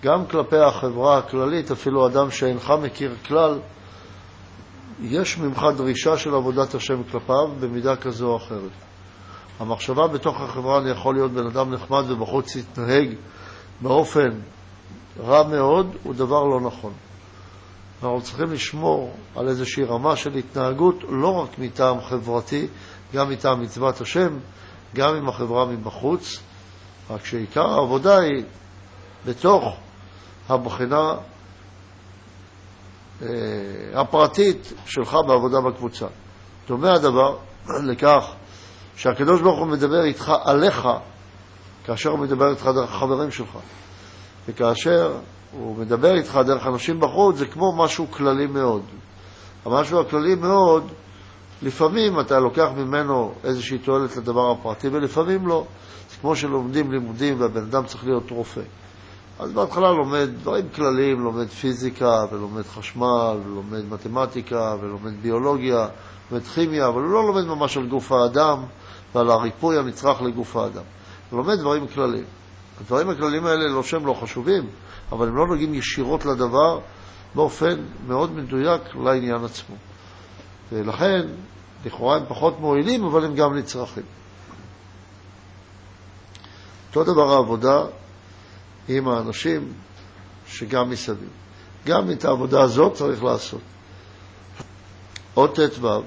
גם 0.03 0.27
כלפי 0.27 0.59
החברה 0.59 1.19
הכללית, 1.19 1.71
אפילו 1.71 2.07
אדם 2.07 2.31
שאינך 2.31 2.73
מכיר 2.83 3.15
כלל, 3.27 3.59
יש 5.01 5.39
ממך 5.39 5.67
דרישה 5.77 6.17
של 6.17 6.35
עבודת 6.35 6.75
השם 6.75 7.03
כלפיו 7.03 7.49
במידה 7.61 7.97
כזו 7.97 8.27
או 8.27 8.37
אחרת. 8.37 8.71
המחשבה 9.61 10.09
בתוך 10.09 10.41
החברה, 10.41 10.79
אני 10.79 10.91
יכול 10.91 11.15
להיות 11.15 11.33
בן 11.33 11.47
אדם 11.47 11.75
נחמד 11.75 12.11
ובחוץ 12.11 12.57
להתנהג 12.57 13.09
באופן 13.81 14.31
רע 15.21 15.49
מאוד, 15.49 15.97
הוא 16.03 16.15
דבר 16.15 16.45
לא 16.45 16.61
נכון. 16.61 16.93
אנחנו 18.03 18.23
צריכים 18.23 18.53
לשמור 18.53 19.17
על 19.37 19.49
איזושהי 19.49 19.85
רמה 19.85 20.17
של 20.17 20.35
התנהגות 20.35 20.97
לא 21.09 21.29
רק 21.29 21.59
מטעם 21.59 22.01
חברתי, 22.01 22.67
גם 23.15 23.31
מטעם 23.31 23.63
מצוות 23.63 24.01
השם, 24.01 24.39
גם 24.95 25.15
עם 25.15 25.29
החברה 25.29 25.67
מבחוץ, 25.67 26.39
רק 27.11 27.25
שעיקר 27.25 27.67
העבודה 27.67 28.19
היא 28.19 28.45
בתוך 29.27 29.77
הבחינה 30.49 31.15
הפרטית 33.95 34.73
שלך 34.87 35.17
בעבודה 35.27 35.61
בקבוצה. 35.61 36.07
דומה 36.69 36.93
הדבר 36.93 37.37
לכך 37.67 38.33
שהקדוש 38.97 39.41
ברוך 39.41 39.59
הוא 39.59 39.67
מדבר 39.67 40.05
איתך 40.05 40.33
עליך 40.45 40.89
כאשר 41.85 42.11
הוא 42.11 42.19
מדבר 42.19 42.51
איתך 42.51 42.71
דרך 42.75 42.95
החברים 42.95 43.31
שלך. 43.31 43.59
וכאשר 44.49 45.13
הוא 45.53 45.77
מדבר 45.77 46.15
איתך 46.15 46.41
דרך 46.47 46.67
אנשים 46.67 47.01
בחוץ, 47.01 47.37
זה 47.37 47.47
כמו 47.47 47.77
משהו 47.77 48.07
כללי 48.11 48.47
מאוד. 48.47 48.83
המשהו 49.65 50.01
הכללי 50.01 50.35
מאוד, 50.35 50.93
לפעמים 51.63 52.21
אתה 52.21 52.41
לוקח 52.41 52.69
ממנו 52.77 53.35
איזושהי 53.45 53.79
תועלת 53.79 54.17
לדבר 54.17 54.51
הפרטי 54.51 54.89
ולפעמים 54.89 55.47
לא. 55.47 55.67
זה 56.11 56.17
כמו 56.21 56.37
שלומדים 56.37 56.93
לימודים 56.93 57.41
והבן 57.41 57.63
אדם 57.63 57.87
צריך 57.87 58.05
להיות 58.05 58.31
רופא. 58.31 58.61
אז 59.39 59.53
בהתחלה 59.53 59.93
לומד 59.93 60.29
דברים 60.41 60.69
כלליים, 60.75 61.21
לומד 61.21 61.49
פיזיקה 61.49 62.25
ולומד 62.31 62.63
חשמל 62.63 63.37
ולומד 63.45 63.85
מתמטיקה 63.91 64.77
ולומד 64.81 65.23
ביולוגיה, 65.23 65.87
לומד 66.31 66.45
כימיה, 66.45 66.89
אבל 66.89 67.03
הוא 67.03 67.13
לא 67.13 67.27
לומד 67.27 67.45
ממש 67.45 67.77
על 67.77 67.87
גוף 67.87 68.13
האדם 68.13 68.63
ועל 69.15 69.31
הריפוי 69.31 69.79
הנצרך 69.79 70.23
לגוף 70.23 70.57
האדם. 70.57 70.83
הוא 71.31 71.39
לומד 71.39 71.59
דברים 71.59 71.87
כלליים. 71.87 72.25
הדברים 72.81 73.11
הכלליים 73.11 73.47
האלה 73.47 73.69
לא 73.69 73.83
שהם 73.83 74.07
לא 74.07 74.15
חשובים, 74.15 74.67
אבל 75.13 75.29
הם 75.29 75.37
לא 75.37 75.47
נוגעים 75.47 75.75
ישירות 75.75 76.25
לדבר 76.25 76.79
באופן 77.35 77.81
מאוד 78.07 78.33
מדויק 78.33 78.83
לעניין 79.05 79.45
עצמו. 79.45 79.77
ולכן, 80.73 81.27
לכאורה 81.87 82.17
הם 82.17 82.23
פחות 82.29 82.61
מועילים, 82.61 83.05
אבל 83.05 83.25
הם 83.25 83.35
גם 83.35 83.57
נצרכים. 83.57 84.03
אותו 86.97 87.13
דבר 87.13 87.33
העבודה 87.33 87.85
עם 88.97 89.09
האנשים 89.09 89.73
שגם 90.47 90.91
מסביב. 90.91 91.31
גם 91.87 92.11
את 92.11 92.25
העבודה 92.25 92.63
הזאת 92.63 92.95
צריך 92.95 93.25
לעשות. 93.25 93.61
עוד 95.35 95.55
ט"ו 95.55 96.03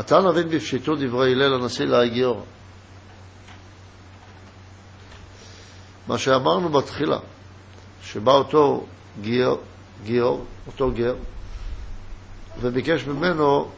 אתה 0.00 0.20
נבין 0.20 0.48
בפשיטות 0.48 0.98
דברי 0.98 1.32
הלל 1.32 1.54
הנשיא 1.54 1.84
להגיור. 1.84 2.44
מה 6.08 6.18
שאמרנו 6.18 6.68
בתחילה, 6.68 7.18
שבא 8.02 8.32
אותו 8.32 8.86
גיר, 9.20 9.56
גיר, 10.04 10.36
אותו 10.66 10.90
גר, 10.92 11.14
וביקש 12.60 13.06
ממנו, 13.06 13.70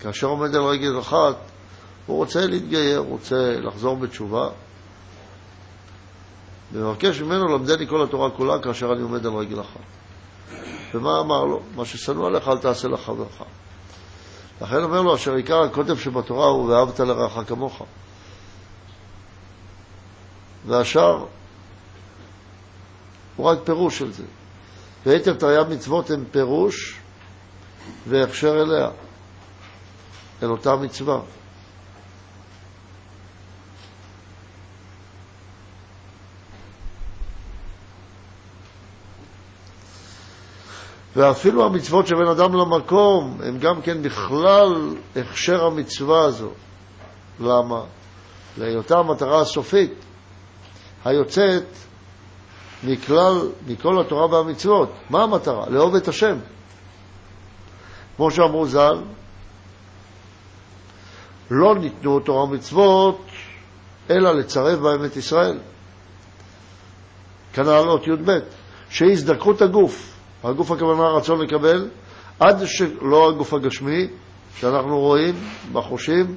כאשר 0.00 0.26
עומד 0.26 0.54
על 0.54 0.62
רגל 0.62 0.98
אחת, 0.98 1.36
הוא 2.06 2.16
רוצה 2.16 2.46
להתגייר, 2.46 2.98
רוצה 2.98 3.60
לחזור 3.60 3.96
בתשובה, 3.96 4.48
ומבקש 6.74 7.20
ממנו 7.20 7.48
למדני 7.48 7.86
כל 7.86 8.02
התורה 8.02 8.30
כולה 8.30 8.58
כאשר 8.62 8.92
אני 8.92 9.02
עומד 9.02 9.26
על 9.26 9.32
רגל 9.32 9.60
אחת. 9.60 9.80
ומה 10.94 11.20
אמר 11.20 11.44
לו? 11.44 11.60
מה 11.74 11.84
ששנוא 11.84 12.26
עליך 12.26 12.48
אל 12.48 12.58
תעשה 12.58 12.88
לחברך. 12.88 13.42
לכן 14.62 14.82
אומר 14.82 15.02
לו, 15.02 15.14
אשר 15.14 15.34
עיקר 15.34 15.62
הקוטב 15.62 15.98
שבתורה 15.98 16.46
הוא 16.46 16.68
ואהבת 16.68 17.00
לרעך 17.00 17.48
כמוך. 17.48 17.82
והשאר 20.66 21.24
הוא 23.36 23.46
רק 23.46 23.58
פירוש 23.64 23.98
של 23.98 24.12
זה. 24.12 24.24
ויתר 25.06 25.34
תרי"ג 25.34 25.64
מצוות 25.70 26.10
הם 26.10 26.24
פירוש 26.30 26.98
והכשר 28.08 28.62
אליה, 28.62 28.88
אל 30.42 30.50
אותה 30.50 30.76
מצווה. 30.76 31.20
ואפילו 41.16 41.66
המצוות 41.66 42.06
שבין 42.06 42.26
אדם 42.26 42.54
למקום 42.54 43.38
הם 43.42 43.58
גם 43.58 43.82
כן 43.82 44.02
בכלל 44.02 44.94
הכשר 45.16 45.64
המצווה 45.64 46.24
הזו. 46.24 46.50
למה? 47.40 47.80
להיותה 48.58 48.98
המטרה 48.98 49.40
הסופית 49.40 49.92
היוצאת 51.04 51.66
מכלל, 52.84 53.48
מכל 53.66 54.00
התורה 54.00 54.26
והמצוות. 54.26 54.90
מה 55.10 55.22
המטרה? 55.22 55.70
לאהוב 55.70 55.94
את 55.94 56.08
השם. 56.08 56.36
כמו 58.16 58.30
שאמרו 58.30 58.66
ז"ל, 58.66 59.02
לא 61.50 61.74
ניתנו 61.74 62.20
תורה 62.20 62.44
ומצוות 62.44 63.26
אלא 64.10 64.32
לצרף 64.32 64.78
בהם 64.78 65.04
את 65.04 65.16
ישראל. 65.16 65.58
כנ"ל 67.52 67.68
אות 67.88 68.06
י"ב, 68.06 68.30
שהזדקרות 68.90 69.62
הגוף. 69.62 70.13
הגוף 70.44 70.70
הכוונה 70.70 71.08
רצון 71.08 71.40
לקבל, 71.40 71.88
עד 72.40 72.56
שלא 72.66 73.28
הגוף 73.28 73.54
הגשמי, 73.54 74.06
שאנחנו 74.56 74.98
רואים 74.98 75.34
בחושים, 75.72 76.34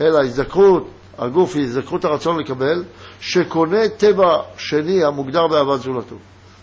אלא 0.00 0.18
הזדקרות, 0.18 0.88
הגוף 1.18 1.56
היא 1.56 1.64
הזדקרות 1.64 2.04
הרצון 2.04 2.40
לקבל, 2.40 2.84
שקונה 3.20 3.88
טבע 3.88 4.42
שני 4.56 5.04
המוגדר 5.04 5.46
באהבת 5.46 5.80
זולתו. 5.80 6.16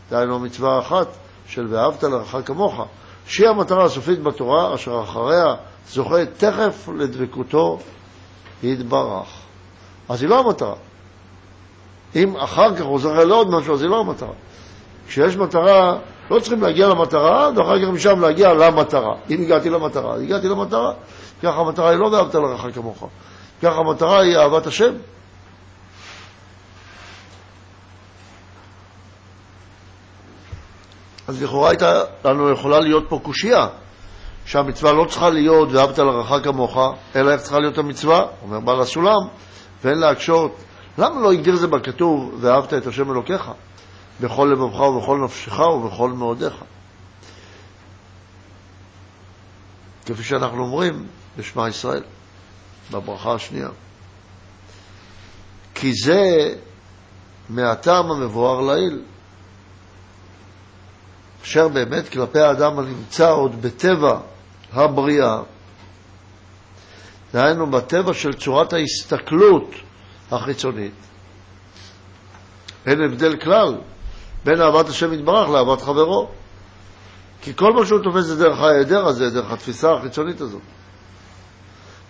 דהיינו 0.10 0.40
מצווה 0.40 0.80
אחת 0.80 1.08
של 1.48 1.68
ואהבת 1.70 2.04
לרעך 2.04 2.36
כמוך, 2.46 2.86
שהיא 3.28 3.48
המטרה 3.48 3.84
הסופית 3.84 4.24
בתורה, 4.24 4.76
אשר 4.76 5.02
אחריה 5.04 5.56
זוכה 5.90 6.26
תכף 6.38 6.90
לדבקותו 6.98 7.80
יתברך. 8.64 9.28
אז 10.10 10.22
היא 10.22 10.30
לא 10.30 10.40
המטרה. 10.40 10.76
אם 12.16 12.36
אחר 12.38 12.76
כך 12.76 12.86
הוא 12.86 13.00
זוכה 13.00 13.24
לעוד 13.24 13.50
משהו, 13.50 13.74
אז 13.74 13.82
היא 13.82 13.90
לא 13.90 14.00
המטרה. 14.00 14.34
כשיש 15.08 15.38
מטרה, 15.38 15.98
לא 16.32 16.40
צריכים 16.40 16.62
להגיע 16.62 16.88
למטרה, 16.88 17.50
ואחר 17.56 17.82
כך 17.82 17.88
משם 17.88 18.22
להגיע 18.22 18.54
למטרה. 18.54 19.16
אם 19.30 19.42
הגעתי 19.42 19.70
למטרה, 19.70 20.16
הגעתי 20.16 20.48
למטרה. 20.48 20.94
ככה 21.44 21.60
המטרה 21.60 21.90
היא 21.90 22.00
לא 22.00 22.06
ואהבת 22.06 22.36
לרעך 22.36 22.66
כמוך. 22.74 23.10
ככה 23.62 23.76
המטרה 23.76 24.22
היא 24.22 24.38
אהבת 24.38 24.68
השם. 24.68 24.94
אז 31.28 31.44
לכאורה 31.44 31.70
הייתה 31.70 32.04
לנו 32.26 32.52
יכולה 32.52 32.80
להיות 32.80 33.06
פה 33.10 33.20
קושייה, 33.24 33.68
שהמצווה 34.46 34.94
לא 34.94 35.06
צריכה 35.06 35.30
להיות 35.30 35.72
ואהבת 35.72 36.00
לרעך 36.00 36.44
כמוך, 36.44 36.78
אלא 37.16 37.32
איך 37.32 37.42
צריכה 37.42 37.60
להיות 37.60 37.78
המצווה? 37.78 38.26
אומר 38.42 38.60
בעל 38.60 38.82
הסולם, 38.82 39.28
ואין 39.84 39.98
להקשות. 39.98 40.52
למה 40.98 41.22
לא 41.22 41.32
הגדיר 41.32 41.56
זה 41.56 41.68
בכתוב 41.68 42.38
ואהבת 42.40 42.74
את 42.74 42.88
השם 42.88 43.12
אלוקיך? 43.12 43.52
בכל 44.22 44.50
לבבך 44.54 44.80
ובכל 44.80 45.18
נפשך 45.18 45.60
ובכל 45.60 46.10
מאודיך. 46.10 46.54
כפי 50.06 50.24
שאנחנו 50.24 50.64
אומרים 50.64 51.08
בשמע 51.38 51.70
ישראל, 51.70 52.04
בברכה 52.92 53.34
השנייה. 53.34 53.70
כי 55.76 55.94
זה 55.94 56.56
מהטעם 57.50 58.12
המבואר 58.12 58.62
לעיל, 58.62 59.02
אשר 61.44 61.68
באמת 61.68 62.10
כלפי 62.10 62.40
האדם 62.40 62.80
הנמצא 62.80 63.32
עוד 63.32 63.62
בטבע 63.62 64.20
הבריאה, 64.74 65.42
דהיינו 67.34 67.72
בטבע 67.72 68.14
של 68.14 68.34
צורת 68.34 68.74
ההסתכלות 68.74 69.72
החיצונית, 70.32 70.94
אין 72.86 73.02
הבדל 73.02 73.40
כלל 73.40 73.78
בין 74.46 74.62
אהבת 74.62 74.90
השם 74.90 75.14
יתברך 75.14 75.50
לאהבת 75.50 75.82
חברו. 75.82 76.30
כי 77.42 77.54
כל 77.56 77.74
מה 77.74 77.86
שהוא 77.86 78.00
תופס 78.04 78.24
זה 78.24 78.36
דרך 78.36 78.60
ההיעדר 78.60 79.08
הזה, 79.08 79.30
דרך 79.30 79.52
התפיסה 79.52 79.94
החיצונית 79.94 80.42
הזאת. 80.42 80.62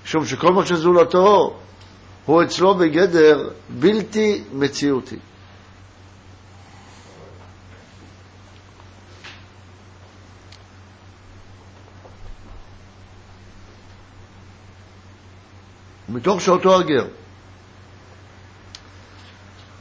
משום 0.05 0.25
שכל 0.25 0.53
מה 0.53 0.65
שזולתו 0.65 1.57
הוא 2.25 2.43
אצלו 2.43 2.75
בגדר 2.75 3.49
בלתי 3.69 4.43
מציאותי. 4.53 5.17
מתוך 16.09 16.41
שאותו 16.41 16.79
הגר 16.79 17.07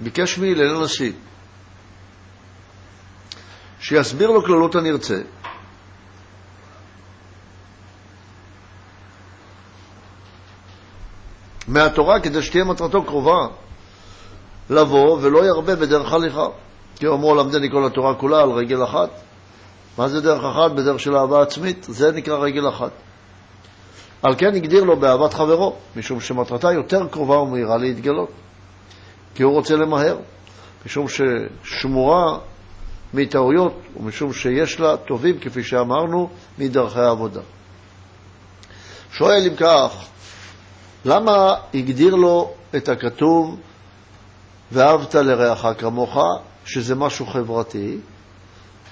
ביקש 0.00 0.38
מהלל 0.38 0.76
הנשיא 0.76 1.12
שיסביר 3.84 4.30
לו 4.30 4.44
כללות 4.44 4.74
הנרצה, 4.74 5.20
מהתורה 11.68 12.20
כדי 12.20 12.42
שתהיה 12.42 12.64
מטרתו 12.64 13.04
קרובה 13.04 13.46
לבוא 14.70 15.18
ולא 15.20 15.46
ירבה 15.46 15.76
בדרך 15.76 16.12
הליכה. 16.12 16.46
כי 16.96 17.06
אמרו 17.06 17.34
למדני 17.34 17.70
כל 17.70 17.86
התורה 17.86 18.14
כולה 18.14 18.40
על 18.42 18.50
רגל 18.50 18.84
אחת. 18.84 19.10
מה 19.98 20.08
זה 20.08 20.20
דרך 20.20 20.44
אחת? 20.44 20.70
בדרך 20.70 21.00
של 21.00 21.16
אהבה 21.16 21.42
עצמית, 21.42 21.86
זה 21.88 22.12
נקרא 22.12 22.38
רגל 22.38 22.68
אחת. 22.68 22.90
על 24.22 24.34
כן 24.38 24.54
הגדיר 24.54 24.84
לו 24.84 24.96
באהבת 24.96 25.34
חברו, 25.34 25.76
משום 25.96 26.20
שמטרתה 26.20 26.72
יותר 26.72 27.08
קרובה 27.08 27.38
ומהירה 27.38 27.76
להתגלות. 27.76 28.30
כי 29.34 29.42
הוא 29.42 29.52
רוצה 29.52 29.76
למהר, 29.76 30.16
משום 30.86 31.06
ששמורה 31.08 32.38
מטעויות 33.14 33.80
ומשום 33.96 34.32
שיש 34.32 34.80
לה 34.80 34.96
טובים, 34.96 35.38
כפי 35.38 35.62
שאמרנו, 35.62 36.28
מדרכי 36.58 37.00
העבודה. 37.00 37.40
שואל 39.12 39.42
אם 39.46 39.56
כך, 39.56 40.06
למה 41.04 41.54
הגדיר 41.74 42.14
לו 42.14 42.52
את 42.76 42.88
הכתוב 42.88 43.56
ואהבת 44.72 45.14
לרעך 45.14 45.66
כמוך, 45.78 46.16
שזה 46.64 46.94
משהו 46.94 47.26
חברתי, 47.26 47.98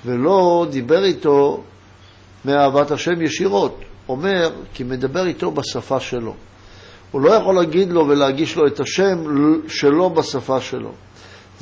ולא 0.04 0.66
דיבר 0.70 1.04
איתו 1.04 1.62
מאהבת 2.44 2.90
השם 2.90 3.22
ישירות? 3.22 3.80
אומר, 4.08 4.50
כי 4.74 4.84
מדבר 4.84 5.26
איתו 5.26 5.50
בשפה 5.50 6.00
שלו. 6.00 6.34
הוא 7.10 7.20
לא 7.20 7.30
יכול 7.30 7.54
להגיד 7.54 7.90
לו 7.90 8.08
ולהגיש 8.08 8.56
לו 8.56 8.66
את 8.66 8.80
השם 8.80 9.24
שלו 9.68 10.10
בשפה 10.10 10.60
שלו. 10.60 10.92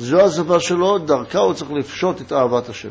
זו 0.01 0.21
השפה 0.21 0.59
שלו, 0.59 0.97
דרכה 0.97 1.39
הוא 1.39 1.53
צריך 1.53 1.71
לפשוט 1.71 2.21
את 2.21 2.33
אהבת 2.33 2.69
השם. 2.69 2.89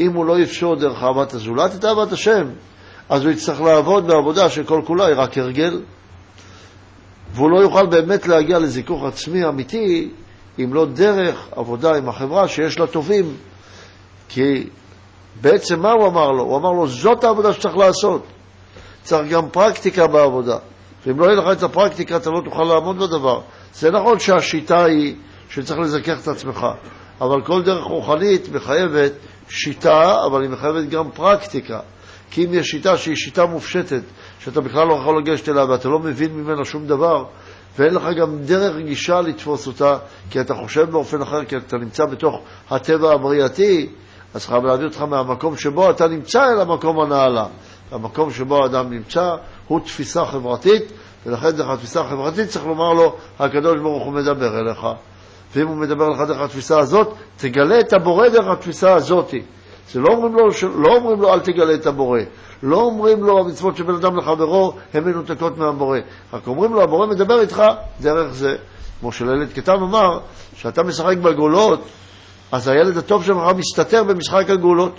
אם 0.00 0.12
הוא 0.12 0.26
לא 0.26 0.38
יפשוט 0.40 0.78
דרך 0.78 1.02
אהבת 1.02 1.34
הזולת 1.34 1.74
את 1.74 1.84
אהבת 1.84 2.12
השם, 2.12 2.46
אז 3.08 3.24
הוא 3.24 3.30
יצטרך 3.30 3.60
לעבוד 3.60 4.06
בעבודה 4.06 4.50
שכל 4.50 4.82
כולה 4.86 5.06
היא 5.06 5.14
רק 5.16 5.38
הרגל. 5.38 5.80
והוא 7.32 7.50
לא 7.50 7.60
יוכל 7.62 7.86
באמת 7.86 8.26
להגיע 8.26 8.58
לזיכוך 8.58 9.04
עצמי 9.04 9.44
אמיתי 9.44 10.10
אם 10.58 10.74
לא 10.74 10.86
דרך 10.86 11.48
עבודה 11.56 11.96
עם 11.96 12.08
החברה 12.08 12.48
שיש 12.48 12.78
לה 12.78 12.86
טובים. 12.86 13.36
כי 14.28 14.66
בעצם 15.40 15.80
מה 15.80 15.92
הוא 15.92 16.06
אמר 16.06 16.30
לו? 16.30 16.42
הוא 16.42 16.56
אמר 16.56 16.70
לו, 16.70 16.86
זאת 16.86 17.24
העבודה 17.24 17.52
שצריך 17.52 17.76
לעשות. 17.76 18.26
צריך 19.02 19.30
גם 19.30 19.48
פרקטיקה 19.48 20.06
בעבודה. 20.06 20.56
ואם 21.06 21.20
לא 21.20 21.24
יהיה 21.24 21.36
לך 21.36 21.58
את 21.58 21.62
הפרקטיקה, 21.62 22.16
אתה 22.16 22.30
לא 22.30 22.40
תוכל 22.44 22.62
לעמוד 22.62 22.98
בדבר. 22.98 23.40
זה 23.74 23.90
נכון 23.90 24.18
שהשיטה 24.18 24.84
היא 24.84 25.14
שצריך 25.54 25.80
לזכך 25.80 26.22
את 26.22 26.28
עצמך, 26.28 26.66
אבל 27.20 27.42
כל 27.42 27.62
דרך 27.62 27.84
רוחנית 27.84 28.48
מחייבת 28.52 29.12
שיטה, 29.48 30.24
אבל 30.26 30.42
היא 30.42 30.50
מחייבת 30.50 30.88
גם 30.88 31.10
פרקטיקה. 31.10 31.80
כי 32.30 32.44
אם 32.44 32.54
יש 32.54 32.66
שיטה 32.66 32.96
שהיא 32.96 33.16
שיטה 33.16 33.46
מופשטת, 33.46 34.02
שאתה 34.38 34.60
בכלל 34.60 34.86
לא 34.86 34.94
יכול 34.94 35.18
לגשת 35.18 35.48
אליה 35.48 35.64
ואתה 35.64 35.88
לא 35.88 35.98
מבין 35.98 36.34
ממנה 36.34 36.64
שום 36.64 36.86
דבר, 36.86 37.24
ואין 37.78 37.94
לך 37.94 38.02
גם 38.20 38.38
דרך 38.38 38.76
גישה 38.76 39.20
לתפוס 39.20 39.66
אותה, 39.66 39.96
כי 40.30 40.40
אתה 40.40 40.54
חושב 40.54 40.90
באופן 40.90 41.22
אחר, 41.22 41.44
כי 41.44 41.56
אתה 41.56 41.76
נמצא 41.76 42.04
בתוך 42.04 42.40
הטבע 42.70 43.12
הבריאתי, 43.12 43.88
אז 44.34 44.46
חייב 44.46 44.64
להביא 44.64 44.86
אותך 44.86 45.02
מהמקום 45.02 45.56
שבו 45.56 45.90
אתה 45.90 46.08
נמצא 46.08 46.40
אל 46.44 46.60
המקום 46.60 47.00
הנעלה. 47.00 47.46
המקום 47.90 48.30
שבו 48.30 48.62
האדם 48.62 48.90
נמצא 48.90 49.36
הוא 49.68 49.80
תפיסה 49.80 50.24
חברתית, 50.24 50.92
ולכן 51.26 51.50
דרך 51.50 51.68
התפיסה 51.68 52.00
החברתית 52.00 52.48
צריך 52.48 52.66
לומר 52.66 52.92
לו, 52.92 53.16
הקדוש 53.38 53.80
ברוך 53.80 54.04
הוא 54.04 54.12
מדבר 54.12 54.58
אליך. 54.60 54.86
ואם 55.56 55.68
הוא 55.68 55.76
מדבר 55.76 56.06
אליך 56.06 56.20
דרך 56.28 56.40
התפיסה 56.40 56.78
הזאת, 56.78 57.14
תגלה 57.36 57.80
את 57.80 57.92
הבורא 57.92 58.28
דרך 58.28 58.46
התפיסה 58.46 58.94
הזאת. 58.94 59.34
זה 59.90 60.00
לא 60.00 60.08
אומרים 60.14 60.34
לו, 60.34 60.48
לא 60.74 60.96
אומרים 60.96 61.20
לו 61.20 61.34
אל 61.34 61.40
תגלה 61.40 61.74
את 61.74 61.86
הבורא. 61.86 62.20
לא 62.62 62.76
אומרים 62.76 63.24
לו 63.24 63.38
המצוות 63.38 63.76
שבין 63.76 63.94
אדם 63.94 64.16
לחברו 64.16 64.72
הן 64.94 65.04
מנותקות 65.04 65.58
מהבורא. 65.58 65.98
רק 66.32 66.46
אומרים 66.46 66.72
לו 66.72 66.82
הבורא 66.82 67.06
מדבר 67.06 67.40
איתך 67.40 67.62
דרך 68.00 68.32
זה. 68.32 68.56
כמו 69.00 69.12
שלילד 69.12 69.52
קטן 69.52 69.72
אמר, 69.72 70.18
כשאתה 70.54 70.82
משחק 70.82 71.16
בגולות, 71.16 71.80
אז 72.52 72.68
הילד 72.68 72.96
הטוב 72.96 73.24
שלך 73.24 73.38
מסתתר 73.56 74.04
במשחק 74.04 74.50
הגולות. 74.50 74.94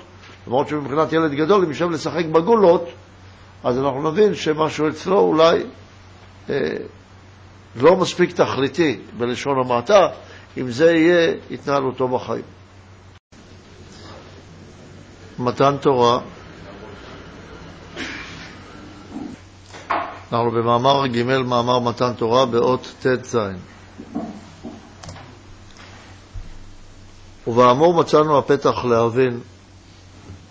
למרות 0.48 0.68
שמבחינת 0.68 1.14
ילד 1.14 1.32
גדול, 1.32 1.64
אם 1.64 1.70
יושב 1.70 1.90
לשחק 1.90 2.26
בגולות, 2.26 2.90
אז 3.64 3.80
אנחנו 3.80 4.12
נבין 4.12 4.36
שמשהו 4.36 4.88
אצלו 4.88 5.20
אולי 5.20 5.64
אה, 6.50 6.56
לא 7.76 7.96
מספיק 7.96 8.32
תכליתי 8.32 9.00
בלשון 9.18 9.60
המעטה, 9.66 10.08
אם 10.58 10.72
זה 10.72 10.92
יהיה 10.92 11.34
התנהלותו 11.52 12.08
בחיים. 12.08 12.44
מתן 15.40 15.76
תורה, 15.82 16.20
אנחנו 20.34 20.52
במאמר 20.52 21.08
ג' 21.08 21.24
מאמר 21.24 21.80
מתן 21.80 22.14
תורה 22.14 22.46
באות 22.46 22.94
ט"ז. 23.02 23.38
ובאמור 27.48 27.94
מצאנו 27.94 28.38
הפתח 28.38 28.86
להבין 28.86 29.40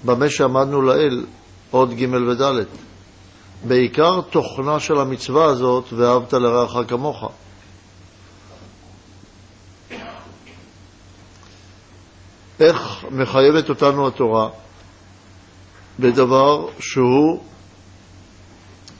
במה 0.04 0.30
שעמדנו 0.30 0.82
לעיל, 0.82 1.26
עוד 1.70 1.90
ג' 1.90 2.14
וד'. 2.14 2.64
בעיקר 3.64 4.20
תוכנה 4.20 4.80
של 4.80 4.98
המצווה 4.98 5.44
הזאת, 5.44 5.92
ואהבת 5.92 6.32
לרעך 6.32 6.76
כמוך. 6.88 7.32
איך 12.60 13.04
מחייבת 13.10 13.68
אותנו 13.68 14.08
התורה 14.08 14.48
בדבר 15.98 16.66
שהוא 16.78 17.42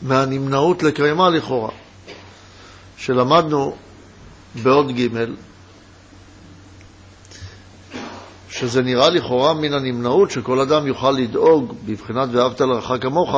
מהנמנעות 0.03 0.83
לקיימה 0.83 1.29
לכאורה, 1.29 1.71
שלמדנו 2.97 3.77
בעוד 4.63 4.91
ג' 4.91 5.09
שזה 8.49 8.83
נראה 8.83 9.11
לכאורה 9.11 9.55
מן 9.55 9.73
הנמנעות 9.73 10.31
שכל 10.31 10.61
אדם 10.61 10.87
יוכל 10.87 11.11
לדאוג 11.11 11.75
בבחינת 11.85 12.29
ואהבת 12.33 12.61
לרעך 12.61 12.93
כמוך 13.01 13.35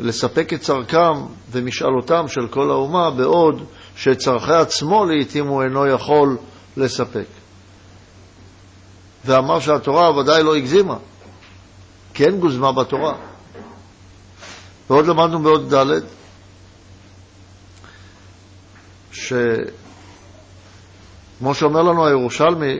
לספק 0.00 0.52
את 0.52 0.60
צרכם 0.60 1.12
ומשאלותם 1.50 2.28
של 2.28 2.48
כל 2.48 2.70
האומה, 2.70 3.10
בעוד 3.10 3.64
שאת 3.96 4.18
צרכי 4.18 4.52
עצמו 4.52 5.04
לעתים 5.04 5.46
הוא 5.46 5.62
אינו 5.62 5.86
יכול 5.86 6.36
לספק. 6.76 7.35
ואמר 9.26 9.60
שהתורה 9.60 10.18
ודאי 10.18 10.42
לא 10.42 10.56
הגזימה, 10.56 10.96
אין 12.20 12.40
גוזמה 12.40 12.72
בתורה. 12.72 13.14
ועוד 14.90 15.06
למדנו 15.06 15.42
בעוד 15.42 15.74
ד' 15.74 16.00
שכמו 19.12 19.44
שאומר 21.54 21.82
לנו 21.82 22.06
הירושלמי, 22.06 22.78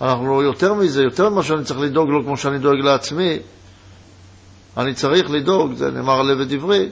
אנחנו 0.00 0.42
יותר 0.42 0.74
מזה, 0.74 1.02
יותר 1.02 1.28
ממה 1.28 1.42
שאני 1.42 1.64
צריך 1.64 1.80
לדאוג 1.80 2.08
לו 2.08 2.24
כמו 2.24 2.36
שאני 2.36 2.58
דואג 2.58 2.78
לעצמי, 2.78 3.38
אני 4.76 4.94
צריך 4.94 5.30
לדאוג, 5.30 5.74
זה 5.74 5.90
נאמר 5.90 6.22
לב 6.22 6.40
ודברי, 6.40 6.88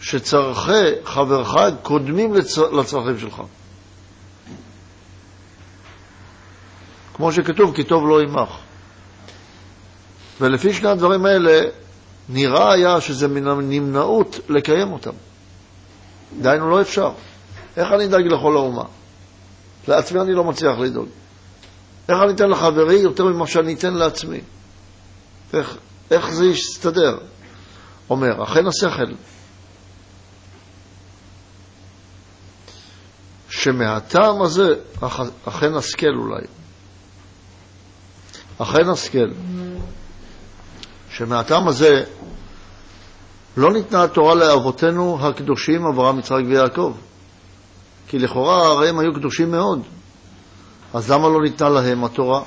שצרכי 0.00 1.04
חברך 1.04 1.56
קודמים 1.82 2.34
לצ... 2.34 2.58
לצרכים 2.58 3.18
שלך. 3.18 3.42
כמו 7.20 7.32
שכתוב, 7.32 7.74
כי 7.74 7.84
טוב 7.84 8.08
לא 8.08 8.20
עמך. 8.20 8.48
ולפי 10.40 10.72
שני 10.72 10.88
הדברים 10.88 11.26
האלה, 11.26 11.62
נראה 12.28 12.72
היה 12.72 13.00
שזה 13.00 13.28
מן 13.28 13.48
הנמנעות 13.48 14.40
לקיים 14.48 14.92
אותם. 14.92 15.10
דהיינו, 16.40 16.70
לא 16.70 16.80
אפשר. 16.80 17.12
איך 17.76 17.88
אני 17.92 18.04
אדאג 18.04 18.26
לכל 18.26 18.56
האומה? 18.56 18.84
לעצמי 19.88 20.20
אני 20.20 20.32
לא 20.32 20.44
מצליח 20.44 20.78
לדאוג. 20.78 21.08
איך 22.08 22.18
אני 22.24 22.32
אתן 22.32 22.48
לחברי 22.48 22.98
יותר 22.98 23.24
ממה 23.24 23.46
שאני 23.46 23.74
אתן 23.74 23.94
לעצמי? 23.94 24.40
איך, 25.52 25.76
איך 26.10 26.30
זה 26.30 26.46
יסתדר? 26.46 27.18
אומר, 28.10 28.44
אכן 28.44 28.66
השכל, 28.66 29.12
שמהטעם 33.48 34.42
הזה, 34.42 34.74
אכן 35.44 35.74
השכל 35.74 36.14
אולי, 36.16 36.46
אכן 38.62 38.88
השכל, 38.88 39.28
שמהטעם 41.10 41.68
הזה 41.68 42.04
לא 43.56 43.72
ניתנה 43.72 44.04
התורה 44.04 44.34
לאבותינו 44.34 45.18
הקדושים, 45.20 45.86
אברהם, 45.86 46.18
יצחק 46.18 46.42
ויעקב. 46.48 46.92
כי 48.08 48.18
לכאורה 48.18 48.66
הרי 48.66 48.88
הם 48.88 48.98
היו 48.98 49.14
קדושים 49.14 49.50
מאוד. 49.50 49.82
אז 50.94 51.10
למה 51.10 51.28
לא 51.28 51.40
ניתנה 51.42 51.68
להם 51.68 52.04
התורה? 52.04 52.42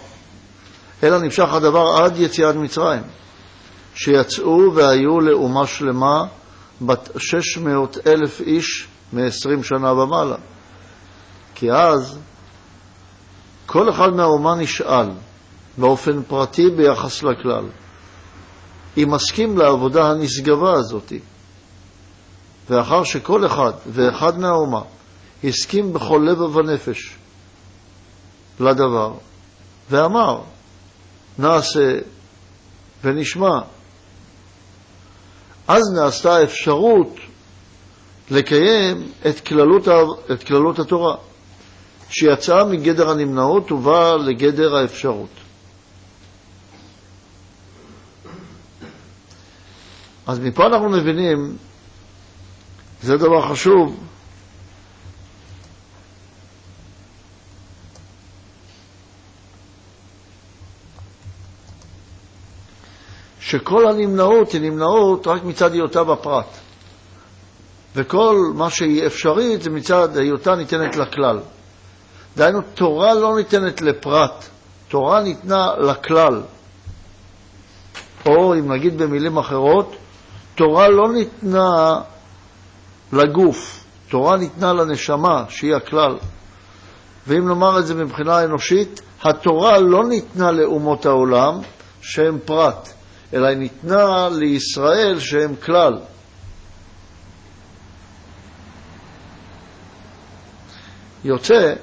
אלא 1.03 1.19
נמשך 1.19 1.53
הדבר 1.53 1.88
עד 1.98 2.18
יציאת 2.18 2.56
מצרים, 2.56 3.02
שיצאו 3.95 4.76
והיו 4.76 5.19
לאומה 5.22 5.68
שלמה 5.68 6.23
בת 6.81 7.10
שש 7.18 7.57
מאות 7.57 7.98
אלף 8.07 8.41
איש 8.41 8.88
מ-20 9.14 9.64
שנה 9.64 9.94
ומעלה. 9.94 10.35
כי 11.56 11.72
אז 11.72 12.19
כל 13.65 13.90
אחד 13.90 14.10
מהאומה 14.15 14.56
נשאל 14.56 15.10
באופן 15.78 16.24
פרטי 16.24 16.70
ביחס 16.70 17.24
לכלל, 17.24 17.66
אם 18.98 19.12
מסכים 19.12 19.58
לעבודה 19.58 20.10
הנשגבה 20.10 20.74
הזאת. 20.74 21.14
ואחר 22.70 23.04
שכל 23.04 23.45
אחד 23.45 23.72
ואחד 23.88 24.40
מהאומה 24.40 24.82
הסכים 25.44 25.94
בכל 25.94 26.22
לב 26.30 26.41
ובנפש 26.41 27.16
לדבר, 28.60 29.14
ואמר, 29.90 30.41
נעשה 31.40 32.00
ונשמע. 33.04 33.60
אז 35.68 35.82
נעשתה 35.95 36.44
אפשרות 36.44 37.16
לקיים 38.32 39.08
את 39.30 39.40
כללות, 39.40 39.88
את 40.32 40.44
כללות 40.44 40.80
התורה, 40.80 41.16
שיצאה 42.10 42.64
מגדר 42.64 43.10
הנמנעות 43.10 43.72
ובאה 43.72 44.18
לגדר 44.18 44.76
האפשרות. 44.76 45.43
אז 50.28 50.40
מפה 50.40 50.66
אנחנו 50.66 50.90
מבינים, 50.90 51.58
זה 53.02 53.18
דבר 53.18 53.50
חשוב, 53.52 54.00
שכל 63.40 63.88
הנמנעות 63.88 64.52
היא 64.52 64.62
נמנעות 64.62 65.28
רק 65.28 65.44
מצד 65.44 65.74
היותה 65.74 66.04
בפרט. 66.04 66.58
וכל 67.95 68.36
מה 68.56 68.70
שהיא 68.70 69.06
אפשרית 69.06 69.62
זה 69.62 69.70
מצד 69.70 70.18
היותה 70.18 70.56
ניתנת 70.56 70.95
לכלל. 70.95 71.40
דהיינו, 72.38 72.62
תורה 72.62 73.14
לא 73.14 73.36
ניתנת 73.38 73.82
לפרט, 73.82 74.45
תורה 74.88 75.22
ניתנה 75.22 75.68
לכלל. 75.78 76.41
או 78.26 78.54
אם 78.54 78.72
נגיד 78.72 78.98
במילים 78.98 79.38
אחרות, 79.38 79.95
תורה 80.56 80.88
לא 80.90 81.14
ניתנה 81.14 82.02
לגוף, 83.14 83.84
תורה 84.10 84.38
ניתנה 84.38 84.74
לנשמה, 84.74 85.46
שהיא 85.50 85.76
הכלל. 85.76 86.18
ואם 87.28 87.48
נאמר 87.48 87.80
את 87.80 87.88
זה 87.88 87.96
מבחינה 87.96 88.44
אנושית, 88.44 89.02
התורה 89.24 89.80
לא 89.80 90.04
ניתנה 90.08 90.52
לאומות 90.52 91.06
העולם, 91.06 91.60
שהם 92.02 92.40
פרט. 92.46 92.90
אלא 93.34 93.48
היא 93.48 93.58
ניתנה 93.58 94.30
לישראל 94.32 95.20
שהם 95.20 95.56
כלל. 95.56 96.00
יוצא 101.24 101.74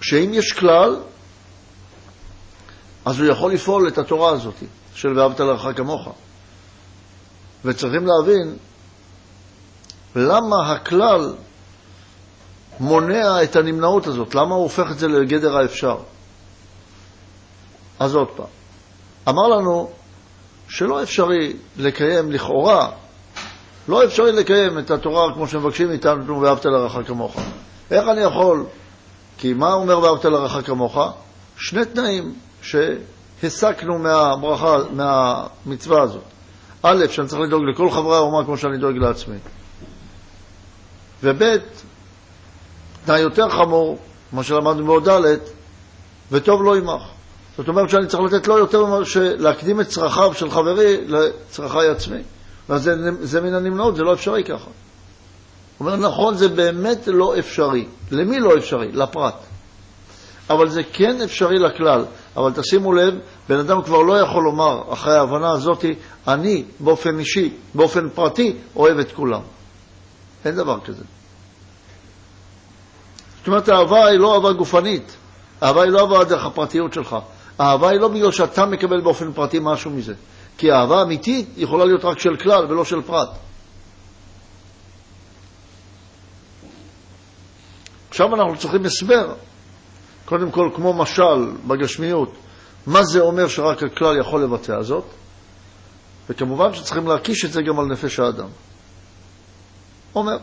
שאם 0.00 0.30
יש 0.34 0.52
כלל, 0.52 0.96
אז 3.04 3.20
הוא 3.20 3.28
יכול 3.28 3.52
לפעול 3.52 3.88
את 3.88 3.98
התורה 3.98 4.32
הזאת 4.32 4.54
של 5.00 5.18
ואהבת 5.18 5.40
לרעך 5.40 5.76
כמוך. 5.76 6.08
וצריכים 7.64 8.06
להבין 8.06 8.56
למה 10.16 10.72
הכלל 10.72 11.34
מונע 12.80 13.42
את 13.42 13.56
הנמנעות 13.56 14.06
הזאת, 14.06 14.34
למה 14.34 14.54
הוא 14.54 14.62
הופך 14.62 14.86
את 14.90 14.98
זה 14.98 15.08
לגדר 15.08 15.56
האפשר. 15.56 15.96
אז 17.98 18.14
עוד 18.14 18.28
פעם, 18.36 18.46
אמר 19.28 19.48
לנו 19.48 19.90
שלא 20.68 21.02
אפשרי 21.02 21.52
לקיים 21.76 22.32
לכאורה, 22.32 22.90
לא 23.88 24.04
אפשרי 24.04 24.32
לקיים 24.32 24.78
את 24.78 24.90
התורה 24.90 25.34
כמו 25.34 25.48
שמבקשים 25.48 25.88
מאיתנו, 25.88 26.40
ואהבת 26.40 26.64
לרעך 26.64 26.96
כמוך. 27.06 27.36
איך 27.90 28.08
אני 28.08 28.20
יכול? 28.20 28.66
כי 29.38 29.52
מה 29.52 29.72
אומר 29.72 29.98
ואהבת 29.98 30.24
לרעך 30.24 30.66
כמוך? 30.66 30.98
שני 31.56 31.84
תנאים 31.84 32.34
שהסקנו 33.40 33.98
מהברכה, 33.98 34.78
מהמצווה 34.90 36.02
הזאת. 36.02 36.22
א', 36.82 37.04
שאני 37.10 37.28
צריך 37.28 37.40
לדאוג 37.42 37.62
לכל 37.64 37.90
חברי 37.90 38.16
האומה 38.16 38.44
כמו 38.44 38.56
שאני 38.56 38.78
דואג 38.78 38.96
לעצמי. 38.96 39.36
וב', 41.22 41.42
תנאי 43.04 43.20
יותר 43.20 43.48
חמור, 43.48 43.98
מה 44.32 44.42
שלמדנו 44.42 44.86
בעוד 44.86 45.08
ד', 45.08 45.36
וטוב 46.30 46.62
לא 46.62 46.76
עמך. 46.76 47.02
זאת 47.56 47.68
אומרת 47.68 47.90
שאני 47.90 48.06
צריך 48.06 48.22
לתת 48.32 48.48
לו 48.48 48.58
יותר 48.58 48.84
ממה 48.84 48.98
להקדים 49.38 49.80
את 49.80 49.88
צרכיו 49.88 50.34
של 50.34 50.50
חברי 50.50 50.96
לצרכי 51.06 51.86
עצמי. 51.90 52.22
ואז 52.68 52.82
זה, 52.82 52.94
זה 53.20 53.40
מן 53.40 53.54
הנמנעות, 53.54 53.96
זה 53.96 54.02
לא 54.02 54.14
אפשרי 54.14 54.44
ככה. 54.44 54.54
הוא 55.78 55.88
אומר, 55.88 55.96
נכון, 55.96 56.36
זה 56.36 56.48
באמת 56.48 56.98
לא 57.06 57.38
אפשרי. 57.38 57.86
למי 58.10 58.40
לא 58.40 58.56
אפשרי? 58.58 58.92
לפרט. 58.92 59.34
אבל 60.50 60.68
זה 60.68 60.82
כן 60.92 61.22
אפשרי 61.22 61.58
לכלל. 61.58 62.04
אבל 62.36 62.52
תשימו 62.52 62.92
לב, 62.92 63.14
בן 63.48 63.58
אדם 63.58 63.82
כבר 63.82 64.02
לא 64.02 64.18
יכול 64.20 64.42
לומר, 64.44 64.92
אחרי 64.92 65.16
ההבנה 65.16 65.50
הזאת, 65.50 65.84
אני 66.28 66.64
באופן 66.80 67.18
אישי, 67.18 67.54
באופן 67.74 68.08
פרטי, 68.08 68.56
אוהב 68.76 68.98
את 68.98 69.12
כולם. 69.12 69.40
אין 70.44 70.54
דבר 70.54 70.80
כזה. 70.80 71.04
זאת 73.38 73.46
אומרת, 73.46 73.68
האהבה 73.68 74.06
היא 74.06 74.18
לא 74.18 74.34
אהבה 74.34 74.52
גופנית, 74.52 75.16
האהבה 75.60 75.82
היא 75.82 75.90
לא 75.90 76.00
אהבה 76.00 76.24
דרך 76.24 76.44
הפרטיות 76.44 76.92
שלך. 76.92 77.16
האהבה 77.58 77.90
היא 77.90 78.00
לא 78.00 78.08
בגלל 78.08 78.32
שאתה 78.32 78.66
מקבל 78.66 79.00
באופן 79.00 79.32
פרטי 79.32 79.58
משהו 79.62 79.90
מזה, 79.90 80.14
כי 80.58 80.72
אהבה 80.72 81.02
אמיתית 81.02 81.48
יכולה 81.56 81.84
להיות 81.84 82.04
רק 82.04 82.18
של 82.18 82.36
כלל 82.36 82.64
ולא 82.68 82.84
של 82.84 83.02
פרט. 83.02 83.28
עכשיו 88.08 88.34
אנחנו 88.34 88.56
צריכים 88.56 88.84
הסבר, 88.84 89.34
קודם 90.30 90.50
כל 90.50 90.70
כמו 90.74 90.92
משל 90.92 91.50
בגשמיות, 91.66 92.32
מה 92.86 93.04
זה 93.04 93.20
אומר 93.20 93.48
שרק 93.48 93.82
הכלל 93.82 94.20
יכול 94.20 94.42
לבצע 94.42 94.82
זאת, 94.82 95.04
וכמובן 96.28 96.74
שצריכים 96.74 97.06
להקיש 97.06 97.44
את 97.44 97.52
זה 97.52 97.62
גם 97.62 97.80
על 97.80 97.86
נפש 97.86 98.20
האדם. 98.20 98.48
אומר, 100.14 100.36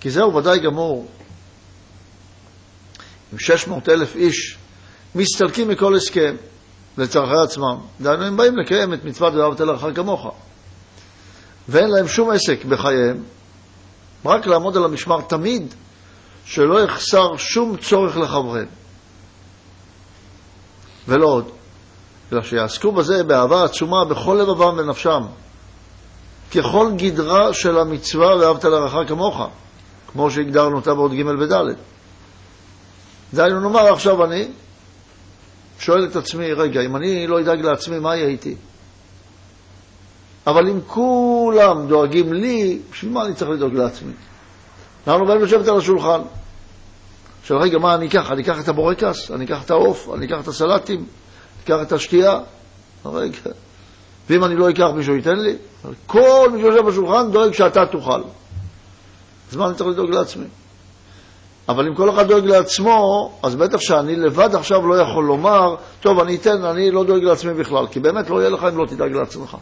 כי 0.00 0.10
זהו 0.10 0.34
ודאי 0.34 0.58
גמור, 0.58 1.06
עם 3.32 3.38
600 3.38 3.88
אלף 3.88 4.16
איש 4.16 4.58
מסתלקים 5.14 5.68
מכל 5.68 5.94
הסכם 5.94 6.36
לצרכי 6.98 7.34
עצמם. 7.44 7.76
דהיינו, 8.00 8.24
הם 8.24 8.36
באים 8.36 8.56
לקיים 8.56 8.94
את 8.94 9.04
מצוות 9.04 9.34
ואהבת 9.34 9.60
לרעך 9.60 9.96
כמוך. 9.96 10.34
ואין 11.68 11.90
להם 11.90 12.08
שום 12.08 12.30
עסק 12.30 12.64
בחייהם, 12.64 13.22
רק 14.24 14.46
לעמוד 14.46 14.76
על 14.76 14.84
המשמר 14.84 15.20
תמיד, 15.20 15.74
שלא 16.44 16.80
יחסר 16.84 17.36
שום 17.36 17.76
צורך 17.76 18.16
לחבריהם. 18.16 18.66
ולא 21.08 21.26
עוד, 21.26 21.50
אלא 22.32 22.42
שיעסקו 22.42 22.92
בזה 22.92 23.24
באהבה 23.24 23.64
עצומה 23.64 24.04
בכל 24.04 24.38
לבבם 24.42 24.74
ונפשם, 24.78 25.22
ככל 26.54 26.90
גדרה 26.96 27.54
של 27.54 27.78
המצווה 27.78 28.36
ואהבת 28.36 28.64
לרעך 28.64 29.08
כמוך, 29.08 29.40
כמו 30.12 30.30
שהגדרנו 30.30 30.76
אותה 30.76 30.94
בעוד 30.94 31.12
ג' 31.12 31.26
וד'. 31.26 31.76
דהיינו, 33.34 33.60
נאמר 33.60 33.92
עכשיו 33.92 34.24
אני, 34.24 34.48
שואל 35.78 36.04
את 36.04 36.16
עצמי, 36.16 36.52
רגע, 36.52 36.80
אם 36.80 36.96
אני 36.96 37.26
לא 37.26 37.40
אדאג 37.40 37.60
לעצמי, 37.60 37.98
מה 37.98 38.16
יהיה 38.16 38.28
איתי? 38.28 38.56
אבל 40.46 40.68
אם 40.68 40.80
כולם 40.86 41.86
דואגים 41.86 42.32
לי, 42.32 42.78
בשביל 42.90 43.12
מה 43.12 43.24
אני 43.24 43.34
צריך 43.34 43.50
לדאוג 43.50 43.74
לעצמי? 43.74 44.12
אנחנו 45.06 45.26
באים 45.26 45.40
לשבת 45.42 45.68
על 45.68 45.78
השולחן. 45.78 46.20
עכשיו, 47.40 47.58
רגע, 47.60 47.78
מה 47.78 47.94
אני 47.94 48.06
אקח? 48.06 48.30
אני 48.30 48.42
אקח 48.42 48.60
את 48.60 48.68
הבורקס? 48.68 49.30
אני 49.30 49.44
אקח 49.44 49.64
את 49.64 49.70
העוף? 49.70 50.08
אני 50.14 50.26
אקח 50.26 50.36
את 50.42 50.48
הסלטים? 50.48 50.96
אני 50.98 51.64
אקח 51.64 51.86
את 51.86 51.92
השתייה? 51.92 52.40
רגע. 53.06 53.38
ואם 54.30 54.44
אני 54.44 54.56
לא 54.56 54.70
אקח, 54.70 54.86
מישהו 54.94 55.14
ייתן 55.14 55.38
לי? 55.38 55.56
כל 56.06 56.50
מי 56.52 56.60
שיושב 56.60 56.86
בשולחן 56.86 57.30
דואג 57.30 57.52
שאתה 57.52 57.86
תאכל. 57.86 58.22
אז 59.50 59.56
מה 59.56 59.66
אני 59.66 59.74
צריך 59.74 59.90
לדאוג 59.90 60.10
לעצמי? 60.10 60.46
אבל 61.68 61.86
אם 61.86 61.94
כל 61.94 62.10
אחד 62.10 62.28
דואג 62.28 62.44
לעצמו, 62.44 63.32
אז 63.42 63.56
בטח 63.56 63.80
שאני 63.80 64.16
לבד 64.16 64.54
עכשיו 64.54 64.86
לא 64.86 64.94
יכול 64.94 65.24
לומר, 65.24 65.74
טוב, 66.00 66.20
אני 66.20 66.36
אתן, 66.36 66.64
אני 66.64 66.90
לא 66.90 67.04
דואג 67.04 67.22
לעצמי 67.22 67.54
בכלל, 67.54 67.86
כי 67.86 68.00
באמת 68.00 68.30
לא 68.30 68.40
יהיה 68.40 68.50
לך 68.50 68.64
אם 68.72 68.78
לא 68.78 68.86
תדאג 68.86 69.12
לעצמך. 69.12 69.56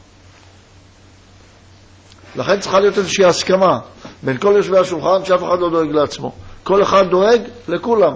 לכן 2.36 2.60
צריכה 2.60 2.80
להיות 2.80 2.98
איזושהי 2.98 3.24
הסכמה 3.24 3.78
בין 4.22 4.38
כל 4.38 4.52
יושבי 4.56 4.78
השולחן 4.78 5.24
שאף 5.24 5.40
אחד 5.42 5.58
לא 5.60 5.70
דואג 5.70 5.90
לעצמו. 5.90 6.32
כל 6.64 6.82
אחד 6.82 7.04
דואג 7.10 7.40
לכולם, 7.68 8.12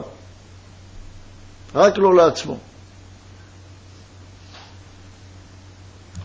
רק 1.75 1.99
לא 1.99 2.15
לעצמו. 2.15 2.59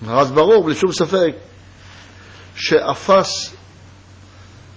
אז 0.10 0.32
ברור, 0.32 0.64
בלי 0.64 0.76
שום 0.76 0.92
ספק, 0.92 1.36
שאפס 2.56 3.56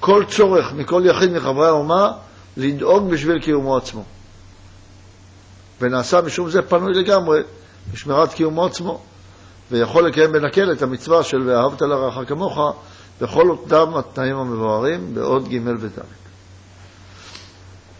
כל 0.01 0.25
צורך 0.29 0.73
מכל 0.73 1.03
יחיד 1.07 1.31
מחברי 1.31 1.67
האומה 1.67 2.13
לדאוג 2.57 3.11
בשביל 3.11 3.39
קיומו 3.39 3.77
עצמו. 3.77 4.05
ונעשה 5.81 6.21
משום 6.21 6.51
זה 6.51 6.63
פנוי 6.63 6.93
לגמרי 6.95 7.41
בשמירת 7.93 8.33
קיומו 8.33 8.67
עצמו, 8.67 9.01
ויכול 9.71 10.09
לקיים 10.09 10.33
בנקל 10.33 10.73
את 10.73 10.83
המצווה 10.83 11.23
של 11.23 11.49
ואהבת 11.49 11.83
לרעך 11.83 12.29
כמוך 12.29 12.59
בכל 13.25 13.51
אותם 13.51 13.97
התנאים 13.97 14.37
המבוארים 14.37 15.15
בעוד 15.15 15.49
ג' 15.49 15.61
וד'. 15.67 16.01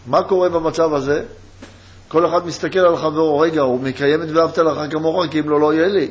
מה 0.07 0.23
קורה 0.23 0.49
במצב 0.49 0.93
הזה? 0.93 1.23
כל 2.07 2.25
אחד 2.25 2.45
מסתכל 2.45 2.79
על 2.79 2.97
חברו, 2.97 3.39
רגע, 3.39 3.61
הוא 3.61 3.79
מקיים 3.79 4.23
את 4.23 4.27
ואהבת 4.33 4.57
לך 4.57 4.91
כמוך, 4.91 5.25
כי 5.31 5.39
אם 5.39 5.49
לא, 5.49 5.59
לא 5.59 5.73
יהיה 5.73 5.87
לי. 5.87 6.09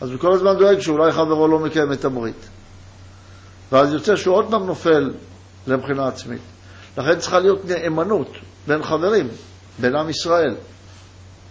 אז 0.00 0.10
הוא 0.10 0.20
כל 0.20 0.32
הזמן 0.32 0.56
דואג 0.58 0.80
שאולי 0.80 1.12
חברו 1.12 1.48
לא 1.48 1.58
מקיים 1.58 1.92
את 1.92 2.04
הברית. 2.04 2.48
ואז 3.72 3.92
יוצא 3.92 4.16
שהוא 4.16 4.34
עוד 4.34 4.46
פעם 4.50 4.66
נופל 4.66 5.14
לבחינה 5.66 6.08
עצמית. 6.08 6.42
לכן 6.98 7.18
צריכה 7.18 7.38
להיות 7.38 7.64
נאמנות 7.64 8.30
בין 8.66 8.82
חברים, 8.82 9.28
בין 9.78 9.96
עם 9.96 10.10
ישראל. 10.10 10.54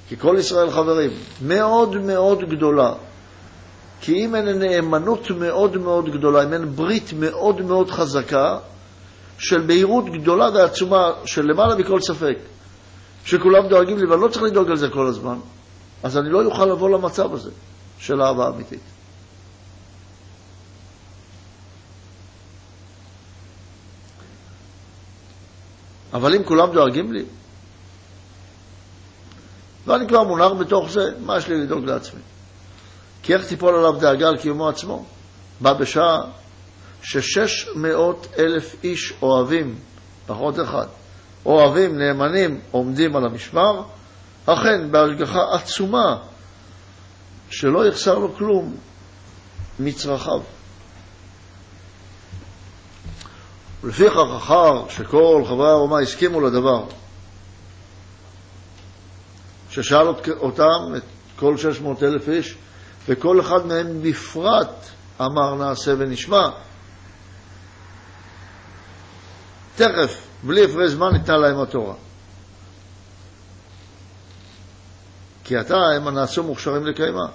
כי 0.10 0.18
כל 0.18 0.36
ישראל 0.40 0.72
חברים, 0.72 1.12
מאוד 1.42 1.96
מאוד 1.96 2.40
גדולה. 2.50 2.94
כי 4.02 4.26
אם 4.26 4.36
אין 4.36 4.46
נאמנות 4.46 5.32
מאוד 5.32 5.78
מאוד 5.78 6.10
גדולה, 6.10 6.44
אם 6.44 6.54
אין 6.54 6.76
ברית 6.76 7.14
מאוד 7.14 7.62
מאוד 7.62 7.92
חזקה, 7.92 8.60
של 9.38 9.62
בהירות 9.62 10.06
גדולה 10.06 10.50
ועצומה, 10.54 11.12
של 11.26 11.42
למעלה 11.46 11.76
מכל 11.76 12.02
ספק, 12.02 12.38
שכולם 13.26 13.68
דואגים 13.70 13.98
לי, 13.98 14.06
ואני 14.08 14.22
לא 14.22 14.28
צריך 14.28 14.44
לדאוג 14.44 14.70
על 14.70 14.78
זה 14.78 14.90
כל 14.90 15.08
הזמן, 15.08 15.40
אז 16.04 16.18
אני 16.18 16.30
לא 16.30 16.46
אוכל 16.46 16.66
לבוא 16.66 16.90
למצב 16.90 17.34
הזה 17.34 17.52
של 18.00 18.22
אהבה 18.22 18.50
אמיתית. 18.50 18.80
אבל 26.14 26.36
אם 26.36 26.44
כולם 26.44 26.72
דואגים 26.74 27.14
לי, 27.14 27.26
ואני 29.88 30.08
כבר 30.08 30.24
מונח 30.24 30.52
בתוך 30.60 30.90
זה, 30.90 31.12
מה 31.26 31.38
יש 31.38 31.48
לי 31.48 31.58
לדאוג 31.58 31.86
לעצמי? 31.86 32.22
כי 33.26 33.34
איך 33.34 33.48
תיפול 33.48 33.76
עליו 33.76 33.94
דאגה 34.00 34.28
על 34.28 34.38
קיומו 34.38 34.70
עצמו? 34.70 35.06
בא 35.62 35.74
בשעה 35.74 36.22
ששש 37.04 37.68
מאות 37.76 38.28
אלף 38.38 38.76
איש 38.84 39.14
אוהבים, 39.22 39.76
פחות 40.26 40.60
אחד, 40.60 40.86
אוהבים, 41.46 41.98
נאמנים, 41.98 42.62
עומדים 42.72 43.16
על 43.16 43.26
המשמר, 43.26 43.82
אכן 44.46 44.92
בהשגחה 44.92 45.40
עצומה 45.54 46.18
שלא 47.50 47.88
יחסר 47.88 48.18
לו 48.18 48.36
כלום 48.36 48.76
מצרכיו. 49.80 50.42
ולפיכך 53.84 54.18
אחר 54.38 54.90
שכל 54.90 55.44
חברי 55.48 55.70
האומה 55.70 56.00
הסכימו 56.00 56.42
לדבר, 56.42 56.84
ששאל 59.70 60.08
אותם, 60.38 60.96
את 60.98 61.04
כל 61.36 61.58
600 61.58 62.04
אלף 62.04 62.30
איש, 62.30 62.56
וכל 63.08 63.42
אחד 63.42 63.66
מהם 63.66 64.02
בפרט 64.02 64.86
אמר 65.22 65.56
נעשה 65.56 65.94
ונשמע, 65.98 66.50
תכף, 69.76 70.28
בלי 70.44 70.66
הפרש 70.66 70.92
זמן, 70.92 71.12
ניתנה 71.14 71.38
להם 71.38 71.60
התורה. 71.60 71.94
כי 75.44 75.58
עתה 75.58 75.78
הם 75.96 76.08
הנעשו 76.08 76.44
מוכשרים 76.44 76.86
לקיימה. 76.86 77.26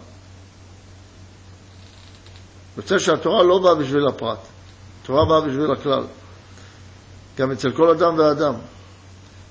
יוצא 2.77 2.99
שהתורה 2.99 3.43
לא 3.43 3.59
באה 3.59 3.75
בשביל 3.75 4.07
הפרט, 4.09 4.39
התורה 5.03 5.25
באה 5.25 5.41
בשביל 5.41 5.73
הכלל. 5.73 6.05
גם 7.39 7.53
אצל 7.53 7.73
כל 7.73 7.91
אדם 7.91 8.19
ואדם. 8.19 8.55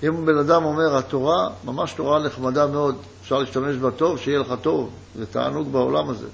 אם 0.03 0.25
בן 0.25 0.37
אדם 0.37 0.63
אומר, 0.63 0.97
התורה 0.97 1.49
ממש 1.63 1.93
תורה 1.93 2.19
נחמדה 2.19 2.67
מאוד, 2.67 2.95
אפשר 3.21 3.37
להשתמש 3.37 3.75
בה 3.75 3.91
טוב, 3.91 4.17
שיהיה 4.17 4.39
לך 4.39 4.53
טוב, 4.61 4.89
זה 5.15 5.25
תענוג 5.25 5.71
בעולם 5.71 6.09
הזה. 6.09 6.27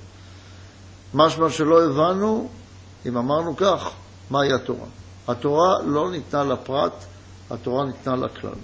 משמע 1.13 1.49
שלא 1.49 1.83
הבנו, 1.83 2.49
אם 3.05 3.17
אמרנו 3.17 3.55
כך, 3.57 3.91
מהי 4.29 4.53
התורה. 4.53 4.87
התורה 5.27 5.81
לא 5.85 6.11
ניתנה 6.11 6.43
לפרט, 6.43 7.05
התורה 7.49 7.85
ניתנה 7.85 8.15
לכלל. 8.15 8.59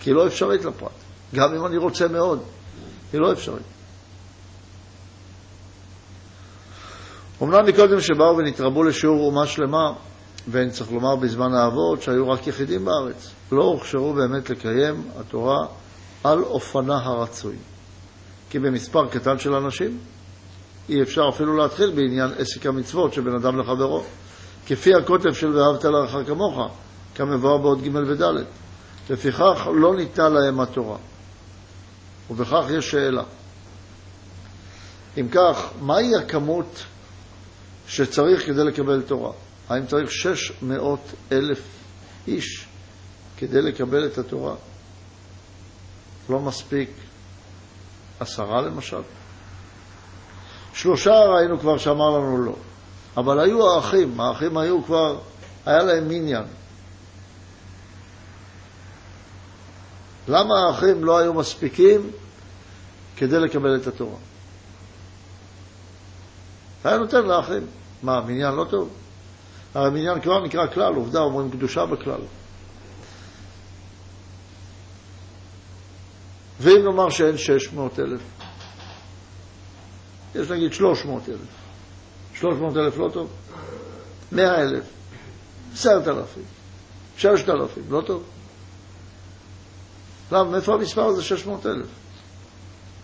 כי 0.00 0.10
היא 0.10 0.16
לא 0.16 0.26
אפשרית 0.26 0.64
לפרט. 0.64 0.90
גם 1.34 1.54
אם 1.54 1.66
אני 1.66 1.76
רוצה 1.76 2.08
מאוד, 2.08 2.40
היא 3.12 3.20
לא 3.20 3.32
אפשרית. 3.32 3.66
אמנם 7.42 7.66
מקודם 7.66 8.00
שבאו 8.00 8.36
ונתרבו 8.36 8.82
לשיעור 8.82 9.26
אומה 9.26 9.46
שלמה, 9.46 9.92
ואין 10.48 10.70
צריך 10.70 10.92
לומר 10.92 11.16
בזמן 11.16 11.54
האבות 11.54 12.02
שהיו 12.02 12.30
רק 12.30 12.46
יחידים 12.46 12.84
בארץ, 12.84 13.30
לא 13.52 13.62
הוכשרו 13.62 14.12
באמת 14.12 14.50
לקיים 14.50 15.02
התורה 15.16 15.66
על 16.24 16.42
אופנה 16.42 16.98
הרצוי. 17.04 17.56
כי 18.50 18.58
במספר 18.58 19.08
קטן 19.08 19.38
של 19.38 19.54
אנשים 19.54 19.98
אי 20.88 21.02
אפשר 21.02 21.28
אפילו 21.28 21.56
להתחיל 21.56 21.90
בעניין 21.90 22.30
עסק 22.38 22.66
המצוות 22.66 23.12
של 23.12 23.20
בן 23.20 23.34
אדם 23.34 23.58
לחברו. 23.58 24.02
כפי 24.66 24.94
הכותב 24.94 25.32
של 25.32 25.56
ואהבת 25.56 25.84
לרעך 25.84 26.26
כמוך, 26.26 26.58
כמבואר 27.14 27.58
בעוד 27.58 27.82
ג' 27.82 27.96
וד'. 27.96 28.22
לפיכך 29.10 29.68
לא 29.74 29.96
ניתנה 29.96 30.28
להם 30.28 30.60
התורה. 30.60 30.96
ובכך 32.30 32.64
יש 32.70 32.90
שאלה. 32.90 33.22
אם 35.20 35.28
כך, 35.28 35.70
מהי 35.80 36.16
הכמות 36.16 36.84
שצריך 37.88 38.46
כדי 38.46 38.64
לקבל 38.64 39.02
תורה? 39.02 39.32
האם 39.68 39.86
צריך 39.86 40.10
600 40.10 41.00
אלף 41.32 41.62
איש 42.26 42.66
כדי 43.36 43.62
לקבל 43.62 44.06
את 44.06 44.18
התורה? 44.18 44.54
לא 46.28 46.40
מספיק 46.40 46.90
עשרה 48.20 48.62
למשל? 48.62 49.02
שלושה 50.74 51.10
ראינו 51.10 51.58
כבר 51.60 51.78
שאמר 51.78 52.10
לנו 52.10 52.44
לא. 52.44 52.56
אבל 53.16 53.40
היו 53.40 53.70
האחים, 53.70 54.20
האחים 54.20 54.56
היו 54.56 54.84
כבר, 54.84 55.18
היה 55.66 55.82
להם 55.82 56.10
עניין. 56.10 56.44
למה 60.28 60.54
האחים 60.68 61.04
לא 61.04 61.18
היו 61.18 61.34
מספיקים 61.34 62.10
כדי 63.16 63.40
לקבל 63.40 63.76
את 63.76 63.86
התורה? 63.86 64.16
היה 66.84 66.98
נותן 66.98 67.22
לאחים. 67.22 67.66
מה, 68.02 68.20
מניין 68.20 68.54
לא 68.54 68.64
טוב? 68.70 69.05
הרי 69.76 69.90
מניין 69.90 70.20
כבר 70.20 70.44
נקרא 70.44 70.66
כלל, 70.66 70.94
עובדה, 70.94 71.20
אומרים 71.20 71.50
קדושה 71.50 71.86
בכלל. 71.86 72.20
ואם 76.60 76.82
נאמר 76.84 77.10
שאין 77.10 77.36
600 77.36 77.98
אלף, 77.98 78.20
יש 80.34 80.50
נגיד 80.50 80.72
300 80.72 81.28
אלף. 81.28 81.38
300 82.34 82.76
אלף 82.76 82.98
לא 82.98 83.08
טוב? 83.12 83.28
100 84.32 84.62
אלף, 84.62 84.84
10,000, 85.74 86.42
6,000, 87.16 87.82
לא 87.90 88.02
טוב? 88.06 88.22
למה, 90.32 90.50
מאיפה 90.50 90.74
המספר 90.74 91.04
הזה 91.04 91.22
600 91.22 91.66
אלף? 91.66 91.86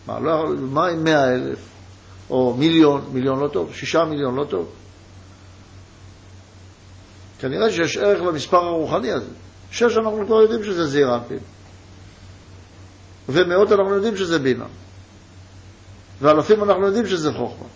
מה, 0.07 0.21
לא, 0.21 0.45
מה 0.61 0.87
עם 0.87 1.05
100 1.05 1.35
אלף? 1.35 1.59
או 2.31 2.57
מיליון, 2.59 3.05
מיליון 3.13 3.41
לא 3.41 3.49
טוב? 3.49 3.75
6 3.75 3.97
מיליון 3.97 4.35
לא 4.35 4.45
טוב? 4.45 4.73
כנראה 7.43 7.71
שיש 7.71 7.97
ערך 7.97 8.23
למספר 8.23 8.57
הרוחני 8.57 9.13
הזה. 9.13 9.31
שש 9.71 9.97
אנחנו 9.97 10.27
כבר 10.27 10.43
יודעים 10.43 10.65
שזה 10.65 10.87
זעיר 10.87 11.15
אנפין. 11.15 11.39
ומאות 13.29 13.73
אנחנו 13.73 13.95
יודעים 13.95 14.17
שזה 14.17 14.39
בינה. 14.39 14.67
ואלפים 16.21 16.65
אנחנו 16.65 16.87
יודעים 16.87 17.07
שזה 17.07 17.33
חוכמה. 17.33 17.67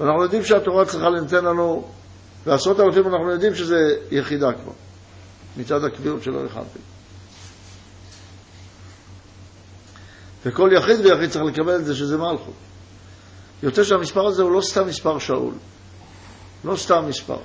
ואנחנו 0.00 0.22
יודעים 0.22 0.44
שהתורה 0.44 0.84
צריכה 0.84 1.08
לנתן 1.08 1.44
לנו, 1.44 1.88
ועשרות 2.46 2.80
אלפים 2.80 3.06
אנחנו 3.06 3.30
יודעים 3.30 3.54
שזה 3.54 3.76
יחידה 4.10 4.52
כבר, 4.52 4.72
מצד 5.56 5.84
הקביעות 5.84 6.22
שלא 6.22 6.44
הכנתי. 6.44 6.78
וכל 10.46 10.70
יחיד 10.72 11.06
ויחיד 11.06 11.30
צריך 11.30 11.44
לקבל 11.44 11.76
את 11.76 11.84
זה 11.84 11.94
שזה 11.94 12.16
מלכות. 12.16 12.54
יוצא 13.62 13.84
שהמספר 13.84 14.26
הזה 14.26 14.42
הוא 14.42 14.52
לא 14.52 14.60
סתם 14.60 14.86
מספר 14.86 15.18
שאול, 15.18 15.54
לא 16.64 16.76
סתם 16.76 17.04
מספר. 17.08 17.38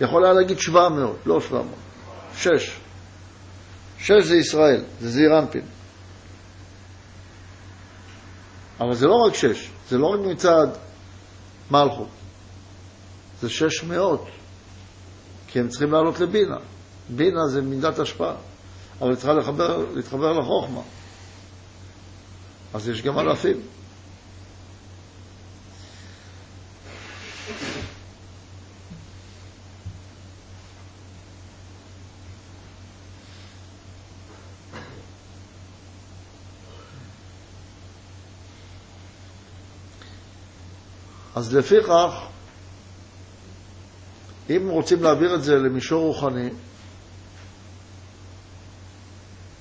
יכול 0.00 0.24
היה 0.24 0.34
להגיד 0.34 0.58
700, 0.58 1.16
לא 1.26 1.40
700, 1.40 1.74
6. 2.36 2.76
6 3.98 4.24
זה 4.24 4.36
ישראל, 4.36 4.84
זה 5.00 5.10
זעיר 5.10 5.38
אנפין. 5.38 5.64
אבל 8.80 8.94
זה 8.94 9.06
לא 9.06 9.14
רק 9.26 9.34
6, 9.34 9.70
זה 9.88 9.98
לא 9.98 10.06
רק 10.06 10.20
מצד 10.20 10.66
מלכות, 11.70 12.08
זה 13.40 13.48
600, 13.48 14.26
כי 15.46 15.60
הם 15.60 15.68
צריכים 15.68 15.92
לעלות 15.92 16.20
לבינה. 16.20 16.56
בינה 17.08 17.46
זה 17.48 17.62
מידת 17.62 17.98
השפעה, 17.98 18.34
אבל 19.00 19.08
היא 19.08 19.16
צריכה 19.16 19.32
לחבר, 19.32 19.84
להתחבר 19.94 20.32
לחוכמה. 20.32 20.80
אז 22.74 22.88
יש 22.88 23.02
גם 23.02 23.18
אלפים. 23.18 23.60
אז 41.36 41.54
לפיכך, 41.54 42.10
אם 44.50 44.68
רוצים 44.68 45.02
להעביר 45.02 45.34
את 45.34 45.42
זה 45.42 45.56
למישור 45.56 46.04
רוחני, 46.04 46.50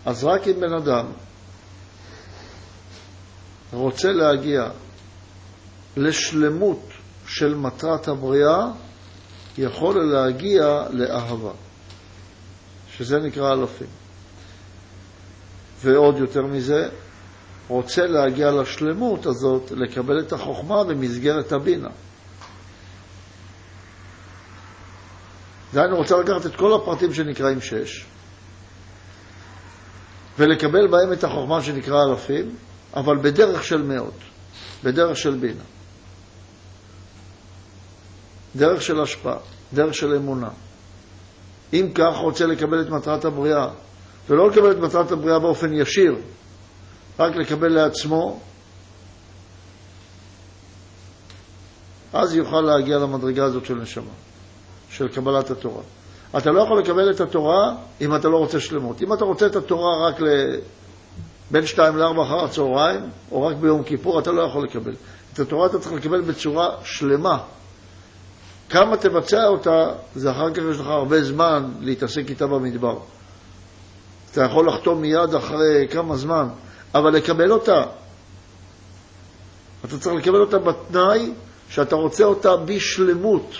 אז 0.06 0.23
רק 0.23 0.47
אם 0.47 0.60
בן 0.60 0.73
אדם 0.73 1.06
רוצה 3.73 4.11
להגיע 4.11 4.69
לשלמות 5.97 6.89
של 7.27 7.56
מטרת 7.56 8.07
הבריאה, 8.07 8.72
יכול 9.57 10.03
להגיע 10.03 10.84
לאהבה, 10.89 11.52
שזה 12.97 13.19
נקרא 13.19 13.53
אלפים. 13.53 13.88
ועוד 15.81 16.18
יותר 16.18 16.41
מזה, 16.41 16.89
רוצה 17.67 18.05
להגיע 18.05 18.51
לשלמות 18.51 19.25
הזאת, 19.25 19.71
לקבל 19.71 20.19
את 20.19 20.33
החוכמה 20.33 20.83
במסגרת 20.83 21.51
הבינה. 21.51 21.89
דהיינו, 25.73 25.97
רוצה 25.97 26.17
לקחת 26.17 26.45
את 26.45 26.55
כל 26.55 26.73
הפרטים 26.73 27.13
שנקראים 27.13 27.61
שש, 27.61 28.05
ולקבל 30.39 30.87
בהם 30.87 31.13
את 31.13 31.23
החוכמה 31.23 31.61
שנקרא 31.61 32.03
אלפים, 32.09 32.55
אבל 32.95 33.17
בדרך 33.17 33.63
של 33.63 33.81
מאות, 33.81 34.19
בדרך 34.83 35.17
של 35.17 35.35
בינה. 35.35 35.63
דרך 38.55 38.81
של 38.81 39.01
השפעה, 39.01 39.37
דרך 39.73 39.93
של 39.93 40.13
אמונה. 40.13 40.49
אם 41.73 41.91
כך, 41.95 42.17
רוצה 42.17 42.45
לקבל 42.45 42.81
את 42.81 42.89
מטרת 42.89 43.25
הבריאה, 43.25 43.67
ולא 44.29 44.49
לקבל 44.49 44.71
את 44.71 44.77
מטרת 44.77 45.11
הבריאה 45.11 45.39
באופן 45.39 45.73
ישיר, 45.73 46.15
רק 47.19 47.35
לקבל 47.35 47.67
לעצמו, 47.67 48.39
אז 52.13 52.35
יוכל 52.35 52.61
להגיע 52.61 52.97
למדרגה 52.97 53.45
הזאת 53.45 53.65
של 53.65 53.75
נשמה, 53.75 54.11
של 54.89 55.07
קבלת 55.07 55.51
התורה. 55.51 55.81
אתה 56.37 56.51
לא 56.51 56.61
יכול 56.61 56.79
לקבל 56.79 57.11
את 57.11 57.21
התורה 57.21 57.75
אם 58.01 58.15
אתה 58.15 58.27
לא 58.27 58.37
רוצה 58.37 58.59
שלמות. 58.59 59.01
אם 59.01 59.13
אתה 59.13 59.25
רוצה 59.25 59.45
את 59.45 59.55
התורה 59.55 60.07
רק. 60.07 60.15
בין 61.51 61.65
שתיים 61.65 61.97
לארבע 61.97 62.23
אחר 62.23 62.45
הצהריים, 62.45 63.01
או 63.31 63.43
רק 63.43 63.55
ביום 63.55 63.83
כיפור, 63.83 64.19
אתה 64.19 64.31
לא 64.31 64.41
יכול 64.41 64.63
לקבל. 64.63 64.93
את 65.33 65.39
התורה 65.39 65.65
אתה 65.65 65.79
צריך 65.79 65.93
לקבל 65.93 66.21
בצורה 66.21 66.69
שלמה. 66.83 67.37
כמה 68.69 68.97
תבצע 68.97 69.47
אותה, 69.47 69.91
זה 70.15 70.31
אחר 70.31 70.53
כך 70.53 70.61
יש 70.71 70.79
לך 70.79 70.87
הרבה 70.87 71.23
זמן 71.23 71.71
להתעסק 71.79 72.29
איתה 72.29 72.47
במדבר. 72.47 72.97
אתה 74.31 74.43
יכול 74.43 74.67
לחתום 74.67 75.01
מיד 75.01 75.35
אחרי 75.35 75.87
כמה 75.91 76.15
זמן, 76.15 76.47
אבל 76.95 77.11
לקבל 77.13 77.51
אותה. 77.51 77.84
אתה 79.85 79.99
צריך 79.99 80.15
לקבל 80.15 80.41
אותה 80.41 80.57
בתנאי 80.57 81.34
שאתה 81.69 81.95
רוצה 81.95 82.23
אותה 82.23 82.57
בשלמות. 82.57 83.51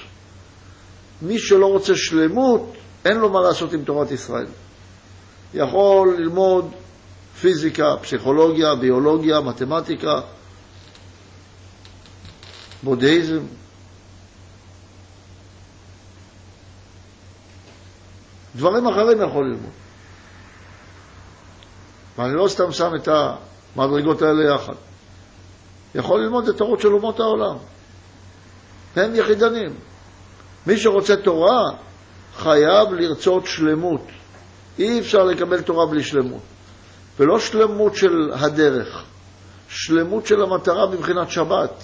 מי 1.22 1.40
שלא 1.40 1.66
רוצה 1.66 1.94
שלמות, 1.96 2.74
אין 3.06 3.18
לו 3.18 3.30
מה 3.30 3.42
לעשות 3.42 3.74
עם 3.74 3.84
תורת 3.84 4.12
ישראל. 4.12 4.48
יכול 5.54 6.16
ללמוד 6.18 6.72
פיזיקה, 7.42 7.96
פסיכולוגיה, 8.02 8.76
ביולוגיה, 8.76 9.42
מתמטיקה, 9.42 10.14
בודהיזם. 12.84 13.44
דברים 18.56 18.88
אחרים 18.88 19.22
יכול 19.22 19.46
ללמוד. 19.46 19.85
ואני 22.18 22.34
לא 22.34 22.48
סתם 22.48 22.72
שם 22.72 22.92
את 22.96 23.08
המדרגות 23.08 24.22
האלה 24.22 24.54
יחד. 24.54 24.74
יכול 25.96 26.20
ללמוד 26.20 26.48
את 26.48 26.58
תורות 26.58 26.82
של 26.82 26.94
אומות 26.94 27.20
העולם. 27.20 27.56
הם 28.96 29.16
יחידנים. 29.16 29.74
מי 30.68 30.78
שרוצה 30.78 31.16
תורה 31.16 31.64
חייב 32.36 32.94
לרצות 32.94 33.46
שלמות. 33.46 34.02
אי 34.80 35.00
אפשר 35.00 35.24
לקבל 35.24 35.62
תורה 35.62 35.86
בלי 35.86 36.04
שלמות. 36.04 36.42
ולא 37.20 37.40
שלמות 37.40 37.96
של 37.96 38.32
הדרך, 38.34 39.04
שלמות 39.70 40.26
של 40.26 40.42
המטרה 40.42 40.90
מבחינת 40.92 41.30
שבת. 41.30 41.84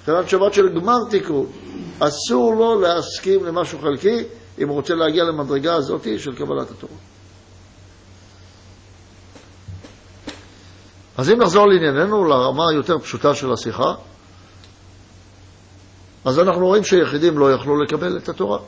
מבחינת 0.00 0.28
שבת 0.28 0.54
של 0.54 0.68
גמר 0.68 0.98
תיקון. 1.10 1.46
אסור 1.98 2.54
לו 2.54 2.80
להסכים 2.80 3.44
למשהו 3.44 3.78
חלקי 3.78 4.24
אם 4.58 4.68
הוא 4.68 4.76
רוצה 4.76 4.94
להגיע 4.94 5.24
למדרגה 5.24 5.74
הזאת 5.74 6.06
של 6.18 6.34
קבלת 6.34 6.70
התורה. 6.70 7.13
אז 11.16 11.30
אם 11.30 11.42
נחזור 11.42 11.66
לענייננו, 11.66 12.24
לרמה 12.24 12.62
היותר 12.70 12.98
פשוטה 12.98 13.34
של 13.34 13.52
השיחה, 13.52 13.94
אז 16.24 16.38
אנחנו 16.38 16.66
רואים 16.66 16.84
שיחידים 16.84 17.38
לא 17.38 17.52
יכלו 17.52 17.82
לקבל 17.82 18.16
את 18.16 18.28
התורה. 18.28 18.58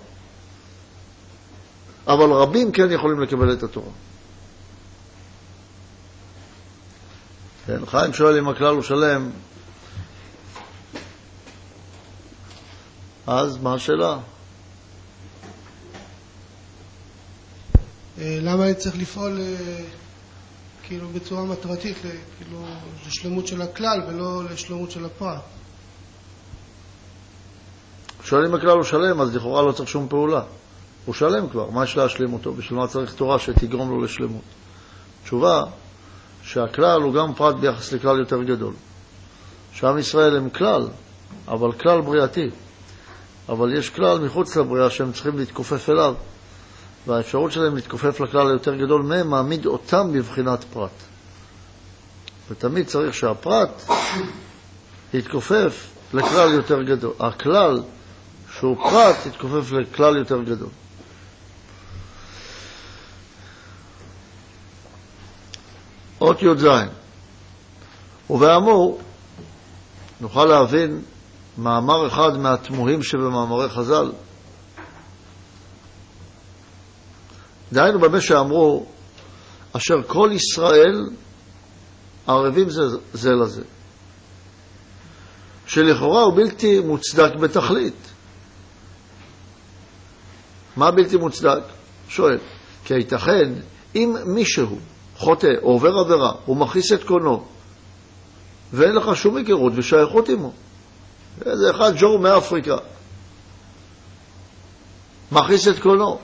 אבל 2.06 2.32
רבים 2.32 2.72
כן 2.72 2.92
יכולים 2.92 3.20
לקבל 3.20 3.52
את 3.52 3.62
התורה. 3.62 3.90
כן, 7.66 7.86
חיים 7.86 8.12
שואל 8.12 8.38
אם 8.38 8.48
הכלל 8.48 8.74
הוא 8.74 8.82
שלם, 8.82 9.30
אז 13.26 13.56
מה 13.56 13.74
השאלה? 13.74 14.18
אה, 18.18 18.38
למה 18.42 18.74
צריך 18.74 18.96
לפעול 18.96 19.40
אה, 19.40 19.84
כאילו 20.86 21.08
בצורה 21.08 21.44
מטרתית, 21.44 21.96
כאילו 22.38 22.64
לשלמות 23.06 23.46
של 23.46 23.62
הכלל 23.62 24.02
ולא 24.08 24.44
לשלמות 24.44 24.90
של 24.90 25.04
הפרט? 25.04 25.42
שואל 28.24 28.46
אם 28.46 28.54
הכלל 28.54 28.70
הוא 28.70 28.82
שלם, 28.82 29.20
אז 29.20 29.36
לכאורה 29.36 29.62
לא 29.62 29.72
צריך 29.72 29.88
שום 29.88 30.08
פעולה. 30.08 30.42
הוא 31.04 31.14
שלם 31.14 31.48
כבר, 31.48 31.70
מה 31.70 31.84
יש 31.84 31.96
להשלים 31.96 32.32
אותו? 32.32 32.52
בשביל 32.52 32.78
מה 32.78 32.86
צריך 32.86 33.14
תורה 33.14 33.38
שתגרום 33.38 33.90
לו 33.90 34.00
לשלמות? 34.00 34.42
תשובה, 35.24 35.62
שהכלל 36.42 37.02
הוא 37.02 37.14
גם 37.14 37.34
פרט 37.34 37.56
ביחס 37.60 37.92
לכלל 37.92 38.18
יותר 38.18 38.42
גדול. 38.42 38.74
שעם 39.72 39.98
ישראל 39.98 40.36
הם 40.36 40.50
כלל, 40.50 40.88
אבל 41.48 41.72
כלל 41.72 42.00
בריאתי. 42.00 42.50
אבל 43.48 43.78
יש 43.78 43.90
כלל 43.90 44.18
מחוץ 44.18 44.56
לבריאה 44.56 44.90
שהם 44.90 45.12
צריכים 45.12 45.38
להתכופף 45.38 45.90
אליו, 45.90 46.14
והאפשרות 47.06 47.52
שלהם 47.52 47.76
להתכופף 47.76 48.20
לכלל 48.20 48.48
היותר 48.48 48.74
גדול 48.74 49.02
מהם 49.02 49.30
מעמיד 49.30 49.66
אותם 49.66 50.12
בבחינת 50.12 50.64
פרט. 50.64 50.90
ותמיד 52.50 52.86
צריך 52.86 53.14
שהפרט 53.14 53.82
יתכופף 55.14 55.90
לכלל 56.14 56.52
יותר 56.52 56.82
גדול. 56.82 57.14
הכלל, 57.20 57.82
שהוא 58.52 58.76
פרט, 58.90 59.16
יתכופף 59.26 59.72
לכלל 59.72 60.16
יותר 60.16 60.42
גדול. 60.42 60.68
אות 66.20 66.42
י"ז. 66.42 66.66
ובאמור, 68.30 69.00
נוכל 70.20 70.44
להבין 70.44 71.02
מאמר 71.58 72.06
אחד 72.06 72.36
מהתמוהים 72.38 73.02
שבמאמרי 73.02 73.68
חז"ל. 73.68 74.12
דהיינו 77.72 77.98
במה 77.98 78.20
שאמרו, 78.20 78.86
אשר 79.72 80.02
כל 80.06 80.30
ישראל 80.32 81.10
ערבים 82.26 82.70
זה, 82.70 82.82
זה 83.12 83.30
לזה. 83.30 83.62
שלכאורה 85.66 86.22
הוא 86.22 86.36
בלתי 86.36 86.80
מוצדק 86.80 87.34
בתכלית. 87.40 88.12
מה 90.76 90.90
בלתי 90.90 91.16
מוצדק? 91.16 91.62
שואל. 92.08 92.38
כי 92.84 92.94
הייתכן 92.94 93.52
אם 93.94 94.16
מישהו 94.24 94.78
חוטא 95.16 95.48
עובר 95.62 95.98
עבירה, 95.98 96.32
הוא 96.44 96.56
מכעיס 96.56 96.92
את 96.92 97.04
קונו, 97.04 97.44
ואין 98.72 98.94
לך 98.94 99.16
שום 99.16 99.36
היכרות 99.36 99.72
ושייכות 99.76 100.28
עמו. 100.28 100.52
איזה 101.46 101.70
אחד 101.70 101.92
ג'ור 101.98 102.18
מאפריקה, 102.18 102.76
מכעיס 105.32 105.68
את 105.68 105.78
קונו. 105.78 106.18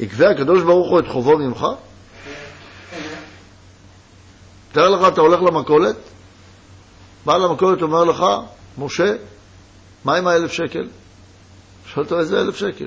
יקבע 0.00 0.30
הקדוש 0.30 0.62
ברוך 0.62 0.90
הוא 0.90 0.98
את 0.98 1.08
חובו 1.08 1.38
ממך? 1.38 1.66
תאר 4.72 4.88
לך, 4.88 5.08
אתה 5.08 5.20
הולך 5.20 5.42
למכולת, 5.42 5.96
בעל 7.26 7.44
המכולת 7.44 7.82
אומר 7.82 8.04
לך, 8.04 8.24
משה, 8.78 9.14
מה 10.04 10.16
עם 10.16 10.26
האלף 10.26 10.52
שקל? 10.52 10.88
שואל 11.86 12.04
אותו, 12.04 12.18
איזה 12.18 12.40
אלף 12.40 12.56
שקל? 12.56 12.86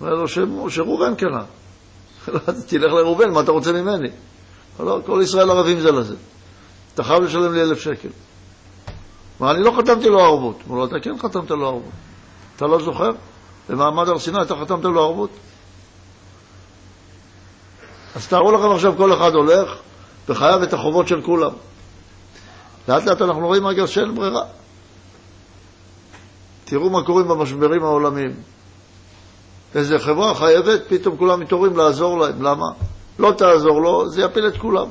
אומר 0.00 0.12
לו, 0.12 0.28
שראובן 0.70 1.14
קנה. 1.14 1.44
אז 2.46 2.66
תלך 2.66 2.92
לראובן, 2.92 3.30
מה 3.30 3.40
אתה 3.40 3.52
רוצה 3.52 3.72
ממני? 3.72 4.08
לא, 4.80 5.00
כל 5.06 5.20
ישראל 5.22 5.50
ערבים 5.50 5.80
זה 5.80 5.92
לזה. 5.92 6.14
אתה 6.94 7.04
חייב 7.04 7.22
לשלם 7.22 7.52
לי 7.52 7.62
אלף 7.62 7.78
שקל. 7.80 8.08
מה, 9.40 9.50
אני 9.50 9.62
לא 9.62 9.72
חתמתי 9.78 10.08
לו 10.08 10.20
ערבות. 10.20 10.56
אמרו 10.66 10.76
לו, 10.76 10.84
אתה 10.84 10.96
כן 11.02 11.18
חתמת 11.18 11.50
לו 11.50 11.66
ערבות. 11.66 11.92
אתה 12.56 12.66
לא 12.66 12.82
זוכר? 12.82 13.10
במעמד 13.68 14.08
הר 14.08 14.18
סיני 14.18 14.42
אתה 14.42 14.54
חתמת 14.56 14.84
לו 14.84 15.04
ערבות? 15.04 15.30
אז 18.14 18.28
תארו 18.28 18.52
לכם 18.52 18.70
עכשיו 18.74 18.94
כל 18.96 19.12
אחד 19.12 19.34
הולך 19.34 19.70
וחייב 20.28 20.62
את 20.62 20.72
החובות 20.72 21.08
של 21.08 21.22
כולם. 21.22 21.50
לאט 22.88 23.04
לאט 23.04 23.22
אנחנו 23.22 23.46
רואים 23.46 23.66
אגב 23.66 23.86
שאין 23.86 24.14
ברירה. 24.14 24.44
תראו 26.64 26.90
מה 26.90 27.02
קורה 27.04 27.22
במשברים 27.22 27.84
העולמיים. 27.84 28.34
איזה 29.74 29.98
חברה 29.98 30.34
חייבת, 30.34 30.82
פתאום 30.88 31.16
כולם 31.16 31.40
מתעוררים 31.40 31.76
לעזור 31.76 32.18
להם. 32.18 32.42
למה? 32.42 32.66
לא 33.18 33.32
תעזור 33.38 33.82
לו, 33.82 34.08
זה 34.08 34.22
יפיל 34.22 34.48
את 34.48 34.56
כולם. 34.56 34.88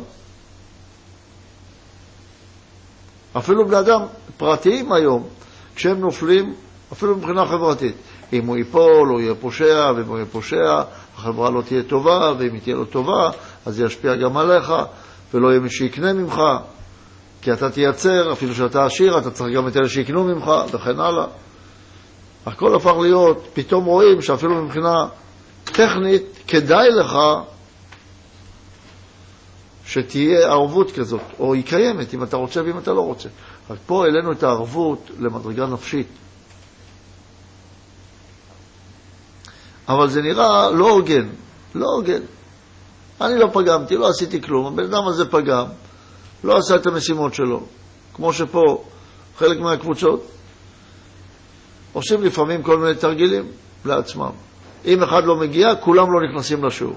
אפילו 3.38 3.68
בני 3.68 3.80
אדם 3.80 4.02
פרטיים 4.38 4.92
היום, 4.92 5.28
כשהם 5.76 6.00
נופלים, 6.00 6.54
אפילו 6.94 7.16
מבחינה 7.16 7.46
חברתית, 7.46 7.96
אם 8.34 8.46
הוא 8.46 8.58
ייפול, 8.58 9.10
הוא 9.10 9.20
יהיה 9.20 9.36
פושע, 9.36 9.92
ואם 9.96 10.08
הוא 10.08 10.18
יהיה 10.18 10.26
פושע, 10.26 10.84
החברה 11.18 11.50
לא 11.50 11.62
תהיה 11.62 11.84
טובה, 11.84 12.34
ואם 12.38 12.54
היא 12.54 12.62
תהיה 12.62 12.76
לא 12.76 12.86
טובה, 12.86 13.30
אז 13.66 13.76
זה 13.76 13.86
ישפיע 13.86 14.16
גם 14.16 14.38
עליך, 14.38 14.74
ולא 15.34 15.48
יהיה 15.48 15.60
מי 15.60 15.70
שיקנה 15.70 16.14
ממך, 16.14 16.42
כי 17.42 17.54
אתה 17.54 17.70
תייצר, 17.70 18.34
אפילו 18.34 18.56
שאתה 18.56 18.86
עשיר, 18.86 19.18
אתה 19.18 19.32
צריך 19.32 19.56
גם 19.56 19.68
את 19.68 19.78
אלה 19.78 19.90
שיקנו 19.90 20.24
ממך, 20.24 20.52
וכן 20.72 21.00
הלאה. 21.00 21.26
הכל 22.46 22.76
הפך 22.76 22.94
להיות, 23.02 23.48
פתאום 23.54 23.86
רואים 23.86 24.22
שאפילו 24.22 24.64
מבחינה 24.64 25.06
טכנית, 25.64 26.24
כדאי 26.48 26.90
לך 26.92 27.18
שתהיה 29.86 30.48
ערבות 30.48 30.92
כזאת, 30.92 31.22
או 31.40 31.54
היא 31.54 31.64
קיימת, 31.64 32.14
אם 32.14 32.24
אתה 32.24 32.38
רוצה 32.38 32.62
ואם 32.64 32.78
אתה 32.78 32.92
לא 32.92 33.02
רוצה. 33.02 33.30
רק 33.70 33.78
פה 33.86 34.06
העלינו 34.06 34.32
את 34.32 34.44
הערבות 34.44 35.12
למדרגה 35.20 35.66
נפשית. 35.66 36.08
אבל 39.90 40.10
זה 40.10 40.22
נראה 40.22 40.72
לא 40.72 40.90
הוגן, 40.90 41.28
לא 41.76 41.86
הוגן. 41.86 42.22
אני 43.22 43.40
לא 43.40 43.48
פגמתי, 43.54 43.96
לא 43.96 44.10
עשיתי 44.10 44.42
כלום, 44.42 44.66
הבן 44.66 44.84
אדם 44.84 45.08
הזה 45.08 45.26
פגם, 45.26 45.66
לא 46.44 46.58
עשה 46.58 46.76
את 46.76 46.88
המשימות 46.88 47.34
שלו. 47.34 47.64
כמו 48.14 48.34
שפה 48.34 48.84
חלק 49.38 49.60
מהקבוצות 49.60 50.28
עושים 51.94 52.24
לפעמים 52.24 52.64
כל 52.64 52.78
מיני 52.78 52.96
תרגילים 52.96 53.52
לעצמם. 53.86 54.30
אם 54.86 55.04
אחד 55.04 55.24
לא 55.26 55.36
מגיע, 55.36 55.76
כולם 55.76 56.08
לא 56.14 56.30
נכנסים 56.30 56.66
לשיעור. 56.66 56.96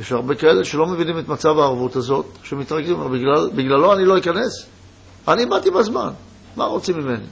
יש 0.00 0.12
הרבה 0.12 0.34
כאלה 0.34 0.64
שלא 0.64 0.86
מבינים 0.86 1.18
את 1.18 1.28
מצב 1.28 1.58
הערבות 1.58 1.96
הזאת, 1.96 2.26
שמתרגלים, 2.42 2.96
בגלל, 3.12 3.50
בגללו 3.54 3.92
אני 3.92 4.04
לא 4.04 4.18
אכנס. 4.18 4.66
אני 5.28 5.46
באתי 5.46 5.70
בזמן, 5.70 6.10
מה 6.56 6.64
רוצים 6.64 6.98
ממני? 6.98 7.26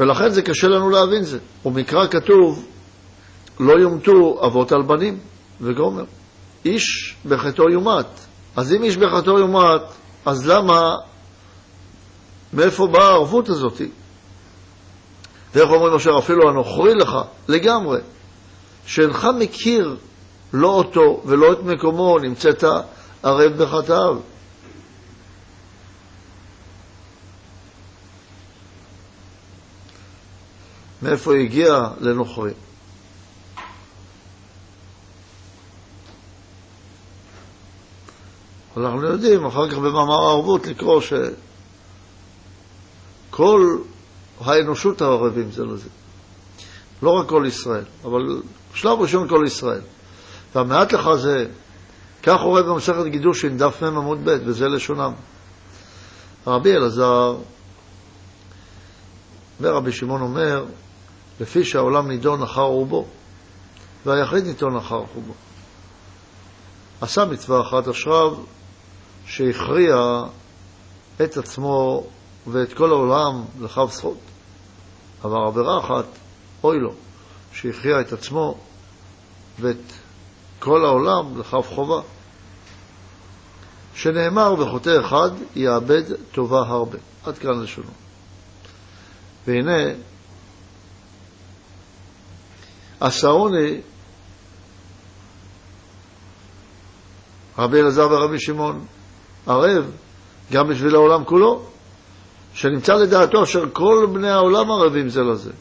ולכן 0.00 0.28
זה 0.28 0.42
קשה 0.42 0.68
לנו 0.68 0.90
להבין 0.90 1.22
זה. 1.22 1.38
ומקרא 1.64 2.06
כתוב, 2.06 2.66
לא 3.60 3.72
יומתו 3.72 4.40
אבות 4.46 4.72
על 4.72 4.82
בנים, 4.82 5.18
וגומר. 5.60 6.04
איש 6.64 7.16
בחטאו 7.26 7.70
יומת. 7.70 8.06
אז 8.56 8.72
אם 8.72 8.82
איש 8.82 8.96
בחטאו 8.96 9.38
יומת, 9.38 9.82
אז 10.26 10.46
למה, 10.46 10.96
מאיפה 12.52 12.86
באה 12.86 13.04
הערבות 13.04 13.48
הזאת? 13.48 13.80
ואיך 15.54 15.70
אומרים 15.70 15.94
אשר 15.94 16.18
אפילו 16.18 16.48
הנוכרי 16.48 16.94
לך, 16.94 17.16
לגמרי, 17.48 17.98
שאינך 18.86 19.28
מכיר 19.38 19.96
לא 20.52 20.68
אותו 20.68 21.22
ולא 21.24 21.52
את 21.52 21.62
מקומו, 21.62 22.18
נמצאת 22.18 22.64
ערב 23.22 23.52
בחטאיו. 23.52 24.16
מאיפה 31.02 31.34
הגיע 31.34 31.88
לנוכרי? 32.00 32.52
אנחנו 38.76 39.02
יודעים 39.02 39.46
אחר 39.46 39.70
כך 39.70 39.76
במאמר 39.76 40.22
הערבות 40.22 40.66
לקרוא 40.66 41.00
שכל 43.30 43.78
האנושות 44.40 45.02
הערבים 45.02 45.50
זה 45.50 45.64
לזה. 45.64 45.88
לא 47.02 47.10
רק 47.10 47.28
כל 47.28 47.44
ישראל, 47.46 47.84
אבל 48.04 48.42
שלב 48.74 49.00
ראשון 49.00 49.28
כל 49.28 49.44
ישראל. 49.46 49.80
והמעט 50.54 50.92
לך 50.92 51.10
זה, 51.14 51.46
כך 52.22 52.40
רואה 52.40 52.62
במסכת 52.62 53.04
גידושין, 53.06 53.58
דף 53.58 53.82
מ 53.82 53.86
עמוד 53.86 54.18
ב', 54.24 54.36
וזה 54.44 54.68
לשונם. 54.68 55.12
רבי 56.46 56.72
אלעזר 56.72 57.36
ורבי 59.60 59.92
שמעון 59.92 60.20
אומר, 60.20 60.64
לפי 61.40 61.64
שהעולם 61.64 62.08
נידון 62.08 62.42
אחר 62.42 62.62
רובו, 62.62 63.06
והיחיד 64.06 64.44
נידון 64.44 64.76
אחר 64.76 65.06
חובו. 65.14 65.32
עשה 67.00 67.24
מצווה 67.24 67.60
אחת 67.60 67.88
אשריו, 67.88 68.34
שהכריע 69.26 69.96
את 71.22 71.36
עצמו 71.36 72.06
ואת 72.46 72.72
כל 72.72 72.90
העולם 72.90 73.44
לכף 73.60 73.92
זכות. 73.92 74.18
אבל 75.24 75.36
עבירה 75.46 75.80
אחת, 75.80 76.04
אוי 76.64 76.78
לו, 76.78 76.92
שהכריע 77.52 78.00
את 78.00 78.12
עצמו 78.12 78.58
ואת 79.60 79.92
כל 80.58 80.84
העולם 80.84 81.40
לכף 81.40 81.66
חובה. 81.74 82.00
שנאמר 83.94 84.54
וחוטא 84.58 85.00
אחד 85.00 85.30
יאבד 85.56 86.02
טובה 86.32 86.58
הרבה. 86.58 86.98
עד 87.24 87.38
כאן 87.38 87.60
לשונו. 87.62 87.90
והנה, 89.46 89.92
עשרוני 93.00 93.80
רבי 97.58 97.80
אלעזר 97.80 98.08
ורבי 98.10 98.40
שמעון 98.40 98.84
ערב 99.46 99.90
גם 100.52 100.68
בשביל 100.68 100.94
העולם 100.94 101.24
כולו, 101.24 101.62
שנמצא 102.54 102.94
לדעתו 102.94 103.42
אשר 103.42 103.64
כל 103.72 104.06
בני 104.12 104.30
העולם 104.30 104.70
ערבים 104.70 105.08
זה 105.08 105.22
לזה. 105.22 105.52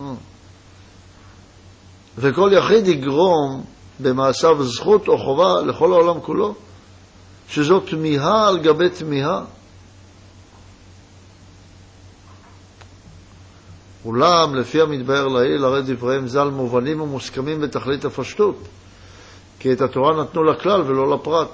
אה. 0.00 0.14
וכל 2.18 2.50
יחיד 2.52 2.88
יגרום 2.88 3.64
במעשיו 4.00 4.64
זכות 4.64 5.08
או 5.08 5.18
חובה 5.18 5.62
לכל 5.62 5.92
העולם 5.92 6.20
כולו, 6.20 6.54
שזו 7.48 7.80
תמיהה 7.80 8.48
על 8.48 8.58
גבי 8.58 8.90
תמיהה. 8.90 9.40
אולם, 14.04 14.54
לפי 14.54 14.80
המתבהר 14.80 15.26
לעיל, 15.28 15.64
הרי 15.64 15.82
דבריהם 15.82 16.26
ז"ל 16.28 16.50
מובנים 16.50 17.00
ומוסכמים 17.00 17.60
בתכלית 17.60 18.04
הפשטות, 18.04 18.56
כי 19.58 19.72
את 19.72 19.80
התורה 19.80 20.22
נתנו 20.22 20.44
לכלל 20.44 20.80
ולא 20.80 21.14
לפרט. 21.14 21.48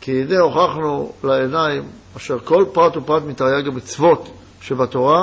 כי 0.00 0.22
הנה 0.22 0.40
הוכחנו 0.40 1.12
לעיניים 1.24 1.82
אשר 2.16 2.38
כל 2.38 2.64
פרט 2.72 2.96
ופרט 2.96 3.22
מתרי"ג 3.22 3.68
המצוות 3.68 4.28
שבתורה 4.60 5.20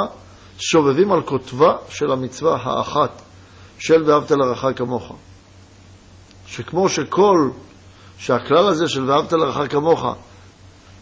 סובבים 0.60 1.12
על 1.12 1.22
כותבה 1.22 1.76
של 1.90 2.12
המצווה 2.12 2.58
האחת 2.62 3.22
של 3.80 4.04
ואהבת 4.06 4.32
לרעך 4.32 4.66
כמוך. 4.76 5.16
שכמו 6.48 6.90
שכל, 6.90 7.50
שהכלל 8.18 8.68
הזה 8.68 8.88
של 8.88 9.10
ואהבת 9.10 9.34
לרעך 9.34 9.72
כמוך 9.72 10.06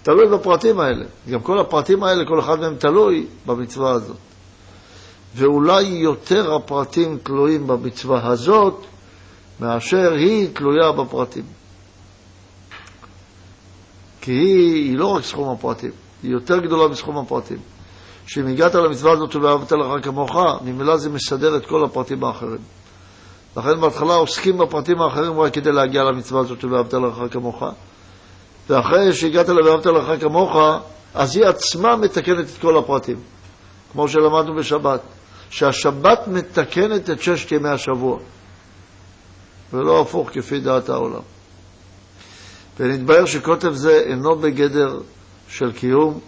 תלוי 0.04 0.28
בפרטים 0.28 0.80
האלה, 0.80 1.06
גם 1.30 1.42
כל 1.42 1.60
הפרטים 1.60 2.04
האלה, 2.04 2.26
כל 2.26 2.40
אחד 2.40 2.60
מהם 2.60 2.76
תלוי 2.76 3.28
במצווה 3.46 3.92
הזאת. 3.92 4.29
ואולי 5.36 5.84
יותר 5.84 6.56
הפרטים 6.56 7.18
תלויים 7.24 7.68
במצווה 7.68 8.28
הזאת 8.28 8.86
מאשר 9.60 10.14
היא 10.14 10.48
תלויה 10.54 10.92
בפרטים. 10.92 11.44
כי 14.22 14.32
היא, 14.32 14.90
היא 14.90 14.98
לא 14.98 15.16
רק 15.16 15.24
סכום 15.24 15.50
הפרטים, 15.50 15.92
היא 16.24 16.32
יותר 16.32 16.60
גדולה 16.60 16.88
מסכום 16.88 17.18
הפרטים. 17.18 17.58
שאם 18.28 18.48
הגעת 18.48 18.76
למצווה 18.76 19.12
הזאת 19.12 19.32
של 19.32 19.46
ואהבת 19.46 19.72
לך 19.72 20.06
כמוך, 20.06 20.32
ממילא 20.62 20.98
זה 20.98 21.10
מסדר 21.10 21.58
את 21.58 21.66
כל 21.66 21.86
הפרטים 21.86 22.24
האחרים. 22.24 22.62
לכן 23.58 23.82
בהתחלה 23.82 24.14
עוסקים 24.14 24.58
בפרטים 24.58 25.02
האחרים 25.02 25.40
רק 25.40 25.54
כדי 25.54 25.72
להגיע 25.72 26.04
למצווה 26.04 26.42
הזאת 26.42 26.62
של 26.62 26.74
ואהבת 26.74 26.94
לך 26.94 27.34
כמוך, 27.34 27.64
ואחרי 28.70 29.14
שהגעת 29.14 29.50
ל"ואהבת 29.50 29.86
לך 29.86 30.22
כמוך", 30.22 30.58
אז 31.16 31.36
היא 31.36 31.46
עצמה 31.46 31.96
מתקנת 31.96 32.46
את 32.46 32.62
כל 32.62 32.78
הפרטים, 32.78 33.18
כמו 33.92 34.08
שלמדנו 34.08 34.56
בשבת, 34.56 35.02
שהשבת 35.50 36.28
מתקנת 36.28 37.10
את 37.10 37.22
ששת 37.22 37.52
ימי 37.52 37.70
השבוע, 37.70 38.20
ולא 39.74 40.02
הפוך 40.02 40.30
כפי 40.34 40.60
דעת 40.60 40.90
העולם. 40.90 41.22
ונתבהר 42.80 43.26
שקוטב 43.26 43.72
זה 43.72 44.00
אינו 44.06 44.36
בגדר 44.36 45.00
של 45.50 45.72
קיום, 45.72 46.20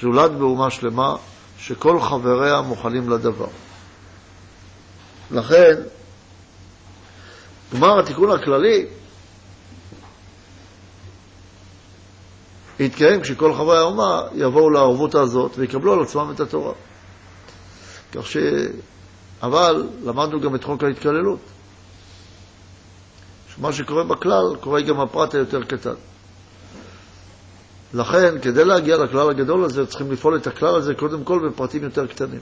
זולת 0.00 0.30
באומה 0.30 0.70
שלמה, 0.70 1.16
שכל 1.58 2.00
חבריה 2.00 2.60
מוכנים 2.60 3.10
לדבר. 3.10 3.46
לכן, 5.30 5.74
גמר 7.74 8.00
התיקון 8.00 8.30
הכללי 8.30 8.86
יתקיים 12.80 13.20
כשכל 13.20 13.54
חברי 13.54 13.78
האומה 13.78 14.22
יבואו 14.34 14.70
לערבות 14.70 15.14
הזאת 15.14 15.58
ויקבלו 15.58 15.92
על 15.92 16.02
עצמם 16.02 16.30
את 16.34 16.40
התורה. 16.40 16.72
כך 18.12 18.26
ש... 18.26 18.36
אבל 19.42 19.88
למדנו 20.04 20.40
גם 20.40 20.54
את 20.54 20.64
חוק 20.64 20.84
ההתקללות. 20.84 21.40
שמה 23.54 23.72
שקורה 23.72 24.04
בכלל, 24.04 24.56
קורה 24.60 24.80
גם 24.80 24.98
בפרט 25.00 25.34
היותר 25.34 25.62
קטן. 25.62 25.94
לכן, 27.94 28.40
כדי 28.42 28.64
להגיע 28.64 28.96
לכלל 28.96 29.30
הגדול 29.30 29.64
הזה, 29.64 29.86
צריכים 29.86 30.12
לפעול 30.12 30.36
את 30.36 30.46
הכלל 30.46 30.76
הזה 30.76 30.94
קודם 30.94 31.24
כל 31.24 31.48
בפרטים 31.48 31.84
יותר 31.84 32.06
קטנים. 32.06 32.40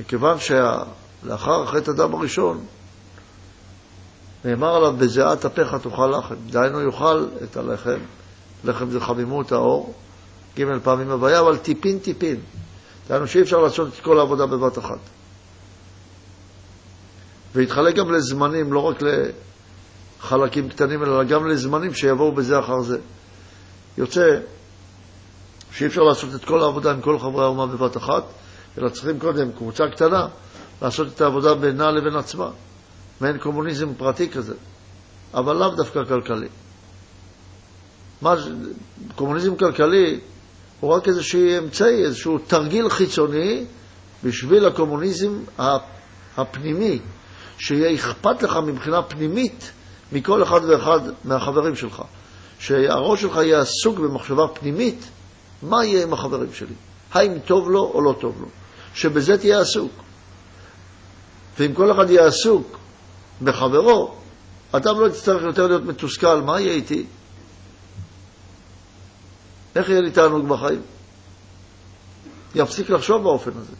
מכיוון 0.00 0.36
שלאחר 0.38 1.66
חטא 1.66 1.90
הדם 1.90 2.14
הראשון, 2.14 2.64
נאמר 4.44 4.76
עליו, 4.76 4.92
בזיעת 4.98 5.44
אפיך 5.44 5.74
תאכל 5.74 6.18
לחם. 6.18 6.34
דהיינו, 6.50 6.80
יאכל 6.80 7.26
את 7.44 7.56
הלחם, 7.56 7.98
לחם 8.64 8.90
זה 8.90 9.00
חמימות 9.00 9.52
האור, 9.52 9.94
ג' 10.58 10.78
פעמים 10.82 11.10
הוויה, 11.10 11.40
אבל 11.40 11.56
טיפין 11.56 11.98
טיפין. 11.98 12.40
דהיינו 13.08 13.26
שאי 13.26 13.42
אפשר 13.42 13.58
לעשות 13.58 13.88
את 13.88 14.00
כל 14.00 14.18
העבודה 14.18 14.46
בבת 14.46 14.78
אחת. 14.78 14.98
ויתחלק 17.54 17.94
גם 17.94 18.12
לזמנים, 18.12 18.72
לא 18.72 18.78
רק 18.78 18.96
לחלקים 19.02 20.68
קטנים, 20.68 21.02
אלא 21.02 21.24
גם 21.24 21.46
לזמנים 21.46 21.94
שיבואו 21.94 22.32
בזה 22.32 22.58
אחר 22.58 22.80
זה. 22.80 22.98
יוצא 23.98 24.38
שאי 25.72 25.86
אפשר 25.86 26.02
לעשות 26.02 26.34
את 26.34 26.44
כל 26.44 26.62
העבודה 26.62 26.92
עם 26.92 27.00
כל 27.00 27.18
חברי 27.18 27.44
האומה 27.44 27.66
בבת 27.66 27.96
אחת, 27.96 28.24
אלא 28.78 28.88
צריכים 28.88 29.18
קודם, 29.18 29.52
קבוצה 29.52 29.84
קטנה, 29.88 30.28
לעשות 30.82 31.08
את 31.14 31.20
העבודה 31.20 31.54
בינה 31.54 31.90
לבין 31.90 32.16
עצמה. 32.16 32.50
מעין 33.20 33.38
קומוניזם 33.38 33.94
פרטי 33.94 34.30
כזה, 34.30 34.54
אבל 35.34 35.56
לאו 35.56 35.68
דווקא 35.68 36.04
כלכלי. 36.04 36.48
מה, 38.22 38.34
קומוניזם 39.14 39.56
כלכלי 39.56 40.20
הוא 40.80 40.94
רק 40.94 41.08
איזשהו 41.08 41.40
אמצעי, 41.58 42.04
איזשהו 42.04 42.38
תרגיל 42.38 42.88
חיצוני 42.88 43.64
בשביל 44.24 44.66
הקומוניזם 44.66 45.38
הפנימי, 46.36 46.98
שיהיה 47.58 47.94
אכפת 47.94 48.42
לך 48.42 48.56
מבחינה 48.66 49.02
פנימית 49.02 49.70
מכל 50.12 50.42
אחד 50.42 50.60
ואחד 50.68 51.00
מהחברים 51.24 51.76
שלך. 51.76 52.02
שהראש 52.58 53.20
שלך 53.20 53.36
יהיה 53.36 53.60
עסוק 53.60 53.98
במחשבה 53.98 54.48
פנימית, 54.48 55.08
מה 55.62 55.84
יהיה 55.84 56.02
עם 56.02 56.12
החברים 56.12 56.52
שלי? 56.52 56.74
האם 57.12 57.38
טוב 57.38 57.70
לו 57.70 57.90
או 57.94 58.02
לא 58.02 58.14
טוב 58.20 58.36
לו? 58.40 58.46
שבזה 58.94 59.38
תהיה 59.38 59.60
עסוק. 59.60 59.92
ואם 61.58 61.74
כל 61.74 61.92
אחד 61.92 62.10
יהיה 62.10 62.26
עסוק 62.26 62.78
בחברו, 63.42 64.14
אדם 64.72 65.00
לא 65.00 65.06
יצטרך 65.06 65.42
יותר 65.42 65.66
להיות 65.66 65.84
מתוסכל, 65.84 66.40
מה 66.40 66.60
יהיה 66.60 66.72
איתי? 66.72 67.06
איך 69.76 69.88
יהיה 69.88 70.00
לי 70.00 70.10
תענוג 70.10 70.48
בחיים? 70.48 70.82
יפסיק 72.54 72.90
לחשוב 72.90 73.22
באופן 73.22 73.50
הזה. 73.56 73.72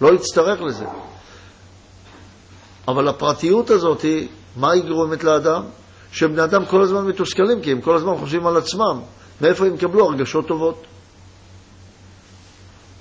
לא 0.00 0.14
יצטרך 0.14 0.60
לזה. 0.62 0.84
אבל 2.88 3.08
הפרטיות 3.08 3.70
הזאת, 3.70 4.04
מה 4.56 4.72
היא 4.72 4.82
גורמת 4.82 5.24
לאדם? 5.24 5.62
שבני 6.12 6.44
אדם 6.44 6.66
כל 6.66 6.82
הזמן 6.82 7.06
מתוסכלים, 7.06 7.62
כי 7.62 7.72
הם 7.72 7.80
כל 7.80 7.96
הזמן 7.96 8.16
חושבים 8.16 8.46
על 8.46 8.56
עצמם. 8.56 9.00
מאיפה 9.40 9.66
הם 9.66 9.74
יקבלו 9.74 10.06
הרגשות 10.06 10.46
טובות? 10.46 10.82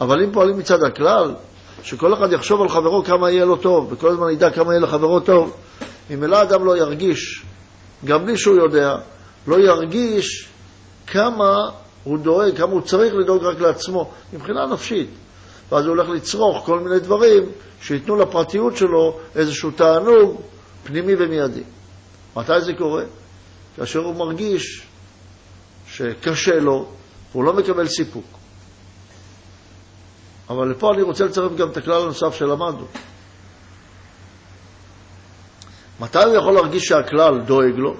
אבל 0.01 0.23
אם 0.23 0.31
פועלים 0.31 0.57
מצד 0.57 0.83
הכלל, 0.83 1.35
שכל 1.83 2.13
אחד 2.13 2.33
יחשוב 2.33 2.61
על 2.61 2.69
חברו 2.69 3.03
כמה 3.03 3.31
יהיה 3.31 3.45
לו 3.45 3.55
טוב, 3.55 3.91
וכל 3.91 4.09
הזמן 4.09 4.31
ידע 4.31 4.49
כמה 4.49 4.73
יהיה 4.73 4.79
לחברו 4.79 5.19
טוב, 5.19 5.57
ממילא 6.09 6.41
אדם 6.41 6.65
לא 6.65 6.77
ירגיש, 6.77 7.45
גם 8.05 8.25
בלי 8.25 8.37
שהוא 8.37 8.55
יודע, 8.55 8.95
לא 9.47 9.59
ירגיש 9.59 10.49
כמה 11.07 11.69
הוא 12.03 12.17
דואג, 12.17 12.57
כמה 12.57 12.71
הוא 12.71 12.81
צריך 12.81 13.13
לדאוג 13.13 13.43
רק 13.43 13.59
לעצמו, 13.59 14.11
מבחינה 14.33 14.65
נפשית. 14.65 15.09
ואז 15.71 15.85
הוא 15.85 15.95
הולך 15.95 16.09
לצרוך 16.09 16.65
כל 16.65 16.79
מיני 16.79 16.99
דברים 16.99 17.43
שייתנו 17.81 18.15
לפרטיות 18.15 18.77
שלו 18.77 19.19
איזשהו 19.35 19.71
תענוג 19.71 20.41
פנימי 20.83 21.13
ומיידי. 21.19 21.63
מתי 22.35 22.61
זה 22.61 22.73
קורה? 22.77 23.03
כאשר 23.75 23.99
הוא 23.99 24.15
מרגיש 24.15 24.87
שקשה 25.87 26.55
לו 26.59 26.85
והוא 27.31 27.43
לא 27.43 27.53
מקבל 27.53 27.87
סיפוק. 27.87 28.25
אבל 30.49 30.71
לפה 30.71 30.93
אני 30.93 31.01
רוצה 31.01 31.25
לצרף 31.25 31.51
גם 31.57 31.69
את 31.69 31.77
הכלל 31.77 32.01
הנוסף 32.01 32.35
שלמדנו. 32.35 32.85
מתי 35.99 36.23
הוא 36.23 36.35
יכול 36.35 36.53
להרגיש 36.53 36.83
שהכלל 36.83 37.41
דואג 37.45 37.73
לו? 37.77 37.95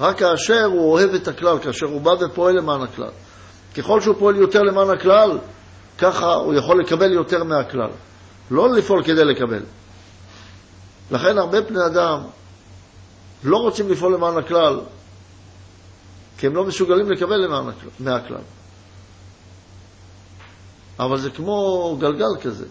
רק 0.00 0.18
כאשר 0.18 0.64
הוא 0.64 0.92
אוהב 0.92 1.14
את 1.14 1.28
הכלל, 1.28 1.58
כאשר 1.58 1.86
הוא 1.86 2.00
בא 2.00 2.10
ופועל 2.20 2.56
למען 2.56 2.82
הכלל. 2.82 3.10
ככל 3.76 4.00
שהוא 4.00 4.14
פועל 4.18 4.36
יותר 4.36 4.62
למען 4.62 4.90
הכלל, 4.90 5.38
ככה 5.98 6.34
הוא 6.34 6.54
יכול 6.54 6.80
לקבל 6.80 7.12
יותר 7.12 7.44
מהכלל. 7.44 7.90
לא 8.50 8.72
לפעול 8.72 9.02
כדי 9.02 9.24
לקבל. 9.24 9.62
לכן 11.10 11.38
הרבה 11.38 11.60
בני 11.60 11.86
אדם 11.86 12.20
לא 13.44 13.56
רוצים 13.56 13.90
לפעול 13.90 14.14
למען 14.14 14.38
הכלל, 14.38 14.80
כי 16.38 16.46
הם 16.46 16.54
לא 16.54 16.64
מסוגלים 16.64 17.10
לקבל 17.10 17.36
למען 17.36 17.68
הכלל, 17.68 17.90
מהכלל. 18.00 18.42
אבל 20.98 21.18
זה 21.18 21.30
כמו 21.30 21.96
גלגל 22.00 22.40
כזה. 22.42 22.66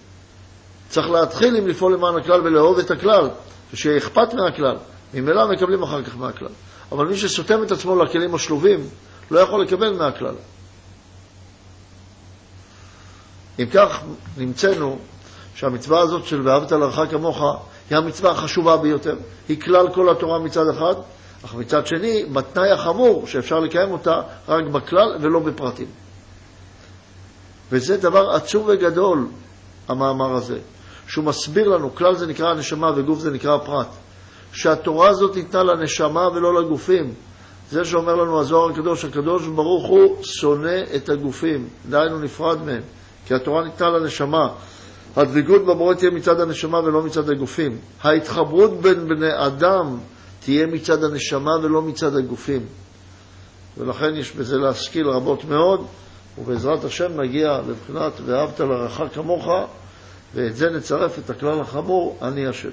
צריך 0.89 1.09
להתחיל 1.09 1.55
עם 1.55 1.67
לפעול 1.67 1.93
למען 1.93 2.15
הכלל 2.17 2.41
ולאהוב 2.41 2.79
את 2.79 2.91
הכלל, 2.91 3.29
ושיהיה 3.73 3.97
אכפת 3.97 4.33
מהכלל. 4.33 4.75
ממילא 5.13 5.51
מקבלים 5.51 5.83
אחר 5.83 6.03
כך 6.03 6.17
מהכלל. 6.17 6.49
אבל 6.93 7.05
מי 7.05 7.17
שסותם 7.17 7.63
את 7.63 7.71
עצמו 7.71 8.03
לכלים 8.03 8.35
השלובים, 8.35 8.79
לא 9.31 9.39
יכול 9.39 9.61
לקבל 9.61 9.93
מהכלל. 9.93 10.35
אם 13.59 13.65
כך, 13.73 14.01
נמצאנו 14.37 14.99
שהמצווה 15.55 15.99
הזאת 15.99 16.25
של 16.25 16.47
ואהבת 16.47 16.71
לרעך 16.71 17.11
כמוך 17.11 17.41
היא 17.89 17.97
המצווה 17.97 18.31
החשובה 18.31 18.77
ביותר. 18.77 19.15
היא 19.49 19.61
כלל 19.61 19.93
כל 19.93 20.09
התורה 20.09 20.39
מצד 20.39 20.67
אחד, 20.69 20.95
אך 21.45 21.55
מצד 21.55 21.87
שני, 21.87 22.25
בתנאי 22.25 22.71
החמור 22.71 23.27
שאפשר 23.27 23.59
לקיים 23.59 23.91
אותה 23.91 24.21
רק 24.47 24.63
בכלל 24.67 25.17
ולא 25.21 25.39
בפרטים. 25.39 25.87
וזה 27.71 27.97
דבר 27.97 28.29
עצום 28.29 28.63
וגדול, 28.67 29.27
המאמר 29.87 30.33
הזה, 30.33 30.59
שהוא 31.07 31.25
מסביר 31.25 31.67
לנו, 31.67 31.95
כלל 31.95 32.15
זה 32.15 32.27
נקרא 32.27 32.49
הנשמה 32.49 32.91
וגוף 32.95 33.19
זה 33.19 33.31
נקרא 33.31 33.55
הפרט, 33.55 33.87
שהתורה 34.53 35.09
הזאת 35.09 35.35
ניתנה 35.35 35.63
לנשמה 35.63 36.27
ולא 36.35 36.61
לגופים. 36.61 37.13
זה 37.71 37.85
שאומר 37.85 38.15
לנו 38.15 38.39
הזוהר 38.39 38.69
הקדוש, 38.69 39.05
הקדוש 39.05 39.47
ברוך 39.47 39.87
הוא 39.87 40.23
שונא 40.23 40.81
את 40.95 41.09
הגופים, 41.09 41.67
דהיינו 41.89 42.19
נפרד 42.19 42.63
מהם, 42.63 42.81
כי 43.25 43.33
התורה 43.33 43.63
ניתנה 43.63 43.89
לנשמה. 43.89 44.49
הדבקות 45.15 45.65
בבורא 45.65 45.93
תהיה 45.93 46.11
מצד 46.11 46.39
הנשמה 46.39 46.79
ולא 46.79 47.03
מצד 47.03 47.29
הגופים. 47.29 47.77
ההתחברות 48.01 48.81
בין 48.81 49.07
בני 49.07 49.45
אדם 49.47 49.97
תהיה 50.39 50.67
מצד 50.67 51.03
הנשמה 51.03 51.51
ולא 51.63 51.81
מצד 51.81 52.15
הגופים. 52.15 52.65
ולכן 53.77 54.15
יש 54.15 54.31
בזה 54.31 54.57
להשכיל 54.57 55.07
רבות 55.07 55.45
מאוד. 55.45 55.85
ובעזרת 56.37 56.83
השם 56.83 57.21
נגיע 57.21 57.61
לבחינת 57.69 58.11
ואהבת 58.25 58.59
לרעך 58.59 59.01
כמוך, 59.13 59.47
ואת 60.33 60.55
זה 60.55 60.69
נצרף 60.69 61.19
את 61.19 61.29
הכלל 61.29 61.61
החמור, 61.61 62.17
אני 62.21 62.47
השם. 62.47 62.69